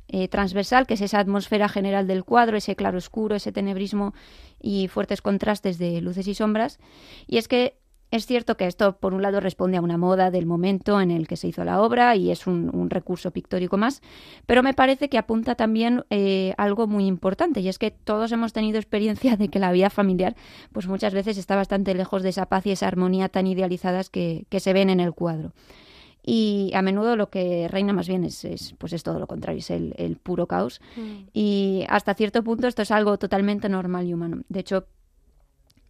eh, 0.08 0.28
transversal, 0.28 0.86
que 0.86 0.94
es 0.94 1.02
esa 1.02 1.20
atmósfera 1.20 1.68
general 1.68 2.08
del 2.08 2.24
cuadro, 2.24 2.58
ese 2.58 2.76
claro 2.76 2.98
oscuro, 2.98 3.36
ese 3.36 3.52
tenebrismo 3.52 4.14
y 4.62 4.88
fuertes 4.88 5.22
contrastes 5.22 5.78
de 5.78 6.02
luces 6.02 6.28
y 6.28 6.36
sombras. 6.36 6.80
Y 7.28 7.38
es 7.38 7.48
que 7.48 7.78
es 8.12 8.26
cierto 8.26 8.58
que 8.58 8.68
esto, 8.68 8.98
por 8.98 9.14
un 9.14 9.22
lado, 9.22 9.40
responde 9.40 9.78
a 9.78 9.82
una 9.82 9.98
moda 9.98 10.32
del 10.32 10.46
momento 10.46 11.00
en 11.00 11.12
el 11.12 11.30
que 11.30 11.38
se 11.38 11.48
hizo 11.48 11.64
la 11.64 11.82
obra 11.82 12.18
y 12.18 12.30
es 12.30 12.46
un, 12.46 12.90
recurso 12.90 13.32
pictórico 13.32 13.78
más, 13.78 14.02
pero 14.46 14.64
me 14.64 14.74
parece 14.74 15.08
que 15.08 15.18
apunta 15.18 15.56
también 15.56 16.04
eh, 16.10 16.54
algo 16.58 16.88
muy 16.88 17.06
importante 17.06 17.62
y 17.62 17.70
es 17.70 17.80
que 17.80 17.90
todos 17.90 18.34
hemos 18.34 18.52
tenido 18.52 18.78
experiencia 18.78 19.38
de 19.38 19.48
que 19.48 19.60
la 19.60 19.72
vida 19.72 19.90
familiar, 19.90 20.36
pues 20.74 20.88
muchas 20.88 21.14
veces 21.14 21.38
está 21.38 21.56
bastante 21.56 21.94
lejos 21.94 22.22
de 22.22 22.30
esa 22.30 22.48
paz 22.48 22.66
y 22.66 22.72
esa 22.72 22.88
armonía 22.88 23.30
tan 23.30 23.48
idealizadas 23.48 24.10
que, 24.10 24.46
se 24.52 24.74
ven 24.74 24.90
en 24.90 25.00
el 25.00 25.14
cuadro. 25.14 25.54
y 26.22 26.72
a 26.76 26.82
menudo 26.82 27.16
lo 27.16 27.30
que 27.30 27.68
reina 27.70 27.94
más 27.94 28.08
bien 28.10 28.26
es, 28.26 28.76
pues 28.78 28.92
es 28.92 29.04
todo 29.04 29.20
lo 29.20 29.28
contrario, 29.28 29.60
es 29.60 29.72
el, 29.72 30.18
puro 30.22 30.48
caos. 30.48 30.82
Mm. 30.98 31.30
Y 31.34 31.86
hasta 31.88 32.14
cierto 32.14 32.44
punto 32.44 32.68
esto 32.68 32.82
es 32.82 32.92
algo 32.92 33.18
totalmente 33.18 33.70
normal 33.70 34.06
y 34.06 34.14
humano. 34.14 34.42
De 34.50 34.60
hecho, 34.60 34.86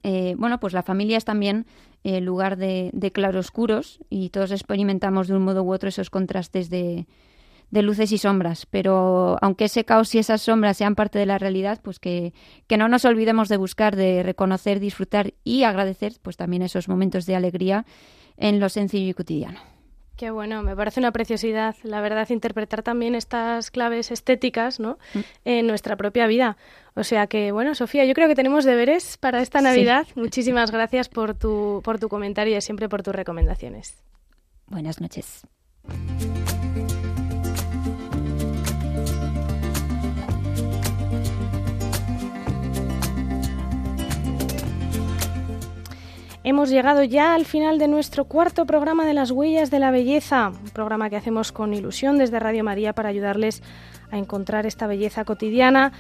eh, 0.03 0.36
bueno, 0.38 0.59
pues 0.59 0.74
la 0.74 0.84
familia 0.84 1.17
es 1.17 1.26
también 1.26 1.65
el 2.04 2.26
lugar 2.26 2.58
de, 2.58 3.12
claroscuros 3.14 3.99
y 4.10 4.30
todos 4.30 4.52
experimentamos 4.52 5.28
de 5.28 5.36
un 5.36 5.43
modo 5.43 5.64
u 5.64 5.74
otro 5.74 5.89
esos 5.89 6.10
contrastes 6.10 6.70
de, 6.70 7.08
de 7.70 7.82
luces 7.82 8.12
y 8.12 8.18
sombras, 8.18 8.66
pero 8.66 9.38
aunque 9.41 9.66
ese 9.66 9.86
caos 9.86 10.14
y 10.16 10.20
esas 10.20 10.41
sombras 10.41 10.78
sean 10.78 10.95
parte 10.95 11.20
de 11.20 11.26
la 11.26 11.38
realidad, 11.38 11.80
pues 11.84 11.99
que, 11.99 12.34
que, 12.68 12.78
no 12.78 12.88
nos 12.88 13.06
olvidemos 13.06 13.49
de 13.49 13.58
buscar, 13.58 13.95
de 13.95 14.24
reconocer, 14.24 14.80
disfrutar 14.80 15.34
y 15.43 15.64
agradecer 15.64 16.14
pues 16.22 16.38
también 16.38 16.64
esos 16.64 16.88
momentos 16.88 17.26
de 17.26 17.36
alegría 17.36 17.86
en 18.38 18.60
lo 18.60 18.70
sencillo 18.70 19.10
y 19.10 19.14
cotidiano. 19.14 19.60
Qué 20.22 20.30
bueno, 20.30 20.61
me 20.61 20.76
parece 20.76 20.99
una 20.99 21.11
preciosidad, 21.11 21.76
la 21.82 21.99
verdad, 21.99 22.30
interpretar 22.30 22.84
también 22.84 23.15
estas 23.15 23.72
claves 23.72 24.11
estéticas 24.11 24.80
¿no? 24.80 24.99
Mm. 25.15 25.19
en 25.45 25.65
nuestra 25.65 25.95
propia 25.95 26.28
vida. 26.28 26.57
O 26.93 27.03
sea 27.03 27.26
que, 27.26 27.51
bueno, 27.51 27.74
Sofía, 27.74 28.05
yo 28.05 28.13
creo 28.13 28.28
que 28.28 28.36
tenemos 28.36 28.63
deberes 28.63 29.17
para 29.17 29.41
esta 29.41 29.61
Navidad. 29.61 30.05
Muchísimas 30.13 30.69
gracias 30.69 31.09
por 31.09 31.34
tu, 31.34 31.82
por 31.84 31.97
tu 31.97 32.07
comentario 32.07 32.55
y 32.55 32.61
siempre 32.61 32.88
por 32.88 33.01
tus 33.01 33.15
recomendaciones. 33.15 33.97
Buenas 34.67 35.01
noches. 35.01 35.41
Hemos 46.43 46.71
llegado 46.71 47.03
ya 47.03 47.35
al 47.35 47.45
final 47.45 47.77
de 47.77 47.87
nuestro 47.87 48.25
cuarto 48.25 48.65
programa 48.65 49.05
de 49.05 49.13
las 49.13 49.29
huellas 49.29 49.69
de 49.69 49.77
la 49.77 49.91
belleza, 49.91 50.49
un 50.49 50.71
programa 50.71 51.07
que 51.09 51.15
hacemos 51.15 51.51
con 51.51 51.71
ilusión 51.71 52.17
desde 52.17 52.39
Radio 52.39 52.63
María 52.63 52.93
para 52.93 53.09
ayudarles 53.09 53.61
a 54.09 54.17
encontrar 54.17 54.65
esta 54.65 54.87
belleza 54.87 55.23
cotidiana 55.23 55.91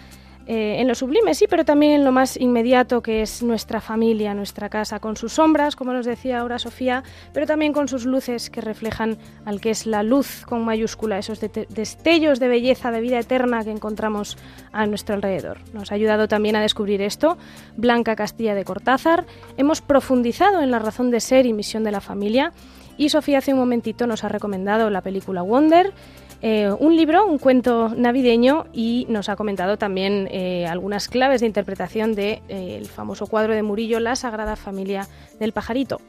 eh, 0.47 0.77
en 0.79 0.87
lo 0.87 0.95
sublime, 0.95 1.33
sí, 1.33 1.45
pero 1.49 1.63
también 1.65 1.93
en 1.93 2.03
lo 2.03 2.11
más 2.11 2.35
inmediato 2.35 3.01
que 3.01 3.21
es 3.21 3.43
nuestra 3.43 3.79
familia, 3.79 4.33
nuestra 4.33 4.69
casa, 4.69 4.99
con 4.99 5.15
sus 5.15 5.33
sombras, 5.33 5.75
como 5.75 5.93
nos 5.93 6.05
decía 6.05 6.39
ahora 6.39 6.59
Sofía, 6.59 7.03
pero 7.33 7.45
también 7.45 7.73
con 7.73 7.87
sus 7.87 8.05
luces 8.05 8.49
que 8.49 8.61
reflejan 8.61 9.17
al 9.45 9.61
que 9.61 9.69
es 9.69 9.85
la 9.85 10.03
luz 10.03 10.43
con 10.47 10.65
mayúscula, 10.65 11.17
esos 11.17 11.39
destellos 11.39 12.39
de 12.39 12.47
belleza, 12.47 12.91
de 12.91 13.01
vida 13.01 13.19
eterna 13.19 13.63
que 13.63 13.71
encontramos 13.71 14.37
a 14.71 14.85
nuestro 14.87 15.15
alrededor. 15.15 15.59
Nos 15.73 15.91
ha 15.91 15.95
ayudado 15.95 16.27
también 16.27 16.55
a 16.55 16.61
descubrir 16.61 17.01
esto 17.01 17.37
Blanca 17.77 18.15
Castilla 18.15 18.55
de 18.55 18.65
Cortázar. 18.65 19.25
Hemos 19.57 19.81
profundizado 19.81 20.61
en 20.61 20.71
la 20.71 20.79
razón 20.79 21.11
de 21.11 21.19
ser 21.19 21.45
y 21.45 21.53
misión 21.53 21.83
de 21.83 21.91
la 21.91 22.01
familia. 22.01 22.51
Y 22.97 23.09
Sofía 23.09 23.39
hace 23.39 23.53
un 23.53 23.59
momentito 23.59 24.05
nos 24.05 24.23
ha 24.23 24.29
recomendado 24.29 24.89
la 24.89 25.01
película 25.01 25.41
Wonder, 25.41 25.93
eh, 26.41 26.71
un 26.79 26.95
libro, 26.95 27.25
un 27.25 27.37
cuento 27.37 27.89
navideño 27.95 28.65
y 28.73 29.05
nos 29.09 29.29
ha 29.29 29.35
comentado 29.35 29.77
también 29.77 30.27
eh, 30.31 30.65
algunas 30.65 31.07
claves 31.07 31.41
de 31.41 31.47
interpretación 31.47 32.15
del 32.15 32.41
de, 32.49 32.79
eh, 32.79 32.85
famoso 32.85 33.27
cuadro 33.27 33.53
de 33.53 33.61
Murillo, 33.61 33.99
La 33.99 34.15
Sagrada 34.15 34.55
Familia 34.55 35.07
del 35.39 35.51
Pajarito. 35.51 36.01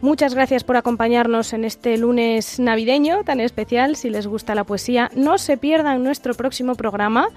Muchas 0.00 0.34
gracias 0.34 0.64
por 0.64 0.76
acompañarnos 0.76 1.52
en 1.52 1.64
este 1.64 1.96
lunes 1.96 2.58
navideño 2.58 3.22
tan 3.24 3.40
especial. 3.40 3.94
Si 3.94 4.10
les 4.10 4.26
gusta 4.26 4.54
la 4.56 4.64
poesía, 4.64 5.10
no 5.14 5.38
se 5.38 5.56
pierdan 5.56 6.02
nuestro 6.02 6.34
próximo 6.34 6.74
programa. 6.74 7.28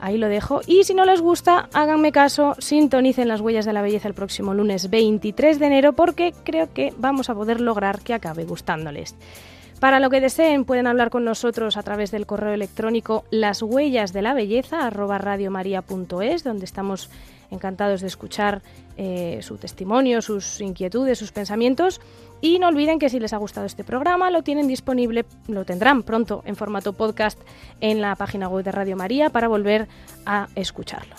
Ahí 0.00 0.18
lo 0.18 0.28
dejo. 0.28 0.60
Y 0.66 0.84
si 0.84 0.94
no 0.94 1.04
les 1.04 1.20
gusta, 1.20 1.68
háganme 1.72 2.12
caso, 2.12 2.54
sintonicen 2.58 3.28
las 3.28 3.40
huellas 3.40 3.64
de 3.64 3.72
la 3.72 3.82
belleza 3.82 4.08
el 4.08 4.14
próximo 4.14 4.54
lunes 4.54 4.90
23 4.90 5.58
de 5.58 5.66
enero 5.66 5.92
porque 5.94 6.34
creo 6.44 6.72
que 6.72 6.92
vamos 6.98 7.30
a 7.30 7.34
poder 7.34 7.60
lograr 7.60 8.00
que 8.00 8.14
acabe 8.14 8.44
gustándoles. 8.44 9.14
Para 9.80 10.00
lo 10.00 10.08
que 10.08 10.20
deseen 10.20 10.64
pueden 10.64 10.86
hablar 10.86 11.10
con 11.10 11.24
nosotros 11.24 11.76
a 11.76 11.82
través 11.82 12.10
del 12.10 12.26
correo 12.26 12.54
electrónico 12.54 13.24
las 13.30 13.60
huellas 13.60 14.12
de 14.12 14.22
la 14.22 14.32
belleza 14.32 14.88
donde 16.44 16.64
estamos 16.64 17.10
encantados 17.50 18.00
de 18.00 18.06
escuchar 18.06 18.62
eh, 18.96 19.40
su 19.42 19.56
testimonio, 19.56 20.22
sus 20.22 20.60
inquietudes, 20.60 21.18
sus 21.18 21.32
pensamientos 21.32 22.00
y 22.40 22.58
no 22.58 22.68
olviden 22.68 22.98
que 22.98 23.08
si 23.08 23.18
les 23.18 23.32
ha 23.32 23.38
gustado 23.38 23.66
este 23.66 23.84
programa, 23.84 24.30
lo 24.30 24.42
tienen 24.42 24.68
disponible, 24.68 25.24
lo 25.48 25.64
tendrán 25.64 26.02
pronto 26.02 26.42
en 26.44 26.56
formato 26.56 26.92
podcast 26.92 27.40
en 27.80 28.00
la 28.00 28.14
página 28.16 28.48
web 28.48 28.64
de 28.64 28.72
Radio 28.72 28.96
María 28.96 29.30
para 29.30 29.48
volver 29.48 29.88
a 30.26 30.48
escucharlo. 30.54 31.14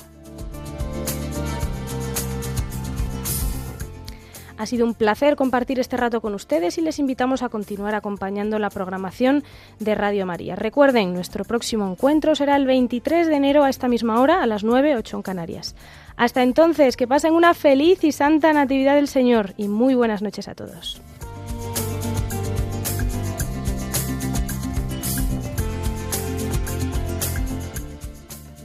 Ha 4.57 4.65
sido 4.65 4.85
un 4.85 4.93
placer 4.93 5.35
compartir 5.35 5.79
este 5.79 5.97
rato 5.97 6.21
con 6.21 6.33
ustedes 6.33 6.77
y 6.77 6.81
les 6.81 6.99
invitamos 6.99 7.43
a 7.43 7.49
continuar 7.49 7.93
acompañando 7.93 8.57
la 8.57 8.69
programación 8.69 9.43
de 9.79 9.95
Radio 9.95 10.25
María. 10.25 10.55
Recuerden, 10.55 11.13
nuestro 11.13 11.43
próximo 11.43 11.89
encuentro 11.89 12.35
será 12.35 12.55
el 12.55 12.65
23 12.65 13.27
de 13.27 13.35
enero 13.35 13.63
a 13.63 13.69
esta 13.69 13.89
misma 13.89 14.21
hora, 14.21 14.41
a 14.41 14.47
las 14.47 14.63
9, 14.63 14.95
8 14.95 15.17
en 15.17 15.23
Canarias. 15.23 15.75
Hasta 16.17 16.43
entonces, 16.43 16.95
que 16.95 17.07
pasen 17.07 17.33
una 17.33 17.53
feliz 17.53 18.03
y 18.03 18.11
santa 18.11 18.53
Natividad 18.53 18.95
del 18.95 19.07
Señor 19.07 19.53
y 19.57 19.67
muy 19.67 19.95
buenas 19.95 20.21
noches 20.21 20.47
a 20.47 20.55
todos. 20.55 21.01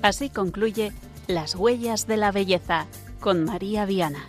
Así 0.03 0.31
concluye 0.31 0.93
Las 1.27 1.55
huellas 1.55 2.07
de 2.07 2.17
la 2.17 2.33
belleza 2.33 2.87
con 3.21 3.45
María 3.45 3.85
Viana. 3.85 4.27